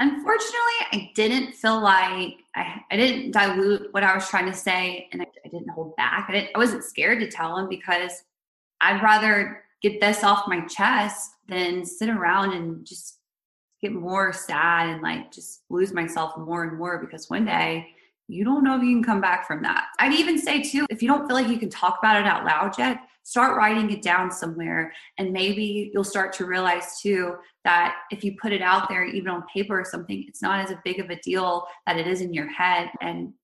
Unfortunately, 0.00 0.58
I 0.92 1.10
didn't 1.14 1.54
feel 1.54 1.80
like 1.80 2.34
I, 2.54 2.80
I 2.90 2.96
didn't 2.96 3.30
dilute 3.30 3.92
what 3.92 4.02
I 4.02 4.14
was 4.14 4.28
trying 4.28 4.46
to 4.46 4.54
say 4.54 5.08
and 5.12 5.22
I, 5.22 5.26
I 5.44 5.48
didn't 5.48 5.70
hold 5.70 5.96
back. 5.96 6.26
I, 6.28 6.32
didn't, 6.32 6.50
I 6.54 6.58
wasn't 6.58 6.84
scared 6.84 7.20
to 7.20 7.30
tell 7.30 7.56
him 7.56 7.68
because 7.68 8.24
I'd 8.80 9.02
rather 9.02 9.63
get 9.84 10.00
this 10.00 10.24
off 10.24 10.48
my 10.48 10.60
chest 10.62 11.32
than 11.46 11.84
sit 11.84 12.08
around 12.08 12.54
and 12.54 12.86
just 12.86 13.18
get 13.82 13.92
more 13.92 14.32
sad 14.32 14.88
and 14.88 15.02
like 15.02 15.30
just 15.30 15.60
lose 15.68 15.92
myself 15.92 16.36
more 16.38 16.64
and 16.64 16.78
more 16.78 16.98
because 16.98 17.28
one 17.28 17.44
day 17.44 17.86
you 18.26 18.44
don't 18.44 18.64
know 18.64 18.78
if 18.78 18.82
you 18.82 18.94
can 18.94 19.04
come 19.04 19.20
back 19.20 19.46
from 19.46 19.60
that. 19.60 19.88
I'd 19.98 20.14
even 20.14 20.38
say 20.38 20.62
too, 20.62 20.86
if 20.88 21.02
you 21.02 21.08
don't 21.08 21.26
feel 21.26 21.36
like 21.36 21.48
you 21.48 21.58
can 21.58 21.68
talk 21.68 21.98
about 21.98 22.18
it 22.18 22.26
out 22.26 22.46
loud 22.46 22.78
yet, 22.78 22.96
start 23.24 23.58
writing 23.58 23.90
it 23.90 24.00
down 24.00 24.30
somewhere 24.30 24.90
and 25.18 25.34
maybe 25.34 25.90
you'll 25.92 26.02
start 26.02 26.32
to 26.32 26.46
realize 26.46 26.98
too 27.02 27.36
that 27.64 27.96
if 28.10 28.24
you 28.24 28.36
put 28.40 28.54
it 28.54 28.62
out 28.62 28.88
there 28.88 29.04
even 29.04 29.28
on 29.28 29.42
paper 29.52 29.78
or 29.78 29.84
something 29.84 30.24
it's 30.28 30.40
not 30.40 30.60
as 30.64 30.74
big 30.84 30.98
of 30.98 31.10
a 31.10 31.20
deal 31.20 31.66
that 31.86 31.98
it 31.98 32.06
is 32.06 32.20
in 32.20 32.32
your 32.34 32.50
head 32.50 32.90
and, 33.00 33.32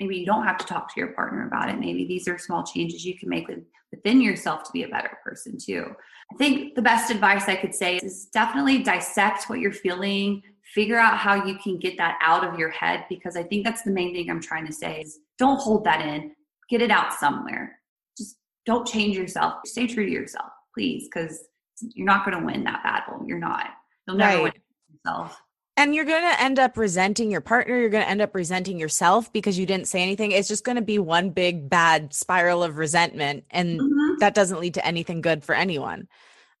maybe 0.00 0.16
you 0.16 0.26
don't 0.26 0.44
have 0.44 0.58
to 0.58 0.66
talk 0.66 0.92
to 0.92 1.00
your 1.00 1.12
partner 1.12 1.46
about 1.46 1.68
it 1.68 1.78
maybe 1.78 2.06
these 2.06 2.28
are 2.28 2.38
small 2.38 2.62
changes 2.62 3.04
you 3.04 3.18
can 3.18 3.28
make 3.28 3.46
within 3.92 4.20
yourself 4.20 4.62
to 4.62 4.72
be 4.72 4.82
a 4.82 4.88
better 4.88 5.16
person 5.24 5.56
too 5.58 5.86
i 6.32 6.36
think 6.36 6.74
the 6.74 6.82
best 6.82 7.10
advice 7.10 7.48
i 7.48 7.56
could 7.56 7.74
say 7.74 7.96
is 7.96 8.26
definitely 8.26 8.82
dissect 8.82 9.48
what 9.48 9.60
you're 9.60 9.72
feeling 9.72 10.42
figure 10.74 10.98
out 10.98 11.16
how 11.16 11.44
you 11.46 11.56
can 11.58 11.78
get 11.78 11.96
that 11.96 12.18
out 12.20 12.44
of 12.44 12.58
your 12.58 12.70
head 12.70 13.04
because 13.08 13.36
i 13.36 13.42
think 13.42 13.64
that's 13.64 13.82
the 13.82 13.90
main 13.90 14.14
thing 14.14 14.30
i'm 14.30 14.40
trying 14.40 14.66
to 14.66 14.72
say 14.72 15.00
is 15.00 15.20
don't 15.38 15.60
hold 15.60 15.84
that 15.84 16.00
in 16.00 16.32
get 16.68 16.82
it 16.82 16.90
out 16.90 17.12
somewhere 17.12 17.78
Just 18.16 18.36
don't 18.64 18.86
change 18.86 19.16
yourself. 19.16 19.54
Stay 19.64 19.86
true 19.86 20.04
to 20.04 20.10
yourself, 20.10 20.50
please, 20.74 21.08
because 21.08 21.44
you're 21.80 22.06
not 22.06 22.24
going 22.24 22.38
to 22.38 22.44
win 22.44 22.64
that 22.64 22.82
battle. 22.82 23.24
You're 23.26 23.38
not. 23.38 23.68
You'll 24.06 24.16
never 24.16 24.42
right. 24.42 24.42
win 24.42 24.52
yourself. 24.92 25.40
And 25.76 25.94
you're 25.94 26.06
going 26.06 26.22
to 26.22 26.40
end 26.40 26.58
up 26.58 26.78
resenting 26.78 27.30
your 27.30 27.42
partner. 27.42 27.78
You're 27.78 27.90
going 27.90 28.04
to 28.04 28.08
end 28.08 28.22
up 28.22 28.34
resenting 28.34 28.78
yourself 28.78 29.30
because 29.32 29.58
you 29.58 29.66
didn't 29.66 29.88
say 29.88 30.02
anything. 30.02 30.32
It's 30.32 30.48
just 30.48 30.64
going 30.64 30.76
to 30.76 30.82
be 30.82 30.98
one 30.98 31.30
big 31.30 31.68
bad 31.68 32.14
spiral 32.14 32.62
of 32.62 32.78
resentment. 32.78 33.44
And 33.50 33.80
mm-hmm. 33.80 34.18
that 34.20 34.34
doesn't 34.34 34.58
lead 34.58 34.74
to 34.74 34.86
anything 34.86 35.20
good 35.20 35.44
for 35.44 35.54
anyone. 35.54 36.08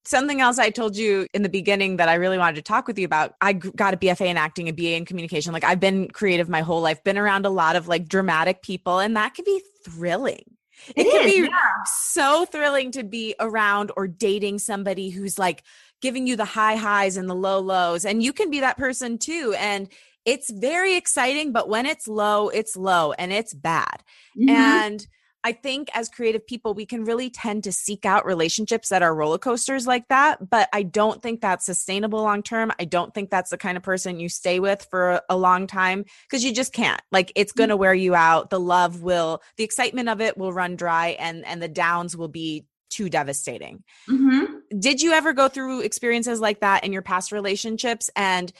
Something 0.04 0.40
else 0.40 0.58
I 0.58 0.70
told 0.70 0.96
you 0.96 1.26
in 1.32 1.42
the 1.42 1.48
beginning 1.48 1.96
that 1.96 2.08
I 2.08 2.14
really 2.14 2.38
wanted 2.38 2.56
to 2.56 2.62
talk 2.62 2.86
with 2.86 2.98
you 2.98 3.06
about. 3.06 3.34
I 3.40 3.54
got 3.54 3.94
a 3.94 3.96
BFA 3.96 4.26
in 4.26 4.36
acting, 4.36 4.68
a 4.68 4.72
BA 4.72 4.94
in 4.94 5.04
communication. 5.06 5.52
Like 5.52 5.64
I've 5.64 5.80
been 5.80 6.08
creative 6.08 6.48
my 6.48 6.60
whole 6.60 6.82
life, 6.82 7.02
been 7.02 7.18
around 7.18 7.46
a 7.46 7.50
lot 7.50 7.74
of 7.74 7.88
like 7.88 8.06
dramatic 8.06 8.62
people, 8.62 9.00
and 9.00 9.16
that 9.16 9.34
can 9.34 9.44
be 9.44 9.62
thrilling 9.82 10.56
it, 10.94 11.06
it 11.06 11.10
can 11.10 11.24
be 11.24 11.48
yeah. 11.48 11.84
so 11.84 12.44
thrilling 12.44 12.90
to 12.92 13.04
be 13.04 13.34
around 13.40 13.90
or 13.96 14.06
dating 14.06 14.58
somebody 14.58 15.10
who's 15.10 15.38
like 15.38 15.62
giving 16.02 16.26
you 16.26 16.36
the 16.36 16.44
high 16.44 16.76
highs 16.76 17.16
and 17.16 17.28
the 17.28 17.34
low 17.34 17.60
lows. 17.60 18.04
And 18.04 18.22
you 18.22 18.32
can 18.32 18.50
be 18.50 18.60
that 18.60 18.78
person 18.78 19.18
too. 19.18 19.54
And 19.58 19.88
it's 20.24 20.50
very 20.50 20.96
exciting, 20.96 21.52
but 21.52 21.68
when 21.68 21.86
it's 21.86 22.08
low, 22.08 22.48
it's 22.48 22.76
low 22.76 23.12
and 23.12 23.32
it's 23.32 23.54
bad. 23.54 24.02
Mm-hmm. 24.36 24.50
And 24.50 25.06
I 25.46 25.52
think 25.52 25.90
as 25.94 26.08
creative 26.08 26.44
people, 26.44 26.74
we 26.74 26.86
can 26.86 27.04
really 27.04 27.30
tend 27.30 27.62
to 27.64 27.72
seek 27.72 28.04
out 28.04 28.26
relationships 28.26 28.88
that 28.88 29.04
are 29.04 29.14
roller 29.14 29.38
coasters 29.38 29.86
like 29.86 30.08
that. 30.08 30.50
But 30.50 30.68
I 30.72 30.82
don't 30.82 31.22
think 31.22 31.40
that's 31.40 31.64
sustainable 31.64 32.20
long 32.20 32.42
term. 32.42 32.72
I 32.80 32.84
don't 32.84 33.14
think 33.14 33.30
that's 33.30 33.50
the 33.50 33.56
kind 33.56 33.76
of 33.76 33.84
person 33.84 34.18
you 34.18 34.28
stay 34.28 34.58
with 34.58 34.88
for 34.90 35.20
a 35.28 35.36
long 35.36 35.68
time 35.68 36.04
because 36.28 36.44
you 36.44 36.52
just 36.52 36.72
can't. 36.72 37.00
Like 37.12 37.30
it's 37.36 37.52
going 37.52 37.68
to 37.68 37.76
wear 37.76 37.94
you 37.94 38.16
out. 38.16 38.50
The 38.50 38.58
love 38.58 39.02
will, 39.02 39.40
the 39.56 39.62
excitement 39.62 40.08
of 40.08 40.20
it 40.20 40.36
will 40.36 40.52
run 40.52 40.74
dry, 40.74 41.10
and 41.10 41.46
and 41.46 41.62
the 41.62 41.68
downs 41.68 42.16
will 42.16 42.26
be 42.26 42.66
too 42.90 43.08
devastating. 43.08 43.84
Mm-hmm. 44.10 44.55
Did 44.78 45.00
you 45.00 45.12
ever 45.12 45.32
go 45.32 45.48
through 45.48 45.80
experiences 45.80 46.40
like 46.40 46.60
that 46.60 46.84
in 46.84 46.92
your 46.92 47.00
past 47.00 47.32
relationships? 47.32 48.10
And 48.14 48.52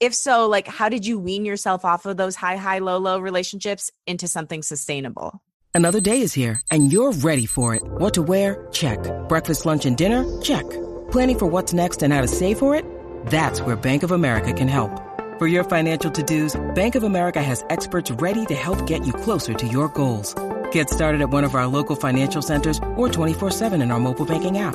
if 0.00 0.14
so, 0.14 0.48
like 0.48 0.66
how 0.66 0.88
did 0.88 1.06
you 1.06 1.18
wean 1.18 1.44
yourself 1.44 1.84
off 1.84 2.06
of 2.06 2.16
those 2.16 2.34
high, 2.34 2.56
high, 2.56 2.78
low, 2.78 2.98
low 2.98 3.20
relationships 3.20 3.92
into 4.06 4.26
something 4.26 4.62
sustainable? 4.62 5.40
Another 5.72 6.00
day 6.00 6.22
is 6.22 6.32
here, 6.32 6.60
and 6.72 6.92
you're 6.92 7.12
ready 7.12 7.46
for 7.46 7.76
it. 7.76 7.82
What 7.84 8.14
to 8.14 8.22
wear? 8.22 8.66
Check. 8.72 8.98
Breakfast, 9.28 9.64
lunch, 9.64 9.86
and 9.86 9.96
dinner? 9.96 10.24
Check. 10.40 10.68
Planning 11.12 11.38
for 11.38 11.46
what's 11.46 11.72
next 11.72 12.02
and 12.02 12.12
how 12.12 12.22
to 12.22 12.26
save 12.26 12.58
for 12.58 12.74
it? 12.74 12.84
That's 13.26 13.60
where 13.60 13.76
Bank 13.76 14.02
of 14.02 14.10
America 14.10 14.52
can 14.52 14.66
help. 14.66 14.90
For 15.38 15.46
your 15.46 15.62
financial 15.62 16.10
to-dos, 16.10 16.60
Bank 16.74 16.96
of 16.96 17.04
America 17.04 17.42
has 17.42 17.64
experts 17.70 18.10
ready 18.12 18.44
to 18.46 18.54
help 18.54 18.84
get 18.86 19.06
you 19.06 19.12
closer 19.12 19.54
to 19.54 19.68
your 19.68 19.88
goals. 19.88 20.34
Get 20.72 20.90
started 20.90 21.20
at 21.20 21.30
one 21.30 21.44
of 21.44 21.54
our 21.54 21.68
local 21.68 21.94
financial 21.94 22.42
centers 22.42 22.78
or 22.96 23.08
24-7 23.08 23.80
in 23.80 23.92
our 23.92 24.00
mobile 24.00 24.26
banking 24.26 24.58
app. 24.58 24.74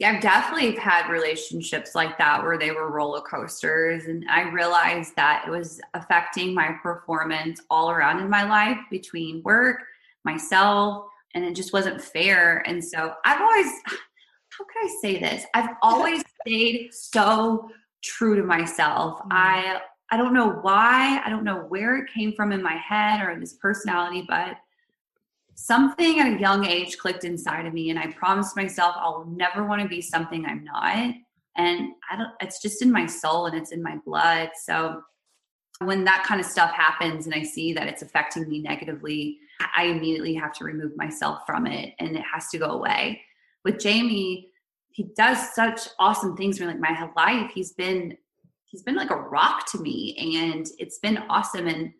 Yeah, 0.00 0.12
I've 0.12 0.22
definitely 0.22 0.74
had 0.76 1.08
relationships 1.08 1.94
like 1.94 2.18
that 2.18 2.42
where 2.42 2.58
they 2.58 2.72
were 2.72 2.90
roller 2.90 3.20
coasters. 3.20 4.06
And 4.06 4.24
I 4.28 4.42
realized 4.42 5.14
that 5.16 5.44
it 5.46 5.50
was 5.50 5.80
affecting 5.94 6.52
my 6.52 6.76
performance 6.82 7.60
all 7.70 7.90
around 7.90 8.20
in 8.20 8.28
my 8.28 8.42
life 8.42 8.78
between 8.90 9.42
work, 9.44 9.78
myself, 10.24 11.06
and 11.34 11.44
it 11.44 11.54
just 11.54 11.72
wasn't 11.72 12.02
fair. 12.02 12.58
And 12.66 12.84
so 12.84 13.14
I've 13.24 13.40
always, 13.40 13.66
how 13.86 14.64
can 14.64 14.84
I 14.84 14.96
say 15.00 15.20
this? 15.20 15.44
I've 15.54 15.70
always 15.82 16.24
stayed 16.40 16.92
so 16.92 17.70
true 18.02 18.34
to 18.36 18.42
myself. 18.42 19.18
Mm-hmm. 19.20 19.28
I 19.32 19.80
I 20.10 20.16
don't 20.16 20.34
know 20.34 20.50
why, 20.60 21.20
I 21.24 21.30
don't 21.30 21.44
know 21.44 21.64
where 21.68 21.96
it 21.96 22.12
came 22.12 22.34
from 22.34 22.52
in 22.52 22.62
my 22.62 22.76
head 22.76 23.20
or 23.20 23.30
in 23.30 23.40
this 23.40 23.54
personality, 23.54 24.24
but 24.28 24.58
something 25.54 26.20
at 26.20 26.34
a 26.34 26.40
young 26.40 26.66
age 26.66 26.98
clicked 26.98 27.24
inside 27.24 27.66
of 27.66 27.72
me 27.72 27.90
and 27.90 27.98
i 27.98 28.06
promised 28.12 28.56
myself 28.56 28.94
i'll 28.98 29.24
never 29.36 29.64
want 29.64 29.80
to 29.80 29.88
be 29.88 30.00
something 30.00 30.44
i'm 30.46 30.64
not 30.64 31.14
and 31.56 31.92
i 32.10 32.16
don't 32.16 32.30
it's 32.40 32.60
just 32.60 32.82
in 32.82 32.90
my 32.90 33.06
soul 33.06 33.46
and 33.46 33.56
it's 33.56 33.72
in 33.72 33.82
my 33.82 33.96
blood 34.04 34.50
so 34.64 35.00
when 35.80 36.04
that 36.04 36.24
kind 36.24 36.40
of 36.40 36.46
stuff 36.46 36.72
happens 36.72 37.26
and 37.26 37.34
i 37.34 37.42
see 37.42 37.72
that 37.72 37.86
it's 37.86 38.02
affecting 38.02 38.48
me 38.48 38.60
negatively 38.60 39.38
I 39.76 39.84
immediately 39.84 40.34
have 40.34 40.52
to 40.54 40.64
remove 40.64 40.96
myself 40.96 41.40
from 41.46 41.66
it 41.66 41.94
and 41.98 42.16
it 42.16 42.24
has 42.32 42.48
to 42.48 42.58
go 42.58 42.70
away. 42.70 43.20
With 43.64 43.78
Jamie, 43.78 44.48
he 44.90 45.04
does 45.16 45.54
such 45.54 45.88
awesome 45.98 46.36
things 46.36 46.58
for 46.58 46.66
like 46.66 46.78
my 46.78 47.10
life. 47.16 47.50
He's 47.52 47.72
been 47.72 48.16
he's 48.66 48.82
been 48.82 48.96
like 48.96 49.10
a 49.10 49.16
rock 49.16 49.70
to 49.70 49.78
me 49.78 50.34
and 50.34 50.66
it's 50.78 50.98
been 50.98 51.18
awesome 51.28 51.68
and 51.68 51.92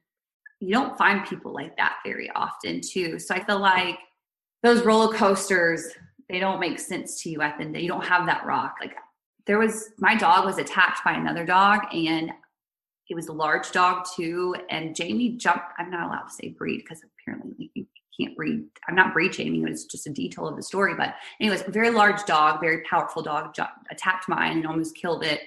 you 0.60 0.72
don't 0.72 0.96
find 0.96 1.26
people 1.26 1.52
like 1.52 1.76
that 1.76 1.96
very 2.04 2.30
often 2.34 2.80
too. 2.80 3.18
So 3.18 3.34
I 3.34 3.44
feel 3.44 3.58
like 3.58 3.98
those 4.62 4.84
roller 4.84 5.14
coasters, 5.14 5.86
they 6.28 6.38
don't 6.38 6.60
make 6.60 6.78
sense 6.78 7.22
to 7.22 7.30
you 7.30 7.42
at 7.42 7.58
the 7.58 7.64
end. 7.64 7.76
You 7.76 7.88
don't 7.88 8.04
have 8.04 8.26
that 8.26 8.46
rock. 8.46 8.76
Like 8.80 8.96
there 9.46 9.58
was 9.58 9.90
my 9.98 10.14
dog 10.14 10.44
was 10.44 10.58
attacked 10.58 11.04
by 11.04 11.12
another 11.12 11.44
dog 11.44 11.82
and 11.92 12.32
it 13.10 13.14
was 13.14 13.28
a 13.28 13.32
large 13.32 13.70
dog 13.72 14.06
too. 14.16 14.54
And 14.70 14.96
Jamie 14.96 15.36
jumped. 15.36 15.72
I'm 15.78 15.90
not 15.90 16.06
allowed 16.06 16.28
to 16.28 16.34
say 16.34 16.48
breed 16.48 16.78
because 16.78 17.02
apparently 17.20 17.70
you 17.74 17.86
can't 18.18 18.36
breed. 18.36 18.64
I'm 18.88 18.94
not 18.94 19.12
breed 19.12 19.34
shaming. 19.34 19.62
It 19.62 19.70
was 19.70 19.84
just 19.84 20.06
a 20.06 20.10
detail 20.10 20.48
of 20.48 20.56
the 20.56 20.62
story. 20.62 20.94
But 20.94 21.14
anyways, 21.40 21.62
very 21.68 21.90
large 21.90 22.24
dog, 22.24 22.60
very 22.60 22.82
powerful 22.88 23.22
dog, 23.22 23.54
attacked 23.90 24.28
mine 24.28 24.58
and 24.58 24.66
almost 24.66 24.96
killed 24.96 25.24
it. 25.24 25.40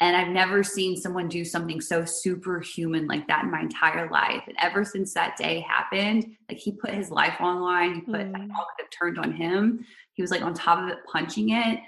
And 0.00 0.16
I've 0.16 0.28
never 0.28 0.62
seen 0.62 0.96
someone 0.96 1.28
do 1.28 1.44
something 1.44 1.80
so 1.80 2.04
superhuman 2.04 3.08
like 3.08 3.26
that 3.26 3.44
in 3.44 3.50
my 3.50 3.60
entire 3.60 4.08
life. 4.10 4.42
And 4.46 4.56
ever 4.60 4.84
since 4.84 5.12
that 5.14 5.36
day 5.36 5.64
happened, 5.68 6.36
like 6.48 6.58
he 6.58 6.72
put 6.72 6.90
his 6.90 7.10
life 7.10 7.34
on 7.40 7.60
line. 7.60 7.94
He 7.96 8.00
put 8.02 8.20
mm. 8.20 8.48
all 8.56 8.66
could 8.76 8.84
have 8.84 8.90
turned 8.96 9.18
on 9.18 9.32
him. 9.32 9.84
He 10.12 10.22
was 10.22 10.30
like 10.30 10.42
on 10.42 10.54
top 10.54 10.78
of 10.78 10.88
it, 10.88 10.98
punching 11.10 11.50
it 11.50 11.80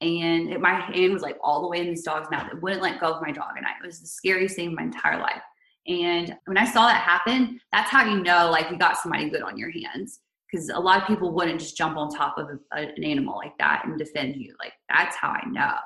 and 0.00 0.50
it, 0.50 0.60
my 0.60 0.74
hand 0.74 1.12
was 1.12 1.22
like 1.22 1.36
all 1.42 1.60
the 1.62 1.68
way 1.68 1.80
in 1.80 1.88
this 1.88 2.02
dog's 2.02 2.30
mouth. 2.30 2.48
It 2.52 2.62
wouldn't 2.62 2.82
let 2.82 3.00
go 3.00 3.12
of 3.12 3.22
my 3.22 3.32
dog, 3.32 3.56
and 3.56 3.66
I, 3.66 3.70
it 3.82 3.86
was 3.86 4.00
the 4.00 4.06
scariest 4.06 4.56
thing 4.56 4.70
in 4.70 4.74
my 4.74 4.84
entire 4.84 5.20
life. 5.20 5.42
And 5.86 6.36
when 6.44 6.58
I 6.58 6.70
saw 6.70 6.86
that 6.86 7.02
happen, 7.02 7.60
that's 7.72 7.90
how 7.90 8.04
you 8.04 8.22
know 8.22 8.50
like 8.50 8.70
you 8.70 8.78
got 8.78 8.98
somebody 8.98 9.28
good 9.30 9.42
on 9.42 9.58
your 9.58 9.70
hands. 9.70 10.20
Because 10.50 10.70
a 10.70 10.78
lot 10.78 11.02
of 11.02 11.06
people 11.06 11.34
wouldn't 11.34 11.60
just 11.60 11.76
jump 11.76 11.98
on 11.98 12.08
top 12.08 12.38
of 12.38 12.48
a, 12.48 12.78
a, 12.78 12.88
an 12.96 13.04
animal 13.04 13.36
like 13.36 13.56
that 13.58 13.82
and 13.84 13.98
defend 13.98 14.36
you. 14.36 14.54
Like 14.58 14.72
that's 14.88 15.14
how 15.14 15.28
I 15.28 15.42
know 15.46 15.76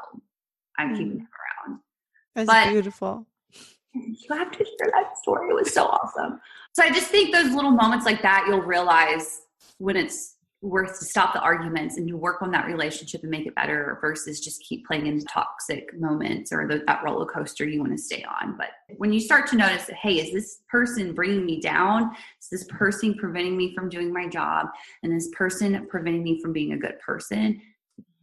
I'm 0.79 0.91
mm. 0.91 0.99
keeping 0.99 1.19
him 1.19 1.19
around. 1.19 1.42
That's 2.35 2.47
but 2.47 2.71
beautiful. 2.71 3.27
You 3.95 4.37
have 4.37 4.51
to 4.53 4.65
share 4.65 4.91
that 4.93 5.19
story. 5.19 5.51
It 5.51 5.55
was 5.55 5.73
so 5.73 5.85
awesome. 5.85 6.41
So 6.73 6.83
I 6.83 6.91
just 6.91 7.09
think 7.09 7.35
those 7.35 7.53
little 7.53 7.71
moments 7.71 8.07
like 8.07 8.23
that, 8.23 8.47
you'll 8.49 8.63
realize 8.63 9.43
when 9.79 9.97
it's 9.97 10.37
worth 10.63 10.97
to 11.01 11.05
stop 11.05 11.33
the 11.33 11.41
arguments 11.41 11.97
and 11.97 12.09
you 12.09 12.17
work 12.17 12.41
on 12.41 12.53
that 12.53 12.67
relationship 12.67 13.21
and 13.23 13.31
make 13.31 13.47
it 13.47 13.55
better 13.57 13.99
versus 14.01 14.41
just 14.41 14.63
keep 14.63 14.87
playing 14.87 15.09
into 15.09 15.27
toxic 15.27 15.93
moments 15.99 16.53
or 16.53 16.69
the, 16.69 16.85
that 16.87 17.03
roller 17.03 17.27
coaster 17.27 17.67
you 17.67 17.81
want 17.81 17.91
to 17.91 17.99
stay 17.99 18.25
on. 18.41 18.57
But 18.57 18.69
when 18.97 19.13
you 19.13 19.19
start 19.19 19.49
to 19.49 19.57
notice 19.57 19.87
that, 19.87 19.97
hey, 19.97 20.21
is 20.21 20.33
this 20.33 20.61
person 20.71 21.15
bringing 21.15 21.45
me 21.45 21.61
down? 21.61 22.13
Is 22.41 22.49
this 22.49 22.65
person 22.71 23.15
preventing 23.15 23.57
me 23.57 23.75
from 23.75 23.89
doing 23.89 24.13
my 24.13 24.29
job? 24.29 24.69
And 25.03 25.13
this 25.13 25.29
person 25.33 25.85
preventing 25.91 26.23
me 26.23 26.41
from 26.41 26.53
being 26.53 26.73
a 26.73 26.79
good 26.79 26.99
person? 27.01 27.61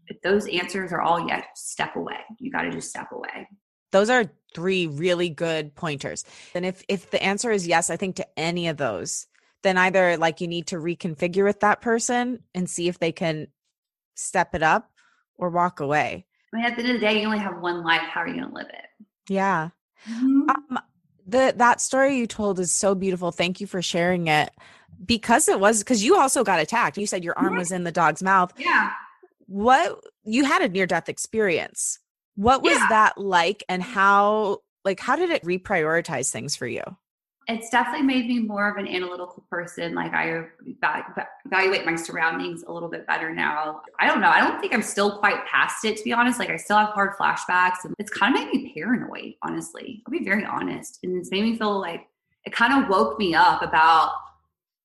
If 0.07 0.21
those 0.21 0.47
answers 0.47 0.93
are 0.93 1.01
all 1.01 1.27
yes, 1.27 1.45
step 1.55 1.97
away. 1.97 2.19
You 2.39 2.51
got 2.51 2.61
to 2.61 2.71
just 2.71 2.89
step 2.89 3.11
away. 3.11 3.47
Those 3.91 4.09
are 4.09 4.31
three 4.53 4.87
really 4.87 5.29
good 5.29 5.75
pointers. 5.75 6.25
And 6.53 6.65
if 6.65 6.83
if 6.87 7.11
the 7.11 7.21
answer 7.21 7.51
is 7.51 7.67
yes, 7.67 7.89
I 7.89 7.97
think 7.97 8.15
to 8.17 8.39
any 8.39 8.67
of 8.67 8.77
those, 8.77 9.27
then 9.63 9.77
either 9.77 10.17
like 10.17 10.41
you 10.41 10.47
need 10.47 10.67
to 10.67 10.77
reconfigure 10.77 11.43
with 11.43 11.59
that 11.61 11.81
person 11.81 12.39
and 12.53 12.69
see 12.69 12.87
if 12.87 12.99
they 12.99 13.11
can 13.11 13.47
step 14.15 14.55
it 14.55 14.63
up 14.63 14.91
or 15.37 15.49
walk 15.49 15.79
away. 15.79 16.25
I 16.53 16.57
mean, 16.57 16.65
at 16.65 16.75
the 16.75 16.83
end 16.83 16.91
of 16.95 16.99
the 16.99 17.07
day, 17.07 17.19
you 17.19 17.25
only 17.25 17.39
have 17.39 17.59
one 17.61 17.83
life. 17.83 18.01
How 18.01 18.21
are 18.21 18.27
you 18.27 18.35
going 18.35 18.49
to 18.49 18.55
live 18.55 18.67
it? 18.69 19.05
Yeah. 19.29 19.69
Mm-hmm. 20.09 20.49
Um, 20.49 20.79
the 21.27 21.53
that 21.57 21.81
story 21.81 22.17
you 22.17 22.25
told 22.25 22.59
is 22.59 22.71
so 22.71 22.95
beautiful. 22.95 23.31
Thank 23.31 23.61
you 23.61 23.67
for 23.67 23.81
sharing 23.81 24.27
it. 24.27 24.51
Because 25.05 25.47
it 25.47 25.59
was 25.59 25.79
because 25.79 26.03
you 26.03 26.17
also 26.17 26.43
got 26.43 26.59
attacked. 26.59 26.97
You 26.97 27.05
said 27.05 27.23
your 27.23 27.37
arm 27.37 27.55
was 27.55 27.71
in 27.71 27.83
the 27.83 27.91
dog's 27.91 28.21
mouth. 28.21 28.51
Yeah. 28.57 28.91
What 29.45 29.99
you 30.23 30.43
had 30.43 30.61
a 30.61 30.67
near 30.67 30.85
death 30.85 31.07
experience. 31.07 31.99
What 32.39 32.63
was 32.63 32.77
yeah. 32.77 32.87
that 32.89 33.17
like 33.17 33.65
and 33.67 33.83
how 33.83 34.59
like 34.85 35.01
how 35.01 35.17
did 35.17 35.29
it 35.29 35.43
reprioritize 35.43 36.31
things 36.31 36.55
for 36.55 36.67
you? 36.67 36.83
it's 37.49 37.71
definitely 37.71 38.05
made 38.05 38.27
me 38.27 38.39
more 38.39 38.69
of 38.69 38.77
an 38.77 38.87
analytical 38.87 39.43
person. 39.49 39.95
Like 39.95 40.13
I 40.13 40.43
evaluate 41.45 41.83
my 41.83 41.95
surroundings 41.95 42.63
a 42.67 42.71
little 42.71 42.89
bit 42.89 43.07
better 43.07 43.33
now. 43.33 43.81
I 43.99 44.05
don't 44.05 44.21
know. 44.21 44.29
I 44.29 44.39
don't 44.39 44.61
think 44.61 44.71
I'm 44.71 44.83
still 44.83 45.17
quite 45.17 45.43
past 45.47 45.83
it, 45.83 45.97
to 45.97 46.03
be 46.03 46.13
honest. 46.13 46.37
Like 46.37 46.51
I 46.51 46.57
still 46.57 46.77
have 46.77 46.89
hard 46.89 47.17
flashbacks 47.17 47.85
and 47.85 47.95
it's 47.97 48.11
kind 48.11 48.35
of 48.35 48.45
made 48.45 48.53
me 48.53 48.71
paranoid, 48.75 49.33
honestly. 49.41 50.03
I'll 50.05 50.11
be 50.11 50.23
very 50.23 50.45
honest. 50.45 50.99
And 51.01 51.17
it's 51.17 51.31
made 51.31 51.41
me 51.41 51.57
feel 51.57 51.79
like 51.79 52.07
it 52.45 52.53
kind 52.53 52.83
of 52.83 52.87
woke 52.87 53.17
me 53.17 53.33
up 53.33 53.63
about 53.63 54.11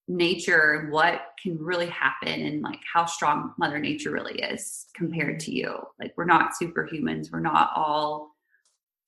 nature 0.07 0.73
and 0.73 0.91
what 0.91 1.21
can 1.41 1.57
really 1.57 1.87
happen 1.87 2.41
and 2.41 2.61
like 2.61 2.79
how 2.91 3.05
strong 3.05 3.53
mother 3.57 3.79
nature 3.79 4.11
really 4.11 4.39
is 4.39 4.85
compared 4.95 5.39
mm-hmm. 5.39 5.51
to 5.51 5.55
you. 5.55 5.77
Like 5.99 6.13
we're 6.15 6.25
not 6.25 6.51
superhumans. 6.61 7.31
We're 7.31 7.39
not 7.39 7.71
all 7.75 8.35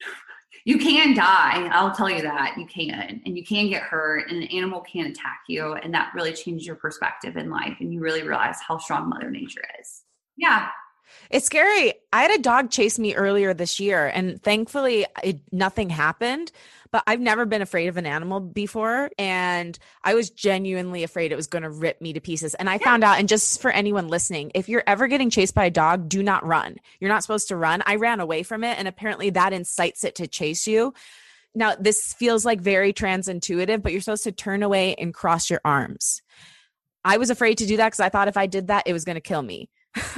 you 0.66 0.78
can 0.78 1.16
die 1.16 1.70
i'll 1.72 1.94
tell 1.94 2.10
you 2.10 2.22
that 2.22 2.56
you 2.58 2.66
can 2.66 3.22
and 3.26 3.38
you 3.38 3.44
can 3.44 3.70
get 3.70 3.82
hurt 3.82 4.30
and 4.30 4.44
an 4.44 4.50
animal 4.50 4.82
can 4.82 5.08
attack 5.08 5.40
you 5.48 5.74
and 5.74 5.94
that 5.94 6.12
really 6.14 6.34
changes 6.34 6.68
your 6.68 6.76
perspective 6.76 7.38
in 7.38 7.50
life 7.50 7.78
and 7.80 7.94
you 7.94 8.00
really 8.00 8.22
realize 8.24 8.58
how 8.68 8.78
strong 8.78 9.10
mother 9.10 9.32
nature 9.32 9.64
is 9.80 10.04
yeah 10.36 10.70
it's 11.30 11.46
scary. 11.46 11.94
I 12.14 12.22
had 12.22 12.32
a 12.32 12.42
dog 12.42 12.70
chase 12.70 13.00
me 13.00 13.16
earlier 13.16 13.54
this 13.54 13.80
year, 13.80 14.08
and 14.08 14.42
thankfully, 14.42 15.06
it, 15.24 15.40
nothing 15.52 15.90
happened. 15.90 16.52
But 16.92 17.04
I've 17.08 17.20
never 17.20 17.46
been 17.46 17.62
afraid 17.62 17.88
of 17.88 17.98
an 17.98 18.06
animal 18.06 18.40
before, 18.40 19.10
and 19.18 19.78
I 20.04 20.14
was 20.14 20.30
genuinely 20.30 21.04
afraid 21.04 21.32
it 21.32 21.36
was 21.36 21.48
going 21.48 21.64
to 21.64 21.70
rip 21.70 22.02
me 22.02 22.14
to 22.14 22.20
pieces. 22.20 22.54
And 22.56 22.70
I 22.70 22.74
yeah. 22.74 22.86
found 22.86 23.04
out, 23.04 23.20
and 23.20 23.28
just 23.28 23.62
for 23.62 23.72
anyone 23.72 24.08
listening, 24.08 24.52
if 24.56 24.70
you're 24.70 24.84
ever 24.88 25.08
getting 25.08 25.30
chased 25.30 25.56
by 25.56 25.66
a 25.66 25.72
dog, 25.72 26.10
do 26.10 26.24
not 26.24 26.46
run. 26.46 26.78
You're 27.00 27.10
not 27.10 27.24
supposed 27.24 27.50
to 27.50 27.56
run. 27.56 27.84
I 27.86 27.96
ran 27.96 28.20
away 28.20 28.44
from 28.44 28.64
it, 28.64 28.78
and 28.78 28.88
apparently 28.88 29.30
that 29.32 29.54
incites 29.54 30.04
it 30.04 30.16
to 30.16 30.28
chase 30.28 30.68
you. 30.68 30.94
Now, 31.56 31.76
this 31.76 32.14
feels 32.14 32.46
like 32.46 32.62
very 32.62 32.94
trans 32.94 33.28
intuitive, 33.28 33.82
but 33.82 33.92
you're 33.92 34.02
supposed 34.02 34.26
to 34.26 34.32
turn 34.32 34.64
away 34.64 34.96
and 34.96 35.14
cross 35.14 35.50
your 35.50 35.62
arms. 35.66 36.22
I 37.04 37.18
was 37.18 37.30
afraid 37.30 37.60
to 37.60 37.66
do 37.66 37.78
that 37.78 37.88
because 37.88 38.00
I 38.00 38.10
thought 38.10 38.28
if 38.28 38.38
I 38.38 38.48
did 38.48 38.68
that, 38.68 38.84
it 38.86 38.94
was 38.94 39.06
going 39.06 39.16
to 39.16 39.22
kill 39.22 39.42
me. 39.42 39.70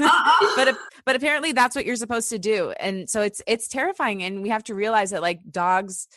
But 0.55 0.77
but 1.05 1.15
apparently 1.15 1.53
that's 1.53 1.75
what 1.75 1.85
you're 1.85 1.95
supposed 1.95 2.29
to 2.29 2.39
do 2.39 2.71
and 2.79 3.09
so 3.09 3.21
it's 3.21 3.41
it's 3.47 3.67
terrifying 3.67 4.23
and 4.23 4.41
we 4.41 4.49
have 4.49 4.63
to 4.65 4.75
realize 4.75 5.11
that 5.11 5.21
like 5.21 5.39
dogs 5.49 6.07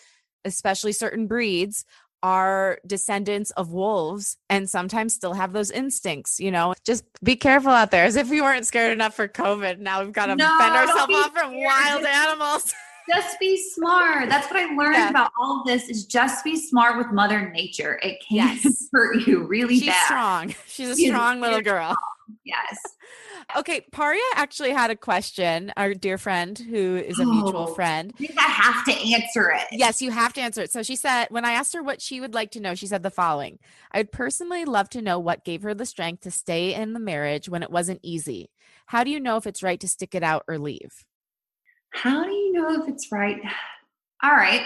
especially 0.45 0.93
certain 0.93 1.27
breeds 1.27 1.85
are 2.23 2.79
descendants 2.87 3.51
of 3.53 3.73
wolves 3.73 4.37
and 4.49 4.71
sometimes 4.71 5.13
still 5.13 5.33
have 5.33 5.53
those 5.53 5.71
instincts 5.71 6.39
you 6.39 6.51
know? 6.51 6.75
Just 6.85 7.05
be 7.23 7.37
careful 7.37 7.73
out 7.73 7.91
there 7.91 8.05
as 8.05 8.17
if 8.17 8.31
we 8.31 8.41
weren't 8.41 8.67
scared 8.67 8.93
enough 8.93 9.15
for 9.15 9.29
covid. 9.29 9.79
Now 9.79 10.03
we've 10.03 10.13
got 10.13 10.27
to 10.27 10.37
no, 10.37 10.59
fend 10.59 10.75
ourselves 10.75 11.15
off 11.15 11.33
from 11.33 11.53
wild 11.61 12.05
animals 12.05 12.73
just 13.09 13.39
be 13.39 13.57
smart 13.57 14.29
that's 14.29 14.51
what 14.51 14.61
i 14.61 14.75
learned 14.75 14.95
yeah. 14.95 15.11
about 15.11 15.31
all 15.39 15.61
of 15.61 15.67
this 15.67 15.89
is 15.89 16.07
just 16.07 16.45
be 16.45 16.57
smart 16.57 16.97
with 16.97 17.09
mother 17.09 17.51
nature 17.51 17.99
it 18.03 18.19
can 18.27 18.37
yes. 18.37 18.89
hurt 18.93 19.27
you 19.27 19.45
really 19.45 19.81
bad. 19.81 19.85
she's 19.85 19.89
bad 19.89 20.07
strong 20.07 20.55
she's 20.67 20.89
a 20.91 20.95
strong 20.95 21.41
little 21.41 21.61
girl 21.61 21.93
strong. 21.93 22.39
yes 22.45 22.79
Okay, 23.57 23.85
Paria 23.93 24.21
actually 24.35 24.71
had 24.71 24.91
a 24.91 24.97
question, 24.97 25.73
our 25.77 25.95
dear 25.95 26.17
friend 26.17 26.59
who 26.59 26.97
is 26.97 27.19
a 27.19 27.25
mutual 27.25 27.69
oh, 27.69 27.75
friend. 27.75 28.13
I 28.39 28.43
have 28.43 28.85
to 28.87 28.93
answer 28.93 29.51
it. 29.51 29.67
Yes, 29.73 30.01
you 30.01 30.11
have 30.11 30.33
to 30.35 30.41
answer 30.41 30.63
it. 30.63 30.73
So 30.73 30.83
she 30.83 30.97
said, 30.97 31.27
when 31.31 31.45
I 31.45 31.53
asked 31.53 31.75
her 31.75 31.83
what 31.83 32.01
she 32.01 32.21
would 32.21 32.35
like 32.35 32.53
to 32.53 32.61
know, 32.61 32.75
she 32.75 32.87
said 32.87 33.03
the 33.03 33.11
following 33.11 33.59
I 33.91 33.99
would 33.99 34.13
personally 34.13 34.65
love 34.65 34.89
to 34.91 35.03
know 35.03 35.19
what 35.19 35.45
gave 35.45 35.63
her 35.63 35.75
the 35.75 35.87
strength 35.87 36.23
to 36.23 36.31
stay 36.31 36.75
in 36.75 36.93
the 36.93 37.01
marriage 37.01 37.49
when 37.49 37.63
it 37.63 37.71
wasn't 37.71 38.01
easy. 38.03 38.51
How 38.87 39.05
do 39.05 39.11
you 39.11 39.21
know 39.21 39.37
if 39.37 39.47
it's 39.47 39.63
right 39.63 39.81
to 39.81 39.89
stick 39.89 40.15
it 40.15 40.23
out 40.23 40.45
or 40.49 40.59
leave? 40.59 41.05
How 41.93 42.25
do 42.25 42.31
you 42.31 42.53
know 42.53 42.83
if 42.83 42.89
it's 42.89 43.13
right? 43.13 43.41
All 44.23 44.33
right. 44.33 44.63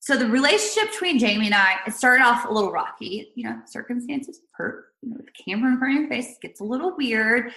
So 0.00 0.18
the 0.18 0.26
relationship 0.26 0.92
between 0.92 1.18
Jamie 1.18 1.46
and 1.46 1.54
I, 1.54 1.76
it 1.86 1.94
started 1.94 2.22
off 2.22 2.44
a 2.44 2.52
little 2.52 2.70
rocky. 2.70 3.32
You 3.34 3.44
know, 3.44 3.60
circumstances 3.64 4.40
hurt. 4.52 4.86
You 5.02 5.10
know, 5.10 5.16
the 5.16 5.44
camera 5.50 5.72
in 5.72 5.78
front 5.78 5.94
of 5.94 6.00
your 6.00 6.10
face 6.10 6.36
gets 6.42 6.60
a 6.60 6.64
little 6.64 6.94
weird. 6.96 7.52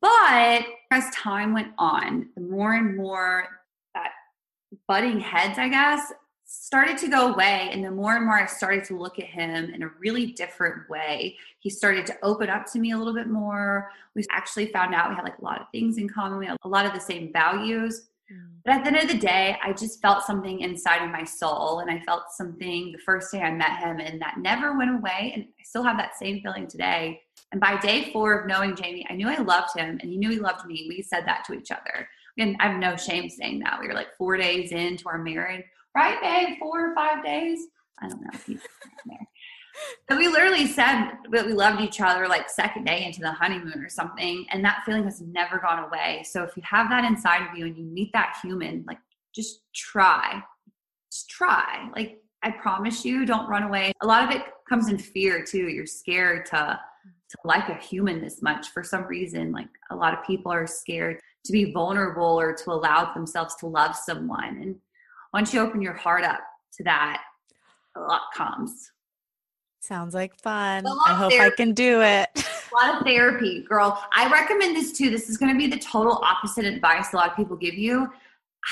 But 0.00 0.64
as 0.90 1.08
time 1.14 1.52
went 1.52 1.72
on, 1.78 2.28
the 2.34 2.42
more 2.42 2.74
and 2.74 2.96
more 2.96 3.46
that 3.94 4.10
butting 4.88 5.20
heads, 5.20 5.58
I 5.58 5.68
guess, 5.68 6.12
started 6.44 6.98
to 6.98 7.08
go 7.08 7.32
away. 7.32 7.70
And 7.72 7.84
the 7.84 7.90
more 7.90 8.16
and 8.16 8.26
more 8.26 8.38
I 8.38 8.46
started 8.46 8.84
to 8.84 8.98
look 8.98 9.18
at 9.18 9.26
him 9.26 9.72
in 9.72 9.84
a 9.84 9.90
really 10.00 10.32
different 10.32 10.90
way, 10.90 11.38
he 11.60 11.70
started 11.70 12.04
to 12.06 12.16
open 12.22 12.50
up 12.50 12.66
to 12.72 12.80
me 12.80 12.90
a 12.90 12.98
little 12.98 13.14
bit 13.14 13.28
more. 13.28 13.90
We 14.14 14.24
actually 14.32 14.66
found 14.66 14.92
out 14.92 15.10
we 15.10 15.14
had 15.16 15.24
like 15.24 15.38
a 15.38 15.44
lot 15.44 15.60
of 15.60 15.68
things 15.70 15.98
in 15.98 16.08
common. 16.08 16.38
We 16.38 16.46
had 16.46 16.56
a 16.64 16.68
lot 16.68 16.84
of 16.84 16.94
the 16.94 17.00
same 17.00 17.32
values. 17.32 18.08
But 18.64 18.74
at 18.74 18.84
the 18.84 18.92
end 18.92 18.98
of 18.98 19.08
the 19.08 19.18
day, 19.18 19.56
I 19.62 19.72
just 19.72 20.00
felt 20.00 20.24
something 20.24 20.60
inside 20.60 21.04
of 21.04 21.10
my 21.10 21.24
soul. 21.24 21.80
And 21.80 21.90
I 21.90 22.00
felt 22.04 22.30
something 22.30 22.92
the 22.92 22.98
first 22.98 23.32
day 23.32 23.40
I 23.40 23.50
met 23.50 23.80
him, 23.80 23.98
and 23.98 24.20
that 24.20 24.38
never 24.38 24.76
went 24.78 24.94
away. 24.94 25.32
And 25.34 25.44
I 25.44 25.62
still 25.64 25.82
have 25.82 25.96
that 25.98 26.16
same 26.16 26.40
feeling 26.42 26.68
today. 26.68 27.20
And 27.52 27.60
by 27.60 27.76
day 27.78 28.10
four 28.12 28.32
of 28.32 28.46
knowing 28.46 28.74
Jamie, 28.74 29.06
I 29.10 29.14
knew 29.14 29.28
I 29.28 29.36
loved 29.36 29.76
him 29.76 29.98
and 30.00 30.10
he 30.10 30.16
knew 30.16 30.30
he 30.30 30.38
loved 30.38 30.66
me. 30.66 30.86
We 30.88 31.02
said 31.02 31.26
that 31.26 31.44
to 31.46 31.52
each 31.52 31.70
other. 31.70 32.08
And 32.38 32.56
I 32.60 32.68
have 32.68 32.80
no 32.80 32.96
shame 32.96 33.28
saying 33.28 33.60
that. 33.60 33.78
We 33.78 33.88
were 33.88 33.94
like 33.94 34.16
four 34.16 34.38
days 34.38 34.72
into 34.72 35.06
our 35.06 35.18
marriage, 35.18 35.64
right, 35.94 36.20
babe? 36.22 36.58
Four 36.58 36.90
or 36.90 36.94
five 36.94 37.22
days? 37.22 37.66
I 38.00 38.08
don't 38.08 38.22
know. 38.22 38.58
We 40.22 40.28
literally 40.28 40.66
said 40.66 41.12
that 41.30 41.46
we 41.46 41.52
loved 41.52 41.80
each 41.80 42.00
other 42.00 42.28
like 42.28 42.48
second 42.48 42.84
day 42.84 43.04
into 43.04 43.20
the 43.20 43.32
honeymoon 43.32 43.82
or 43.82 43.88
something 43.88 44.46
and 44.50 44.64
that 44.64 44.82
feeling 44.84 45.04
has 45.04 45.20
never 45.20 45.58
gone 45.58 45.84
away. 45.84 46.22
So 46.24 46.42
if 46.42 46.56
you 46.56 46.62
have 46.64 46.88
that 46.90 47.04
inside 47.04 47.48
of 47.48 47.56
you 47.56 47.66
and 47.66 47.76
you 47.76 47.84
meet 47.84 48.12
that 48.12 48.36
human 48.42 48.84
like 48.86 48.98
just 49.34 49.60
try. 49.74 50.42
Just 51.10 51.28
try. 51.30 51.90
Like 51.94 52.18
i 52.44 52.50
promise 52.50 53.04
you 53.04 53.24
don't 53.24 53.48
run 53.48 53.62
away. 53.62 53.92
A 54.02 54.06
lot 54.06 54.24
of 54.24 54.34
it 54.34 54.42
comes 54.68 54.88
in 54.88 54.98
fear 54.98 55.44
too. 55.44 55.68
You're 55.68 55.86
scared 55.86 56.46
to 56.46 56.80
to 57.30 57.38
like 57.44 57.68
a 57.70 57.74
human 57.74 58.20
this 58.20 58.42
much. 58.42 58.68
For 58.70 58.84
some 58.84 59.04
reason 59.04 59.52
like 59.52 59.68
a 59.90 59.96
lot 59.96 60.12
of 60.12 60.24
people 60.24 60.52
are 60.52 60.66
scared 60.66 61.20
to 61.44 61.52
be 61.52 61.72
vulnerable 61.72 62.38
or 62.38 62.54
to 62.54 62.70
allow 62.70 63.12
themselves 63.14 63.56
to 63.56 63.66
love 63.66 63.96
someone. 63.96 64.58
And 64.62 64.76
once 65.32 65.52
you 65.54 65.60
open 65.60 65.82
your 65.82 65.94
heart 65.94 66.24
up 66.24 66.40
to 66.76 66.84
that 66.84 67.22
a 67.96 68.00
lot 68.00 68.22
comes 68.34 68.90
Sounds 69.82 70.14
like 70.14 70.38
fun. 70.38 70.86
I 70.86 71.14
hope 71.14 71.32
therapy. 71.32 71.52
I 71.52 71.56
can 71.56 71.74
do 71.74 72.02
it. 72.02 72.28
a 72.36 72.86
lot 72.86 72.94
of 72.94 73.04
therapy, 73.04 73.64
girl. 73.68 74.00
I 74.14 74.30
recommend 74.30 74.76
this 74.76 74.92
too. 74.92 75.10
This 75.10 75.28
is 75.28 75.36
going 75.36 75.52
to 75.52 75.58
be 75.58 75.66
the 75.66 75.78
total 75.78 76.22
opposite 76.22 76.64
advice 76.64 77.12
a 77.12 77.16
lot 77.16 77.28
of 77.28 77.36
people 77.36 77.56
give 77.56 77.74
you. 77.74 78.08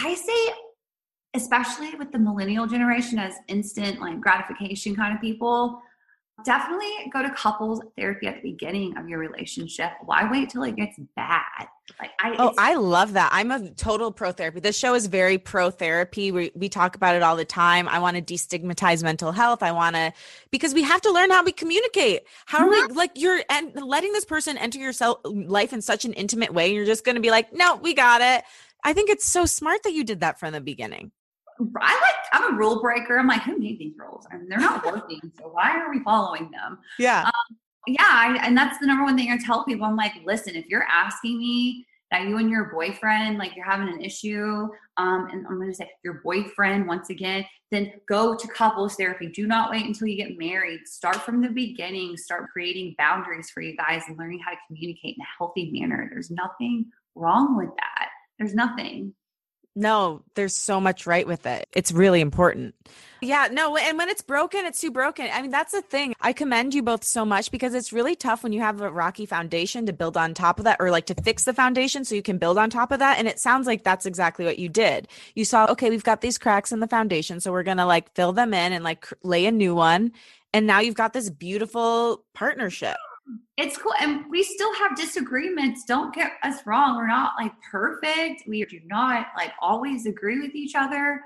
I 0.04 0.14
say, 0.14 0.54
especially 1.34 1.96
with 1.96 2.12
the 2.12 2.18
millennial 2.20 2.68
generation 2.68 3.18
as 3.18 3.34
instant 3.48 4.00
like 4.00 4.20
gratification 4.20 4.94
kind 4.94 5.12
of 5.12 5.20
people, 5.20 5.82
definitely 6.44 6.90
go 7.12 7.22
to 7.22 7.30
couples 7.30 7.80
therapy 7.96 8.26
at 8.26 8.42
the 8.42 8.52
beginning 8.52 8.96
of 8.96 9.08
your 9.08 9.18
relationship. 9.18 9.92
Why 10.04 10.30
wait 10.30 10.50
till 10.50 10.62
it 10.62 10.76
gets 10.76 10.98
bad? 11.16 11.68
Like 11.98 12.10
I 12.20 12.36
Oh, 12.38 12.54
I 12.56 12.74
love 12.74 13.14
that. 13.14 13.30
I'm 13.32 13.50
a 13.50 13.70
total 13.70 14.12
pro 14.12 14.32
therapy. 14.32 14.60
This 14.60 14.78
show 14.78 14.94
is 14.94 15.06
very 15.06 15.38
pro 15.38 15.70
therapy. 15.70 16.30
We 16.32 16.52
we 16.54 16.68
talk 16.68 16.96
about 16.96 17.16
it 17.16 17.22
all 17.22 17.36
the 17.36 17.44
time. 17.44 17.88
I 17.88 17.98
want 17.98 18.16
to 18.16 18.22
destigmatize 18.22 19.02
mental 19.02 19.32
health. 19.32 19.62
I 19.62 19.72
want 19.72 19.96
to 19.96 20.12
because 20.50 20.74
we 20.74 20.82
have 20.82 21.00
to 21.02 21.12
learn 21.12 21.30
how 21.30 21.44
we 21.44 21.52
communicate. 21.52 22.22
How 22.46 22.64
are 22.64 22.70
we 22.70 22.80
mm-hmm. 22.82 22.96
like 22.96 23.12
you're 23.14 23.40
and 23.48 23.74
letting 23.74 24.12
this 24.12 24.24
person 24.24 24.56
enter 24.56 24.78
your 24.78 24.92
self, 24.92 25.18
life 25.24 25.72
in 25.72 25.82
such 25.82 26.04
an 26.04 26.12
intimate 26.12 26.54
way. 26.54 26.72
You're 26.72 26.86
just 26.86 27.04
going 27.04 27.16
to 27.16 27.22
be 27.22 27.30
like, 27.30 27.52
"No, 27.52 27.76
we 27.76 27.94
got 27.94 28.20
it." 28.20 28.44
I 28.82 28.92
think 28.92 29.10
it's 29.10 29.26
so 29.26 29.44
smart 29.44 29.82
that 29.82 29.92
you 29.92 30.04
did 30.04 30.20
that 30.20 30.40
from 30.40 30.52
the 30.52 30.60
beginning. 30.60 31.12
I 31.80 31.94
like 31.94 32.14
I'm 32.32 32.54
a 32.54 32.56
rule 32.56 32.80
breaker. 32.80 33.18
I'm 33.18 33.26
like, 33.26 33.42
who 33.42 33.58
made 33.58 33.78
these 33.78 33.94
rules? 33.98 34.26
I 34.30 34.36
mean, 34.36 34.48
they're 34.48 34.58
not 34.58 34.84
working, 34.84 35.20
so 35.38 35.48
why 35.48 35.78
are 35.78 35.90
we 35.90 36.00
following 36.02 36.50
them? 36.50 36.78
Yeah, 36.98 37.24
um, 37.24 37.56
yeah, 37.86 38.02
I, 38.02 38.38
and 38.42 38.56
that's 38.56 38.78
the 38.78 38.86
number 38.86 39.04
one 39.04 39.16
thing 39.16 39.30
I 39.30 39.38
tell 39.38 39.64
people. 39.64 39.86
I'm 39.86 39.96
like, 39.96 40.12
listen, 40.24 40.54
if 40.54 40.66
you're 40.66 40.86
asking 40.88 41.38
me 41.38 41.86
that 42.10 42.22
you 42.22 42.38
and 42.38 42.50
your 42.50 42.64
boyfriend 42.64 43.38
like 43.38 43.54
you're 43.54 43.64
having 43.64 43.88
an 43.88 44.00
issue, 44.00 44.68
um, 44.96 45.28
and 45.30 45.46
I'm 45.46 45.56
going 45.56 45.70
to 45.70 45.74
say 45.74 45.90
your 46.04 46.20
boyfriend 46.24 46.86
once 46.86 47.08
again, 47.10 47.44
then 47.70 47.92
go 48.08 48.34
to 48.34 48.48
couples 48.48 48.96
therapy. 48.96 49.28
Do 49.28 49.46
not 49.46 49.70
wait 49.70 49.86
until 49.86 50.08
you 50.08 50.16
get 50.16 50.36
married. 50.36 50.80
Start 50.86 51.16
from 51.16 51.40
the 51.40 51.48
beginning. 51.48 52.16
Start 52.16 52.50
creating 52.52 52.96
boundaries 52.98 53.50
for 53.50 53.60
you 53.62 53.76
guys 53.76 54.02
and 54.08 54.18
learning 54.18 54.40
how 54.44 54.50
to 54.50 54.56
communicate 54.66 55.16
in 55.16 55.22
a 55.22 55.38
healthy 55.38 55.70
manner. 55.72 56.08
There's 56.10 56.30
nothing 56.30 56.86
wrong 57.14 57.56
with 57.56 57.70
that. 57.76 58.08
There's 58.38 58.54
nothing. 58.54 59.14
No, 59.76 60.22
there's 60.34 60.56
so 60.56 60.80
much 60.80 61.06
right 61.06 61.26
with 61.26 61.46
it. 61.46 61.68
It's 61.72 61.92
really 61.92 62.20
important. 62.20 62.74
Yeah, 63.22 63.48
no, 63.52 63.76
and 63.76 63.98
when 63.98 64.08
it's 64.08 64.22
broken, 64.22 64.64
it's 64.64 64.80
too 64.80 64.90
broken. 64.90 65.28
I 65.30 65.42
mean, 65.42 65.50
that's 65.50 65.72
the 65.72 65.82
thing. 65.82 66.14
I 66.20 66.32
commend 66.32 66.74
you 66.74 66.82
both 66.82 67.04
so 67.04 67.24
much 67.24 67.50
because 67.50 67.74
it's 67.74 67.92
really 67.92 68.16
tough 68.16 68.42
when 68.42 68.52
you 68.52 68.60
have 68.60 68.80
a 68.80 68.90
rocky 68.90 69.26
foundation 69.26 69.86
to 69.86 69.92
build 69.92 70.16
on 70.16 70.32
top 70.32 70.58
of 70.58 70.64
that 70.64 70.78
or 70.80 70.90
like 70.90 71.06
to 71.06 71.14
fix 71.14 71.44
the 71.44 71.52
foundation 71.52 72.04
so 72.04 72.14
you 72.14 72.22
can 72.22 72.38
build 72.38 72.56
on 72.56 72.70
top 72.70 72.92
of 72.92 72.98
that. 73.00 73.18
And 73.18 73.28
it 73.28 73.38
sounds 73.38 73.66
like 73.66 73.84
that's 73.84 74.06
exactly 74.06 74.46
what 74.46 74.58
you 74.58 74.70
did. 74.70 75.06
You 75.34 75.44
saw, 75.44 75.66
okay, 75.66 75.90
we've 75.90 76.02
got 76.02 76.22
these 76.22 76.38
cracks 76.38 76.72
in 76.72 76.80
the 76.80 76.88
foundation. 76.88 77.40
So 77.40 77.52
we're 77.52 77.62
going 77.62 77.76
to 77.76 77.86
like 77.86 78.14
fill 78.14 78.32
them 78.32 78.54
in 78.54 78.72
and 78.72 78.82
like 78.82 79.06
lay 79.22 79.44
a 79.44 79.52
new 79.52 79.74
one. 79.74 80.12
And 80.54 80.66
now 80.66 80.80
you've 80.80 80.94
got 80.94 81.12
this 81.12 81.30
beautiful 81.30 82.24
partnership 82.32 82.96
it's 83.56 83.76
cool 83.76 83.92
and 84.00 84.24
we 84.30 84.42
still 84.42 84.74
have 84.76 84.96
disagreements 84.96 85.84
don't 85.84 86.14
get 86.14 86.32
us 86.42 86.66
wrong 86.66 86.96
we're 86.96 87.06
not 87.06 87.32
like 87.38 87.52
perfect 87.70 88.42
we 88.48 88.64
do 88.64 88.80
not 88.86 89.26
like 89.36 89.52
always 89.60 90.06
agree 90.06 90.40
with 90.40 90.54
each 90.54 90.74
other 90.74 91.20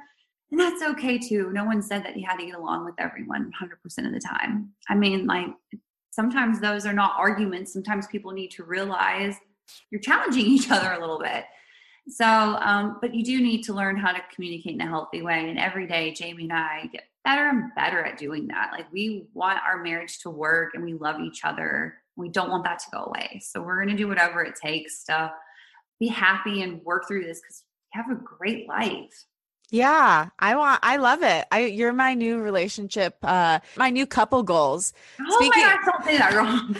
and 0.50 0.60
that's 0.60 0.82
okay 0.82 1.18
too 1.18 1.50
no 1.52 1.64
one 1.64 1.82
said 1.82 2.04
that 2.04 2.16
you 2.16 2.26
had 2.26 2.36
to 2.36 2.46
get 2.46 2.54
along 2.54 2.84
with 2.84 2.94
everyone 2.98 3.50
100% 3.60 4.06
of 4.06 4.12
the 4.12 4.20
time. 4.20 4.70
I 4.88 4.94
mean 4.94 5.26
like 5.26 5.48
sometimes 6.10 6.60
those 6.60 6.86
are 6.86 6.92
not 6.92 7.14
arguments 7.18 7.72
sometimes 7.72 8.06
people 8.06 8.32
need 8.32 8.50
to 8.52 8.64
realize 8.64 9.36
you're 9.90 10.00
challenging 10.00 10.46
each 10.46 10.70
other 10.70 10.92
a 10.92 11.00
little 11.00 11.18
bit. 11.18 11.44
So 12.08 12.26
um, 12.26 12.98
but 13.00 13.14
you 13.14 13.24
do 13.24 13.40
need 13.40 13.62
to 13.64 13.72
learn 13.72 13.96
how 13.96 14.12
to 14.12 14.20
communicate 14.34 14.74
in 14.74 14.80
a 14.80 14.86
healthy 14.86 15.22
way 15.22 15.48
and 15.48 15.58
every 15.58 15.86
day 15.86 16.12
jamie 16.12 16.44
and 16.44 16.52
i 16.52 16.86
get 16.92 17.04
better 17.24 17.48
and 17.48 17.74
better 17.74 18.04
at 18.04 18.18
doing 18.18 18.48
that. 18.48 18.70
Like 18.72 18.92
we 18.92 19.26
want 19.32 19.58
our 19.66 19.82
marriage 19.82 20.20
to 20.20 20.30
work 20.30 20.74
and 20.74 20.84
we 20.84 20.94
love 20.94 21.20
each 21.20 21.44
other. 21.44 21.96
We 22.16 22.28
don't 22.28 22.50
want 22.50 22.64
that 22.64 22.78
to 22.80 22.90
go 22.92 23.04
away. 23.04 23.40
So 23.42 23.62
we're 23.62 23.76
going 23.76 23.96
to 23.96 24.00
do 24.00 24.08
whatever 24.08 24.42
it 24.42 24.54
takes 24.62 25.04
to 25.04 25.32
be 25.98 26.08
happy 26.08 26.62
and 26.62 26.82
work 26.84 27.08
through 27.08 27.24
this 27.24 27.40
because 27.40 27.64
we 27.94 28.00
have 28.00 28.10
a 28.10 28.22
great 28.22 28.68
life. 28.68 29.24
Yeah, 29.70 30.28
I 30.38 30.56
want 30.56 30.80
I 30.82 30.96
love 30.98 31.22
it. 31.22 31.46
I 31.50 31.66
you're 31.66 31.92
my 31.92 32.14
new 32.14 32.38
relationship, 32.40 33.16
uh 33.22 33.60
my 33.76 33.90
new 33.90 34.06
couple 34.06 34.42
goals. 34.42 34.92
Oh 35.20 35.36
Speaking- 35.40 35.62
my 35.62 35.74
god, 35.74 35.92
don't 35.92 36.04
say 36.04 36.18
that 36.18 36.34
wrong. 36.34 36.76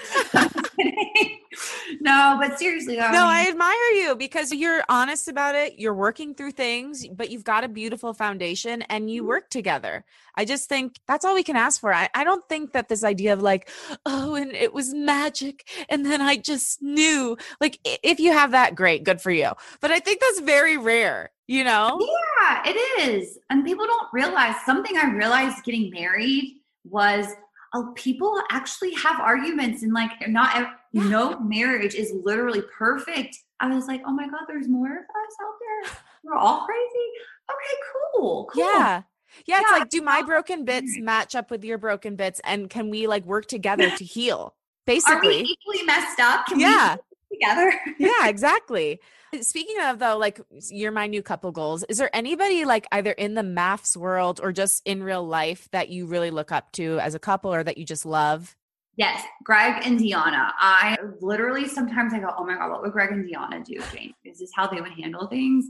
no, 2.01 2.37
but 2.41 2.59
seriously, 2.59 2.97
no, 2.97 3.27
I 3.27 3.47
admire 3.49 3.91
you 3.95 4.15
because 4.17 4.53
you're 4.53 4.83
honest 4.89 5.29
about 5.29 5.55
it. 5.55 5.79
You're 5.79 5.95
working 5.95 6.35
through 6.35 6.53
things, 6.53 7.07
but 7.09 7.31
you've 7.31 7.45
got 7.45 7.65
a 7.65 7.69
beautiful 7.69 8.15
foundation 8.15 8.83
and 8.83 9.11
you 9.11 9.23
mm-hmm. 9.23 9.29
work 9.29 9.51
together. 9.51 10.05
I 10.37 10.45
just 10.45 10.69
think 10.69 10.99
that's 11.07 11.25
all 11.25 11.35
we 11.35 11.43
can 11.43 11.57
ask 11.57 11.81
for. 11.81 11.93
I, 11.93 12.09
I 12.15 12.25
don't 12.25 12.47
think 12.49 12.73
that 12.73 12.89
this 12.89 13.05
idea 13.05 13.33
of 13.33 13.43
like, 13.43 13.69
oh, 14.05 14.35
and 14.35 14.53
it 14.53 14.73
was 14.73 14.93
magic. 14.93 15.69
And 15.89 16.05
then 16.05 16.21
I 16.21 16.37
just 16.37 16.83
knew, 16.83 17.37
like, 17.61 17.79
if 17.85 18.19
you 18.19 18.33
have 18.33 18.51
that, 18.51 18.75
great, 18.75 19.05
good 19.05 19.21
for 19.21 19.31
you. 19.31 19.53
But 19.81 19.91
I 19.91 20.01
think 20.01 20.21
that's 20.21 20.41
very 20.41 20.77
rare, 20.77 21.31
you 21.47 21.65
know? 21.65 21.99
Yeah, 22.01 22.63
it 22.67 23.01
is. 23.09 23.39
And 23.51 23.65
people 23.65 23.87
don't 23.87 24.09
realize 24.13 24.57
something 24.65 24.97
I 24.97 25.11
realized 25.11 25.65
getting 25.65 25.91
married 25.91 26.57
was 26.85 27.27
oh, 27.75 27.93
people 27.95 28.41
actually 28.51 28.95
have 28.95 29.21
arguments 29.21 29.83
and 29.83 29.93
like 29.93 30.11
not 30.29 30.55
yeah. 30.93 31.03
no 31.09 31.39
marriage 31.41 31.95
is 31.95 32.15
literally 32.23 32.63
perfect. 32.77 33.37
I 33.61 33.75
was 33.75 33.87
like, 33.87 34.03
oh 34.07 34.13
my 34.13 34.27
God, 34.27 34.43
there's 34.47 34.69
more 34.69 34.93
of 34.93 35.03
us 35.03 35.37
out 35.43 35.55
there. 35.61 35.99
We're 36.23 36.37
all 36.37 36.65
crazy. 36.65 37.09
Okay, 37.51 37.81
cool. 37.93 38.49
cool. 38.53 38.63
Yeah. 38.63 39.03
Yeah, 39.47 39.61
it's 39.61 39.71
yeah. 39.71 39.79
like, 39.79 39.89
do 39.91 40.01
my 40.01 40.23
broken 40.23 40.65
bits 40.65 40.97
match 40.99 41.35
up 41.35 41.51
with 41.51 41.65
your 41.65 41.77
broken 41.77 42.15
bits? 42.15 42.41
And 42.45 42.71
can 42.71 42.89
we 42.89 43.09
like 43.09 43.25
work 43.25 43.47
together 43.47 43.91
to 43.91 44.05
heal? 44.05 44.55
Basically, 44.87 45.17
Are 45.17 45.43
we 45.43 45.57
equally 45.59 45.83
messed 45.85 46.21
up? 46.21 46.47
Can 46.47 46.61
yeah. 46.61 46.97
together. 47.33 47.73
yeah, 47.99 48.29
exactly. 48.29 49.01
Speaking 49.43 49.81
of 49.83 49.99
though, 49.99 50.17
like 50.17 50.41
you're 50.71 50.93
my 50.93 51.07
new 51.07 51.23
couple 51.23 51.53
goals. 51.53 51.85
Is 51.89 51.99
there 51.99 52.15
anybody 52.15 52.65
like 52.65 52.87
either 52.93 53.13
in 53.13 53.35
the 53.35 53.43
MAFS 53.43 53.97
world 53.97 54.41
or 54.43 54.53
just 54.53 54.83
in 54.85 55.03
real 55.03 55.27
life 55.27 55.69
that 55.73 55.89
you 55.89 56.07
really 56.07 56.31
look 56.31 56.53
up 56.53 56.73
to 56.73 56.99
as 57.01 57.15
a 57.15 57.19
couple 57.19 57.53
or 57.53 57.63
that 57.65 57.79
you 57.79 57.85
just 57.85 58.07
love? 58.07 58.57
Yes, 58.97 59.23
Greg 59.43 59.85
and 59.85 59.99
Deonna. 59.99 60.53
I 60.59 60.97
literally 61.21 61.67
sometimes 61.67 62.15
I 62.15 62.21
go, 62.21 62.33
oh 62.37 62.45
my 62.45 62.55
God, 62.55 62.71
what 62.71 62.83
would 62.83 62.93
Greg 62.93 63.11
and 63.11 63.29
Deonna 63.29 63.65
do, 63.65 63.81
Jane? 63.93 64.15
Is 64.25 64.39
this 64.39 64.53
how 64.55 64.69
they 64.69 64.81
would 64.81 64.93
handle 64.93 65.27
things? 65.27 65.67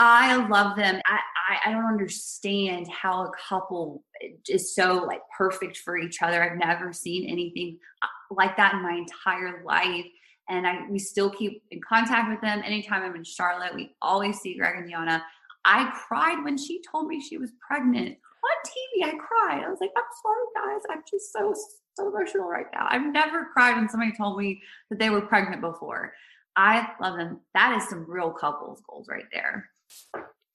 I 0.00 0.36
love 0.46 0.76
them. 0.76 1.00
I, 1.06 1.18
I, 1.50 1.70
I 1.70 1.72
don't 1.72 1.86
understand 1.86 2.88
how 2.88 3.24
a 3.24 3.30
couple 3.48 4.04
is 4.48 4.74
so 4.74 5.04
like 5.04 5.20
perfect 5.36 5.78
for 5.78 5.96
each 5.96 6.22
other. 6.22 6.42
I've 6.42 6.58
never 6.58 6.92
seen 6.92 7.28
anything 7.28 7.78
uh, 8.02 8.34
like 8.34 8.56
that 8.56 8.74
in 8.74 8.82
my 8.82 8.92
entire 8.92 9.62
life 9.64 10.06
and 10.48 10.66
I 10.66 10.86
we 10.88 10.98
still 10.98 11.30
keep 11.30 11.62
in 11.70 11.80
contact 11.86 12.30
with 12.30 12.40
them. 12.40 12.62
Anytime 12.64 13.02
I'm 13.02 13.16
in 13.16 13.24
Charlotte, 13.24 13.74
we 13.74 13.94
always 14.02 14.38
see 14.38 14.56
Greg 14.56 14.76
and 14.76 14.90
Deonna. 14.90 15.22
I 15.64 15.92
cried 16.06 16.42
when 16.44 16.56
she 16.56 16.80
told 16.90 17.08
me 17.08 17.20
she 17.20 17.36
was 17.36 17.50
pregnant 17.66 18.16
on 18.44 19.04
TV. 19.04 19.06
I 19.06 19.16
cried. 19.16 19.64
I 19.64 19.68
was 19.68 19.78
like, 19.80 19.90
I'm 19.96 20.04
sorry, 20.22 20.46
guys. 20.54 20.82
I'm 20.90 21.02
just 21.10 21.32
so 21.32 21.54
so 21.96 22.08
emotional 22.08 22.48
right 22.48 22.66
now. 22.72 22.86
I've 22.88 23.12
never 23.12 23.46
cried 23.52 23.76
when 23.76 23.88
somebody 23.88 24.12
told 24.16 24.38
me 24.38 24.62
that 24.90 24.98
they 24.98 25.10
were 25.10 25.20
pregnant 25.20 25.60
before. 25.60 26.12
I 26.56 26.88
love 27.00 27.16
them. 27.16 27.40
That 27.54 27.76
is 27.76 27.88
some 27.88 28.04
real 28.08 28.30
couples 28.30 28.82
goals 28.88 29.08
right 29.08 29.26
there. 29.32 29.70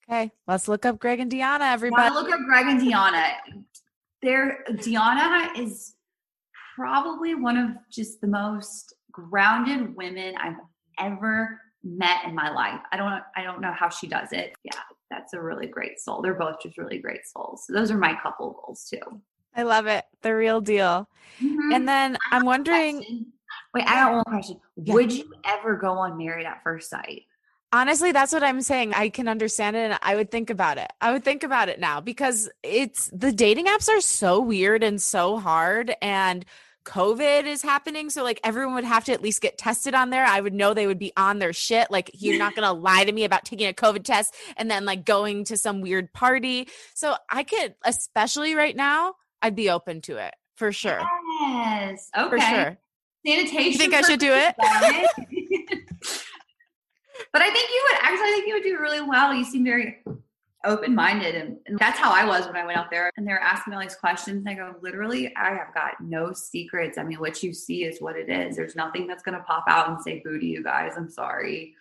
Okay, 0.08 0.30
let's 0.46 0.68
look 0.68 0.84
up 0.84 0.98
Greg 0.98 1.20
and 1.20 1.30
Deonna, 1.30 1.72
everybody. 1.72 2.14
Look 2.14 2.30
up 2.30 2.40
Greg 2.44 2.66
and 2.66 2.80
Deonna. 2.80 3.32
There, 4.22 4.64
Deonna 4.70 5.58
is 5.58 5.94
probably 6.76 7.34
one 7.34 7.56
of 7.56 7.70
just 7.90 8.20
the 8.20 8.26
most 8.26 8.94
grounded 9.14 9.96
women 9.96 10.34
I've 10.36 10.56
ever 10.98 11.60
met 11.82 12.24
in 12.24 12.34
my 12.34 12.50
life. 12.50 12.80
I 12.90 12.96
don't 12.96 13.22
I 13.36 13.42
don't 13.42 13.60
know 13.60 13.72
how 13.72 13.88
she 13.88 14.06
does 14.06 14.32
it. 14.32 14.54
Yeah, 14.64 14.80
that's 15.10 15.34
a 15.34 15.40
really 15.40 15.66
great 15.66 16.00
soul. 16.00 16.22
They're 16.22 16.34
both 16.34 16.56
just 16.62 16.78
really 16.78 16.98
great 16.98 17.26
souls. 17.26 17.64
So 17.66 17.72
those 17.72 17.90
are 17.90 17.98
my 17.98 18.18
couple 18.22 18.60
goals 18.64 18.88
too. 18.88 19.20
I 19.56 19.62
love 19.62 19.86
it. 19.86 20.04
The 20.22 20.34
real 20.34 20.60
deal. 20.60 21.08
Mm-hmm. 21.40 21.72
And 21.72 21.88
then 21.88 22.18
I'm 22.32 22.44
wondering 22.44 23.26
Wait, 23.72 23.84
I 23.86 23.94
got 23.94 24.14
one 24.14 24.24
question. 24.24 24.60
Yeah. 24.76 24.94
Would 24.94 25.12
you 25.12 25.32
ever 25.44 25.76
go 25.76 25.92
on 25.92 26.16
Married 26.16 26.46
at 26.46 26.62
First 26.62 26.90
Sight? 26.90 27.22
Honestly, 27.72 28.12
that's 28.12 28.32
what 28.32 28.44
I'm 28.44 28.62
saying. 28.62 28.94
I 28.94 29.08
can 29.08 29.26
understand 29.26 29.74
it 29.74 29.90
and 29.90 29.98
I 30.00 30.14
would 30.14 30.30
think 30.30 30.48
about 30.50 30.78
it. 30.78 30.92
I 31.00 31.12
would 31.12 31.24
think 31.24 31.42
about 31.42 31.68
it 31.68 31.80
now 31.80 32.00
because 32.00 32.48
it's 32.62 33.10
the 33.12 33.32
dating 33.32 33.66
apps 33.66 33.88
are 33.88 34.00
so 34.00 34.40
weird 34.40 34.84
and 34.84 35.02
so 35.02 35.38
hard 35.38 35.94
and 36.00 36.44
COVID 36.84 37.46
is 37.46 37.62
happening. 37.62 38.10
So 38.10 38.22
like 38.22 38.40
everyone 38.44 38.74
would 38.74 38.84
have 38.84 39.04
to 39.04 39.12
at 39.12 39.22
least 39.22 39.40
get 39.40 39.58
tested 39.58 39.94
on 39.94 40.10
there. 40.10 40.24
I 40.24 40.40
would 40.40 40.54
know 40.54 40.74
they 40.74 40.86
would 40.86 40.98
be 40.98 41.12
on 41.16 41.38
their 41.38 41.52
shit. 41.52 41.90
Like 41.90 42.10
you're 42.14 42.38
not 42.38 42.54
going 42.56 42.66
to 42.66 42.72
lie 42.72 43.04
to 43.04 43.12
me 43.12 43.24
about 43.24 43.44
taking 43.44 43.68
a 43.68 43.72
COVID 43.72 44.04
test 44.04 44.34
and 44.56 44.70
then 44.70 44.84
like 44.84 45.04
going 45.04 45.44
to 45.44 45.56
some 45.56 45.80
weird 45.80 46.12
party. 46.12 46.68
So 46.94 47.16
I 47.30 47.44
could, 47.44 47.74
especially 47.84 48.54
right 48.54 48.76
now, 48.76 49.14
I'd 49.42 49.56
be 49.56 49.70
open 49.70 50.00
to 50.02 50.16
it 50.16 50.34
for 50.56 50.72
sure. 50.72 51.02
Yes. 51.40 52.10
Okay. 52.16 52.30
For 52.30 52.40
sure. 52.40 52.78
Sanitation. 53.26 53.72
You 53.72 53.78
think 53.78 53.94
I 53.94 54.02
should 54.02 54.20
do 54.20 54.32
it? 54.32 54.54
but 57.32 57.42
I 57.42 57.50
think 57.50 57.70
you 57.70 57.88
would 57.88 57.98
actually 58.02 58.28
I 58.28 58.32
think 58.34 58.46
you 58.48 58.54
would 58.54 58.62
do 58.62 58.78
really 58.78 59.00
well. 59.00 59.32
You 59.34 59.44
seem 59.44 59.64
very 59.64 60.02
open 60.64 60.94
minded 60.94 61.34
and, 61.34 61.56
and, 61.66 61.78
that's 61.78 61.98
how 61.98 62.12
I 62.12 62.24
was 62.24 62.46
when 62.46 62.56
I 62.56 62.64
went 62.64 62.78
out 62.78 62.90
there 62.90 63.10
and 63.16 63.26
they 63.26 63.32
were 63.32 63.40
asking 63.40 63.72
me 63.72 63.76
all 63.76 63.82
these 63.82 63.94
questions. 63.94 64.38
And 64.38 64.48
I 64.48 64.54
go, 64.54 64.74
literally, 64.80 65.34
I 65.36 65.50
have 65.50 65.74
got 65.74 66.00
no 66.00 66.32
secrets. 66.32 66.98
I 66.98 67.02
mean, 67.02 67.18
what 67.18 67.42
you 67.42 67.52
see 67.52 67.84
is 67.84 68.00
what 68.00 68.16
it 68.16 68.28
is. 68.28 68.56
There's 68.56 68.76
nothing 68.76 69.06
that's 69.06 69.22
gonna 69.22 69.44
pop 69.46 69.64
out 69.68 69.88
and 69.88 70.00
say 70.00 70.22
boo 70.24 70.38
to 70.38 70.46
you 70.46 70.62
guys. 70.62 70.92
I'm 70.96 71.10
sorry. 71.10 71.74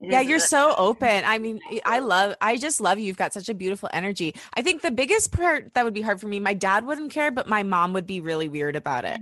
It 0.00 0.12
yeah, 0.12 0.20
you're 0.20 0.38
so 0.38 0.74
open. 0.76 1.24
I 1.24 1.38
mean, 1.38 1.60
I 1.84 1.98
love, 1.98 2.36
I 2.40 2.56
just 2.56 2.80
love 2.80 2.98
you. 2.98 3.06
You've 3.06 3.16
got 3.16 3.32
such 3.32 3.48
a 3.48 3.54
beautiful 3.54 3.88
energy. 3.92 4.34
I 4.54 4.62
think 4.62 4.82
the 4.82 4.92
biggest 4.92 5.32
part 5.32 5.74
that 5.74 5.84
would 5.84 5.94
be 5.94 6.02
hard 6.02 6.20
for 6.20 6.28
me, 6.28 6.38
my 6.38 6.54
dad 6.54 6.86
wouldn't 6.86 7.10
care, 7.10 7.32
but 7.32 7.48
my 7.48 7.64
mom 7.64 7.92
would 7.94 8.06
be 8.06 8.20
really 8.20 8.48
weird 8.48 8.76
about 8.76 9.04
it. 9.04 9.20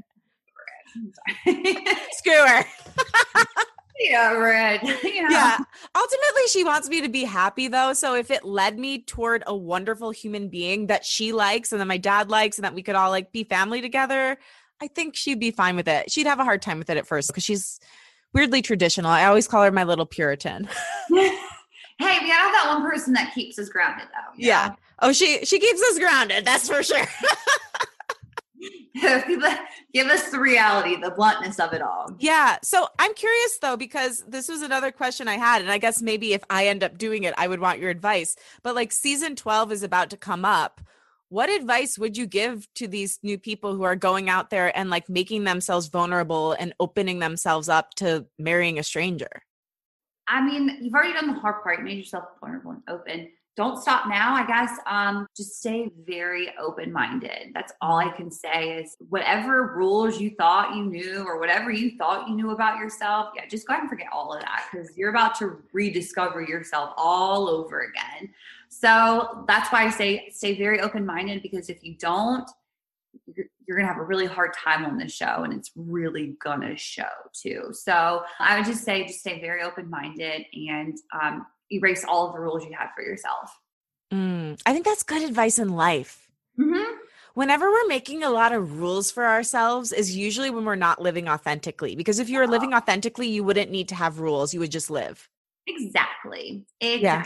Screw 2.12 2.46
her. 2.46 2.64
yeah, 3.98 4.32
right. 4.32 4.80
Yeah. 5.04 5.26
yeah. 5.30 5.58
Ultimately, 5.94 6.46
she 6.50 6.64
wants 6.64 6.88
me 6.88 7.00
to 7.02 7.08
be 7.08 7.24
happy 7.24 7.68
though. 7.68 7.92
So 7.92 8.14
if 8.14 8.30
it 8.30 8.44
led 8.44 8.78
me 8.78 9.02
toward 9.02 9.42
a 9.46 9.56
wonderful 9.56 10.10
human 10.10 10.48
being 10.48 10.88
that 10.88 11.04
she 11.04 11.32
likes 11.32 11.72
and 11.72 11.80
that 11.80 11.86
my 11.86 11.96
dad 11.96 12.28
likes 12.30 12.58
and 12.58 12.64
that 12.64 12.74
we 12.74 12.82
could 12.82 12.94
all 12.94 13.10
like 13.10 13.32
be 13.32 13.44
family 13.44 13.80
together, 13.80 14.36
I 14.80 14.88
think 14.88 15.16
she'd 15.16 15.40
be 15.40 15.50
fine 15.50 15.76
with 15.76 15.88
it. 15.88 16.10
She'd 16.10 16.26
have 16.26 16.40
a 16.40 16.44
hard 16.44 16.62
time 16.62 16.78
with 16.78 16.90
it 16.90 16.96
at 16.96 17.06
first 17.06 17.28
because 17.28 17.44
she's 17.44 17.80
weirdly 18.34 18.62
traditional. 18.62 19.10
I 19.10 19.24
always 19.24 19.48
call 19.48 19.62
her 19.62 19.72
my 19.72 19.84
little 19.84 20.06
Puritan. 20.06 20.68
hey, 21.08 21.30
we 21.98 22.30
have 22.30 22.52
that 22.52 22.64
one 22.68 22.82
person 22.88 23.14
that 23.14 23.32
keeps 23.34 23.58
us 23.58 23.68
grounded 23.68 24.06
though. 24.08 24.34
Yeah. 24.36 24.68
Know? 24.68 24.76
Oh, 25.00 25.12
she 25.12 25.44
she 25.44 25.58
keeps 25.58 25.82
us 25.82 25.98
grounded. 25.98 26.44
That's 26.44 26.68
for 26.68 26.82
sure. 26.82 27.04
give 29.92 30.06
us 30.06 30.30
the 30.30 30.38
reality, 30.38 30.96
the 30.96 31.10
bluntness 31.10 31.58
of 31.58 31.72
it 31.72 31.82
all. 31.82 32.08
Yeah. 32.18 32.56
So 32.62 32.88
I'm 32.98 33.14
curious 33.14 33.58
though, 33.60 33.76
because 33.76 34.24
this 34.26 34.48
was 34.48 34.62
another 34.62 34.90
question 34.90 35.28
I 35.28 35.36
had. 35.36 35.62
And 35.62 35.70
I 35.70 35.78
guess 35.78 36.02
maybe 36.02 36.32
if 36.32 36.42
I 36.50 36.66
end 36.66 36.82
up 36.82 36.98
doing 36.98 37.24
it, 37.24 37.34
I 37.36 37.48
would 37.48 37.60
want 37.60 37.78
your 37.78 37.90
advice. 37.90 38.36
But 38.62 38.74
like 38.74 38.92
season 38.92 39.36
12 39.36 39.72
is 39.72 39.82
about 39.82 40.10
to 40.10 40.16
come 40.16 40.44
up. 40.44 40.80
What 41.28 41.50
advice 41.50 41.98
would 41.98 42.16
you 42.16 42.26
give 42.26 42.72
to 42.74 42.86
these 42.86 43.18
new 43.22 43.36
people 43.36 43.74
who 43.74 43.82
are 43.82 43.96
going 43.96 44.30
out 44.30 44.50
there 44.50 44.76
and 44.76 44.90
like 44.90 45.08
making 45.08 45.44
themselves 45.44 45.88
vulnerable 45.88 46.52
and 46.52 46.72
opening 46.78 47.18
themselves 47.18 47.68
up 47.68 47.94
to 47.94 48.26
marrying 48.38 48.78
a 48.78 48.84
stranger? 48.84 49.42
I 50.28 50.44
mean, 50.44 50.78
you've 50.80 50.94
already 50.94 51.12
done 51.12 51.28
the 51.28 51.40
hard 51.40 51.62
part. 51.62 51.78
You 51.78 51.84
made 51.84 51.98
yourself 51.98 52.24
vulnerable 52.40 52.72
and 52.72 52.82
open 52.88 53.28
don't 53.56 53.80
stop 53.80 54.06
now 54.06 54.34
i 54.34 54.46
guess 54.46 54.78
um 54.86 55.26
just 55.36 55.58
stay 55.58 55.90
very 56.06 56.52
open 56.58 56.92
minded 56.92 57.50
that's 57.54 57.72
all 57.80 57.98
i 57.98 58.10
can 58.10 58.30
say 58.30 58.78
is 58.78 58.96
whatever 59.08 59.74
rules 59.76 60.20
you 60.20 60.30
thought 60.36 60.74
you 60.74 60.84
knew 60.84 61.24
or 61.26 61.38
whatever 61.40 61.70
you 61.70 61.96
thought 61.96 62.28
you 62.28 62.34
knew 62.34 62.50
about 62.50 62.78
yourself 62.78 63.30
yeah 63.34 63.46
just 63.48 63.66
go 63.66 63.72
ahead 63.72 63.82
and 63.82 63.90
forget 63.90 64.08
all 64.12 64.32
of 64.32 64.40
that 64.40 64.64
because 64.70 64.96
you're 64.96 65.10
about 65.10 65.34
to 65.34 65.62
rediscover 65.72 66.40
yourself 66.42 66.92
all 66.96 67.48
over 67.48 67.82
again. 67.82 68.32
So 68.68 69.44
that's 69.46 69.72
why 69.72 69.84
i 69.84 69.90
say 69.90 70.28
stay 70.30 70.56
very 70.56 70.80
open 70.80 71.06
minded 71.06 71.42
because 71.42 71.68
if 71.68 71.82
you 71.82 71.94
don't 71.98 72.48
you're, 73.34 73.76
going 73.76 73.86
to 73.86 73.92
have 73.92 74.00
a 74.00 74.04
really 74.04 74.26
hard 74.26 74.52
time 74.54 74.84
on 74.84 74.96
this 74.96 75.12
show 75.12 75.42
and 75.42 75.52
it's 75.52 75.72
really 75.74 76.36
going 76.42 76.60
to 76.60 76.76
show 76.76 77.04
too. 77.32 77.68
So 77.72 78.22
i 78.38 78.56
would 78.56 78.66
just 78.66 78.84
say 78.84 79.06
just 79.06 79.20
stay 79.20 79.40
very 79.40 79.62
open 79.62 79.88
minded 79.88 80.46
and 80.52 80.96
um, 81.20 81.46
erase 81.70 82.04
all 82.04 82.28
of 82.28 82.34
the 82.34 82.40
rules 82.40 82.64
you 82.64 82.72
had 82.78 82.88
for 82.94 83.02
yourself. 83.02 83.50
Mm, 84.12 84.60
I 84.64 84.72
think 84.72 84.84
that's 84.84 85.02
good 85.02 85.22
advice 85.22 85.58
in 85.58 85.70
life. 85.70 86.28
Mm-hmm. 86.58 86.96
Whenever 87.34 87.70
we're 87.70 87.86
making 87.86 88.22
a 88.22 88.30
lot 88.30 88.52
of 88.52 88.80
rules 88.80 89.10
for 89.10 89.26
ourselves, 89.26 89.92
is 89.92 90.16
usually 90.16 90.48
when 90.48 90.64
we're 90.64 90.74
not 90.74 91.02
living 91.02 91.28
authentically. 91.28 91.94
Because 91.94 92.18
if 92.18 92.30
you 92.30 92.38
were 92.38 92.46
living 92.46 92.72
authentically, 92.72 93.28
you 93.28 93.44
wouldn't 93.44 93.70
need 93.70 93.88
to 93.88 93.94
have 93.94 94.20
rules. 94.20 94.54
You 94.54 94.60
would 94.60 94.72
just 94.72 94.90
live. 94.90 95.28
Exactly. 95.66 96.64
Exactly. 96.80 97.02
Yeah. 97.02 97.24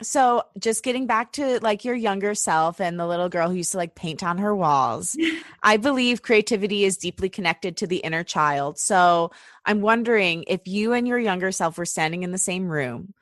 So, 0.00 0.44
just 0.58 0.84
getting 0.84 1.06
back 1.06 1.32
to 1.32 1.58
like 1.60 1.84
your 1.84 1.94
younger 1.94 2.34
self 2.34 2.80
and 2.80 2.98
the 2.98 3.06
little 3.06 3.28
girl 3.28 3.48
who 3.50 3.56
used 3.56 3.72
to 3.72 3.78
like 3.78 3.96
paint 3.96 4.22
on 4.22 4.38
her 4.38 4.54
walls, 4.54 5.16
I 5.62 5.76
believe 5.76 6.22
creativity 6.22 6.84
is 6.84 6.96
deeply 6.96 7.28
connected 7.28 7.76
to 7.78 7.86
the 7.86 7.98
inner 7.98 8.22
child. 8.22 8.78
So, 8.78 9.32
I'm 9.64 9.80
wondering 9.80 10.44
if 10.46 10.66
you 10.66 10.92
and 10.92 11.06
your 11.06 11.18
younger 11.18 11.50
self 11.52 11.78
were 11.78 11.84
standing 11.84 12.22
in 12.22 12.30
the 12.30 12.38
same 12.38 12.68
room, 12.68 13.12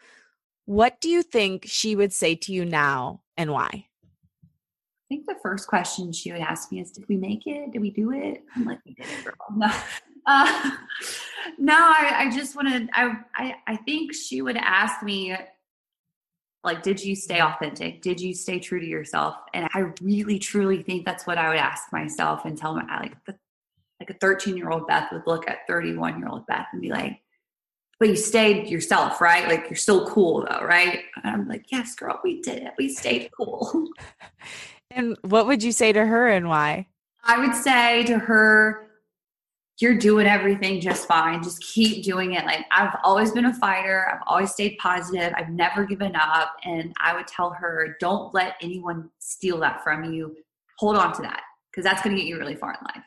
what 0.67 1.01
do 1.01 1.09
you 1.09 1.23
think 1.23 1.65
she 1.67 1.97
would 1.97 2.13
say 2.13 2.35
to 2.35 2.53
you 2.53 2.65
now 2.65 3.23
and 3.37 3.53
why? 3.53 3.87
I 5.07 5.09
think 5.09 5.27
the 5.27 5.37
first 5.41 5.69
question 5.69 6.13
she 6.13 6.33
would 6.33 6.41
ask 6.41 6.73
me 6.73 6.81
is, 6.81 6.91
"Did 6.91 7.09
we 7.09 7.17
make 7.17 7.47
it? 7.47 7.73
Did 7.73 7.81
we 7.81 7.91
do 7.91 8.11
it?" 8.13 8.45
I'm 8.55 8.65
like. 8.65 8.81
No, 9.57 9.71
uh, 10.27 10.71
no. 11.59 11.77
I, 11.77 12.25
I 12.27 12.31
just 12.33 12.57
wanted. 12.57 12.91
I, 12.93 13.17
I, 13.37 13.55
I 13.69 13.77
think 13.77 14.13
she 14.13 14.43
would 14.43 14.57
ask 14.57 15.05
me, 15.05 15.37
like, 16.65 16.83
"Did 16.83 17.03
you 17.03 17.15
stay 17.15 17.41
authentic? 17.41 18.03
Did 18.03 18.21
you 18.21 18.35
stay 18.35 18.59
true 18.59 18.81
to 18.81 18.87
yourself?" 18.87 19.37
And 19.55 19.69
I 19.73 19.93
really, 20.03 20.41
truly 20.41 20.83
think 20.83 21.05
that's 21.05 21.29
what 21.29 21.39
I 21.39 21.49
would 21.51 21.59
ask 21.59 21.93
myself 21.93 22.45
and 22.45 22.59
tell 22.59 22.75
my 22.75 22.99
like, 22.99 23.25
the, 23.27 23.37
like 24.01 24.11
a 24.11 24.15
13 24.15 24.57
year 24.57 24.71
old 24.71 24.89
Beth 24.89 25.13
would 25.13 25.29
look 25.29 25.49
at 25.49 25.69
31 25.69 26.19
year 26.19 26.29
old 26.29 26.45
Beth 26.49 26.67
and 26.73 26.83
be 26.83 26.91
like, 26.91 27.21
but 27.99 28.09
you 28.09 28.17
stayed 28.17 28.69
yourself, 28.69 29.21
right? 29.21 29.49
Like 29.49 29.65
you're 29.71 29.77
still 29.77 30.07
cool 30.07 30.47
though, 30.49 30.65
right? 30.65 31.05
And 31.23 31.35
I'm 31.35 31.49
like, 31.49 31.67
yes, 31.73 31.95
girl, 31.95 32.21
we 32.23 32.43
did 32.43 32.63
it. 32.63 32.73
We 32.79 32.89
stayed 32.89 33.31
cool. 33.37 33.89
and 34.91 35.17
what 35.23 35.47
would 35.47 35.63
you 35.63 35.73
say 35.73 35.93
to 35.93 36.05
her 36.05 36.29
and 36.29 36.49
why? 36.49 36.87
I 37.25 37.39
would 37.39 37.55
say 37.55 38.05
to 38.05 38.19
her, 38.19 38.87
you're 39.79 39.99
doing 39.99 40.27
everything 40.27 40.81
just 40.81 41.07
fine. 41.07 41.43
Just 41.43 41.63
keep 41.63 42.03
doing 42.05 42.33
it. 42.33 42.45
Like 42.45 42.65
I've 42.71 42.97
always 43.03 43.33
been 43.33 43.47
a 43.47 43.55
fighter. 43.55 44.09
I've 44.11 44.23
always 44.27 44.53
stayed 44.53 44.79
positive. 44.79 45.35
I've 45.37 45.51
never 45.51 45.85
given 45.85 46.17
up. 46.17 46.57
And 46.65 46.95
I 47.03 47.15
would 47.15 47.27
tell 47.27 47.51
her, 47.51 47.97
don't 48.01 48.33
let 48.33 48.55
anyone 48.63 49.11
steal 49.19 49.59
that 49.61 49.85
from 49.85 50.13
you. 50.13 50.37
Hold 50.79 50.97
on 50.97 51.15
to 51.15 51.23
that 51.23 51.43
because 51.71 51.85
that's 51.85 52.03
going 52.03 52.15
to 52.17 52.21
get 52.21 52.29
you 52.29 52.39
really 52.39 52.55
far 52.55 52.71
in 52.73 52.79
life. 52.95 53.05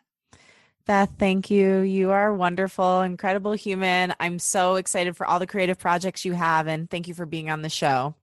Beth, 0.89 1.11
thank 1.19 1.51
you. 1.51 1.81
You 1.81 2.09
are 2.09 2.33
wonderful, 2.33 3.01
incredible 3.01 3.51
human. 3.51 4.11
I'm 4.19 4.39
so 4.39 4.73
excited 4.73 5.15
for 5.15 5.23
all 5.23 5.37
the 5.37 5.45
creative 5.45 5.77
projects 5.77 6.25
you 6.25 6.33
have, 6.33 6.65
and 6.65 6.89
thank 6.89 7.07
you 7.07 7.13
for 7.13 7.27
being 7.27 7.51
on 7.51 7.61
the 7.61 7.69
show. 7.69 8.15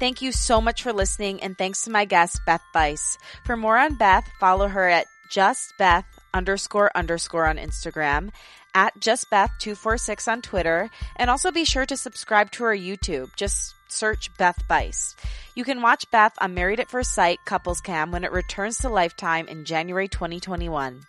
Thank 0.00 0.22
you 0.22 0.32
so 0.32 0.60
much 0.60 0.82
for 0.82 0.92
listening, 0.92 1.40
and 1.40 1.56
thanks 1.56 1.82
to 1.82 1.90
my 1.92 2.04
guest, 2.04 2.40
Beth 2.46 2.64
Bice. 2.74 3.16
For 3.44 3.56
more 3.56 3.78
on 3.78 3.94
Beth, 3.94 4.28
follow 4.40 4.66
her 4.66 4.88
at 4.88 5.06
justbeth 5.32 6.02
underscore 6.34 6.90
underscore 6.96 7.46
on 7.46 7.58
Instagram, 7.58 8.30
at 8.74 8.98
justbeth246 8.98 10.26
on 10.26 10.42
Twitter, 10.42 10.90
and 11.14 11.30
also 11.30 11.52
be 11.52 11.64
sure 11.64 11.86
to 11.86 11.96
subscribe 11.96 12.50
to 12.50 12.64
her 12.64 12.76
YouTube. 12.76 13.36
Just 13.36 13.76
search 13.92 14.34
Beth 14.36 14.66
Bice. 14.68 15.14
You 15.54 15.64
can 15.64 15.82
watch 15.82 16.10
Beth 16.10 16.34
on 16.40 16.54
Married 16.54 16.80
at 16.80 16.90
First 16.90 17.12
Sight 17.12 17.38
Couples 17.44 17.80
Cam 17.80 18.10
when 18.10 18.24
it 18.24 18.32
returns 18.32 18.78
to 18.78 18.88
Lifetime 18.88 19.48
in 19.48 19.64
January 19.64 20.08
2021. 20.08 21.02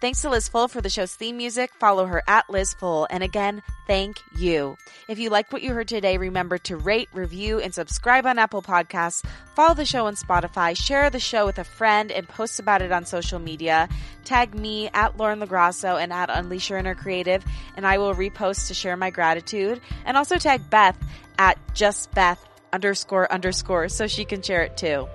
Thanks 0.00 0.22
to 0.22 0.30
Liz 0.30 0.48
Full 0.48 0.68
for 0.68 0.80
the 0.80 0.90
show's 0.90 1.14
theme 1.14 1.36
music. 1.36 1.72
Follow 1.78 2.06
her 2.06 2.22
at 2.26 2.48
Liz 2.48 2.74
Full. 2.74 3.06
And 3.10 3.22
again, 3.22 3.62
thank 3.86 4.16
you. 4.36 4.76
If 5.08 5.18
you 5.18 5.30
like 5.30 5.52
what 5.52 5.62
you 5.62 5.72
heard 5.72 5.88
today, 5.88 6.18
remember 6.18 6.58
to 6.58 6.76
rate, 6.76 7.08
review, 7.12 7.60
and 7.60 7.74
subscribe 7.74 8.26
on 8.26 8.38
Apple 8.38 8.62
Podcasts. 8.62 9.24
Follow 9.54 9.74
the 9.74 9.84
show 9.84 10.06
on 10.06 10.14
Spotify. 10.14 10.76
Share 10.76 11.10
the 11.10 11.20
show 11.20 11.46
with 11.46 11.58
a 11.58 11.64
friend 11.64 12.10
and 12.12 12.28
post 12.28 12.60
about 12.60 12.82
it 12.82 12.92
on 12.92 13.06
social 13.06 13.38
media. 13.38 13.88
Tag 14.24 14.54
me 14.54 14.90
at 14.92 15.16
Lauren 15.16 15.40
LaGrasso 15.40 16.00
and 16.00 16.12
at 16.12 16.30
Unleash 16.30 16.70
Your 16.70 16.78
Inner 16.78 16.94
Creative, 16.94 17.44
and 17.76 17.86
I 17.86 17.98
will 17.98 18.14
repost 18.14 18.68
to 18.68 18.74
share 18.74 18.96
my 18.96 19.10
gratitude. 19.10 19.80
And 20.04 20.16
also 20.16 20.36
tag 20.36 20.68
Beth 20.68 20.98
at 21.38 21.58
Just 21.74 22.12
Beth 22.12 22.42
underscore 22.72 23.30
underscore 23.32 23.88
so 23.88 24.06
she 24.06 24.24
can 24.24 24.42
share 24.42 24.62
it 24.62 24.76
too. 24.76 25.08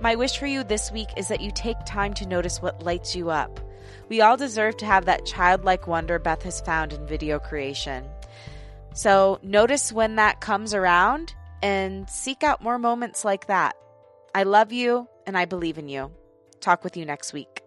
My 0.00 0.14
wish 0.16 0.38
for 0.38 0.46
you 0.46 0.64
this 0.64 0.90
week 0.90 1.08
is 1.16 1.28
that 1.28 1.40
you 1.40 1.50
take 1.54 1.76
time 1.86 2.14
to 2.14 2.26
notice 2.26 2.60
what 2.60 2.82
lights 2.82 3.14
you 3.14 3.30
up. 3.30 3.60
We 4.08 4.20
all 4.20 4.36
deserve 4.36 4.76
to 4.78 4.86
have 4.86 5.06
that 5.06 5.26
childlike 5.26 5.86
wonder 5.86 6.18
Beth 6.18 6.42
has 6.42 6.60
found 6.60 6.92
in 6.92 7.06
video 7.06 7.38
creation. 7.38 8.04
So 8.94 9.38
notice 9.42 9.92
when 9.92 10.16
that 10.16 10.40
comes 10.40 10.74
around 10.74 11.34
and 11.62 12.08
seek 12.10 12.42
out 12.42 12.62
more 12.62 12.78
moments 12.78 13.24
like 13.24 13.46
that. 13.46 13.76
I 14.34 14.44
love 14.44 14.72
you 14.72 15.08
and 15.26 15.36
I 15.36 15.44
believe 15.44 15.78
in 15.78 15.88
you. 15.88 16.10
Talk 16.60 16.84
with 16.84 16.96
you 16.96 17.04
next 17.04 17.32
week. 17.32 17.59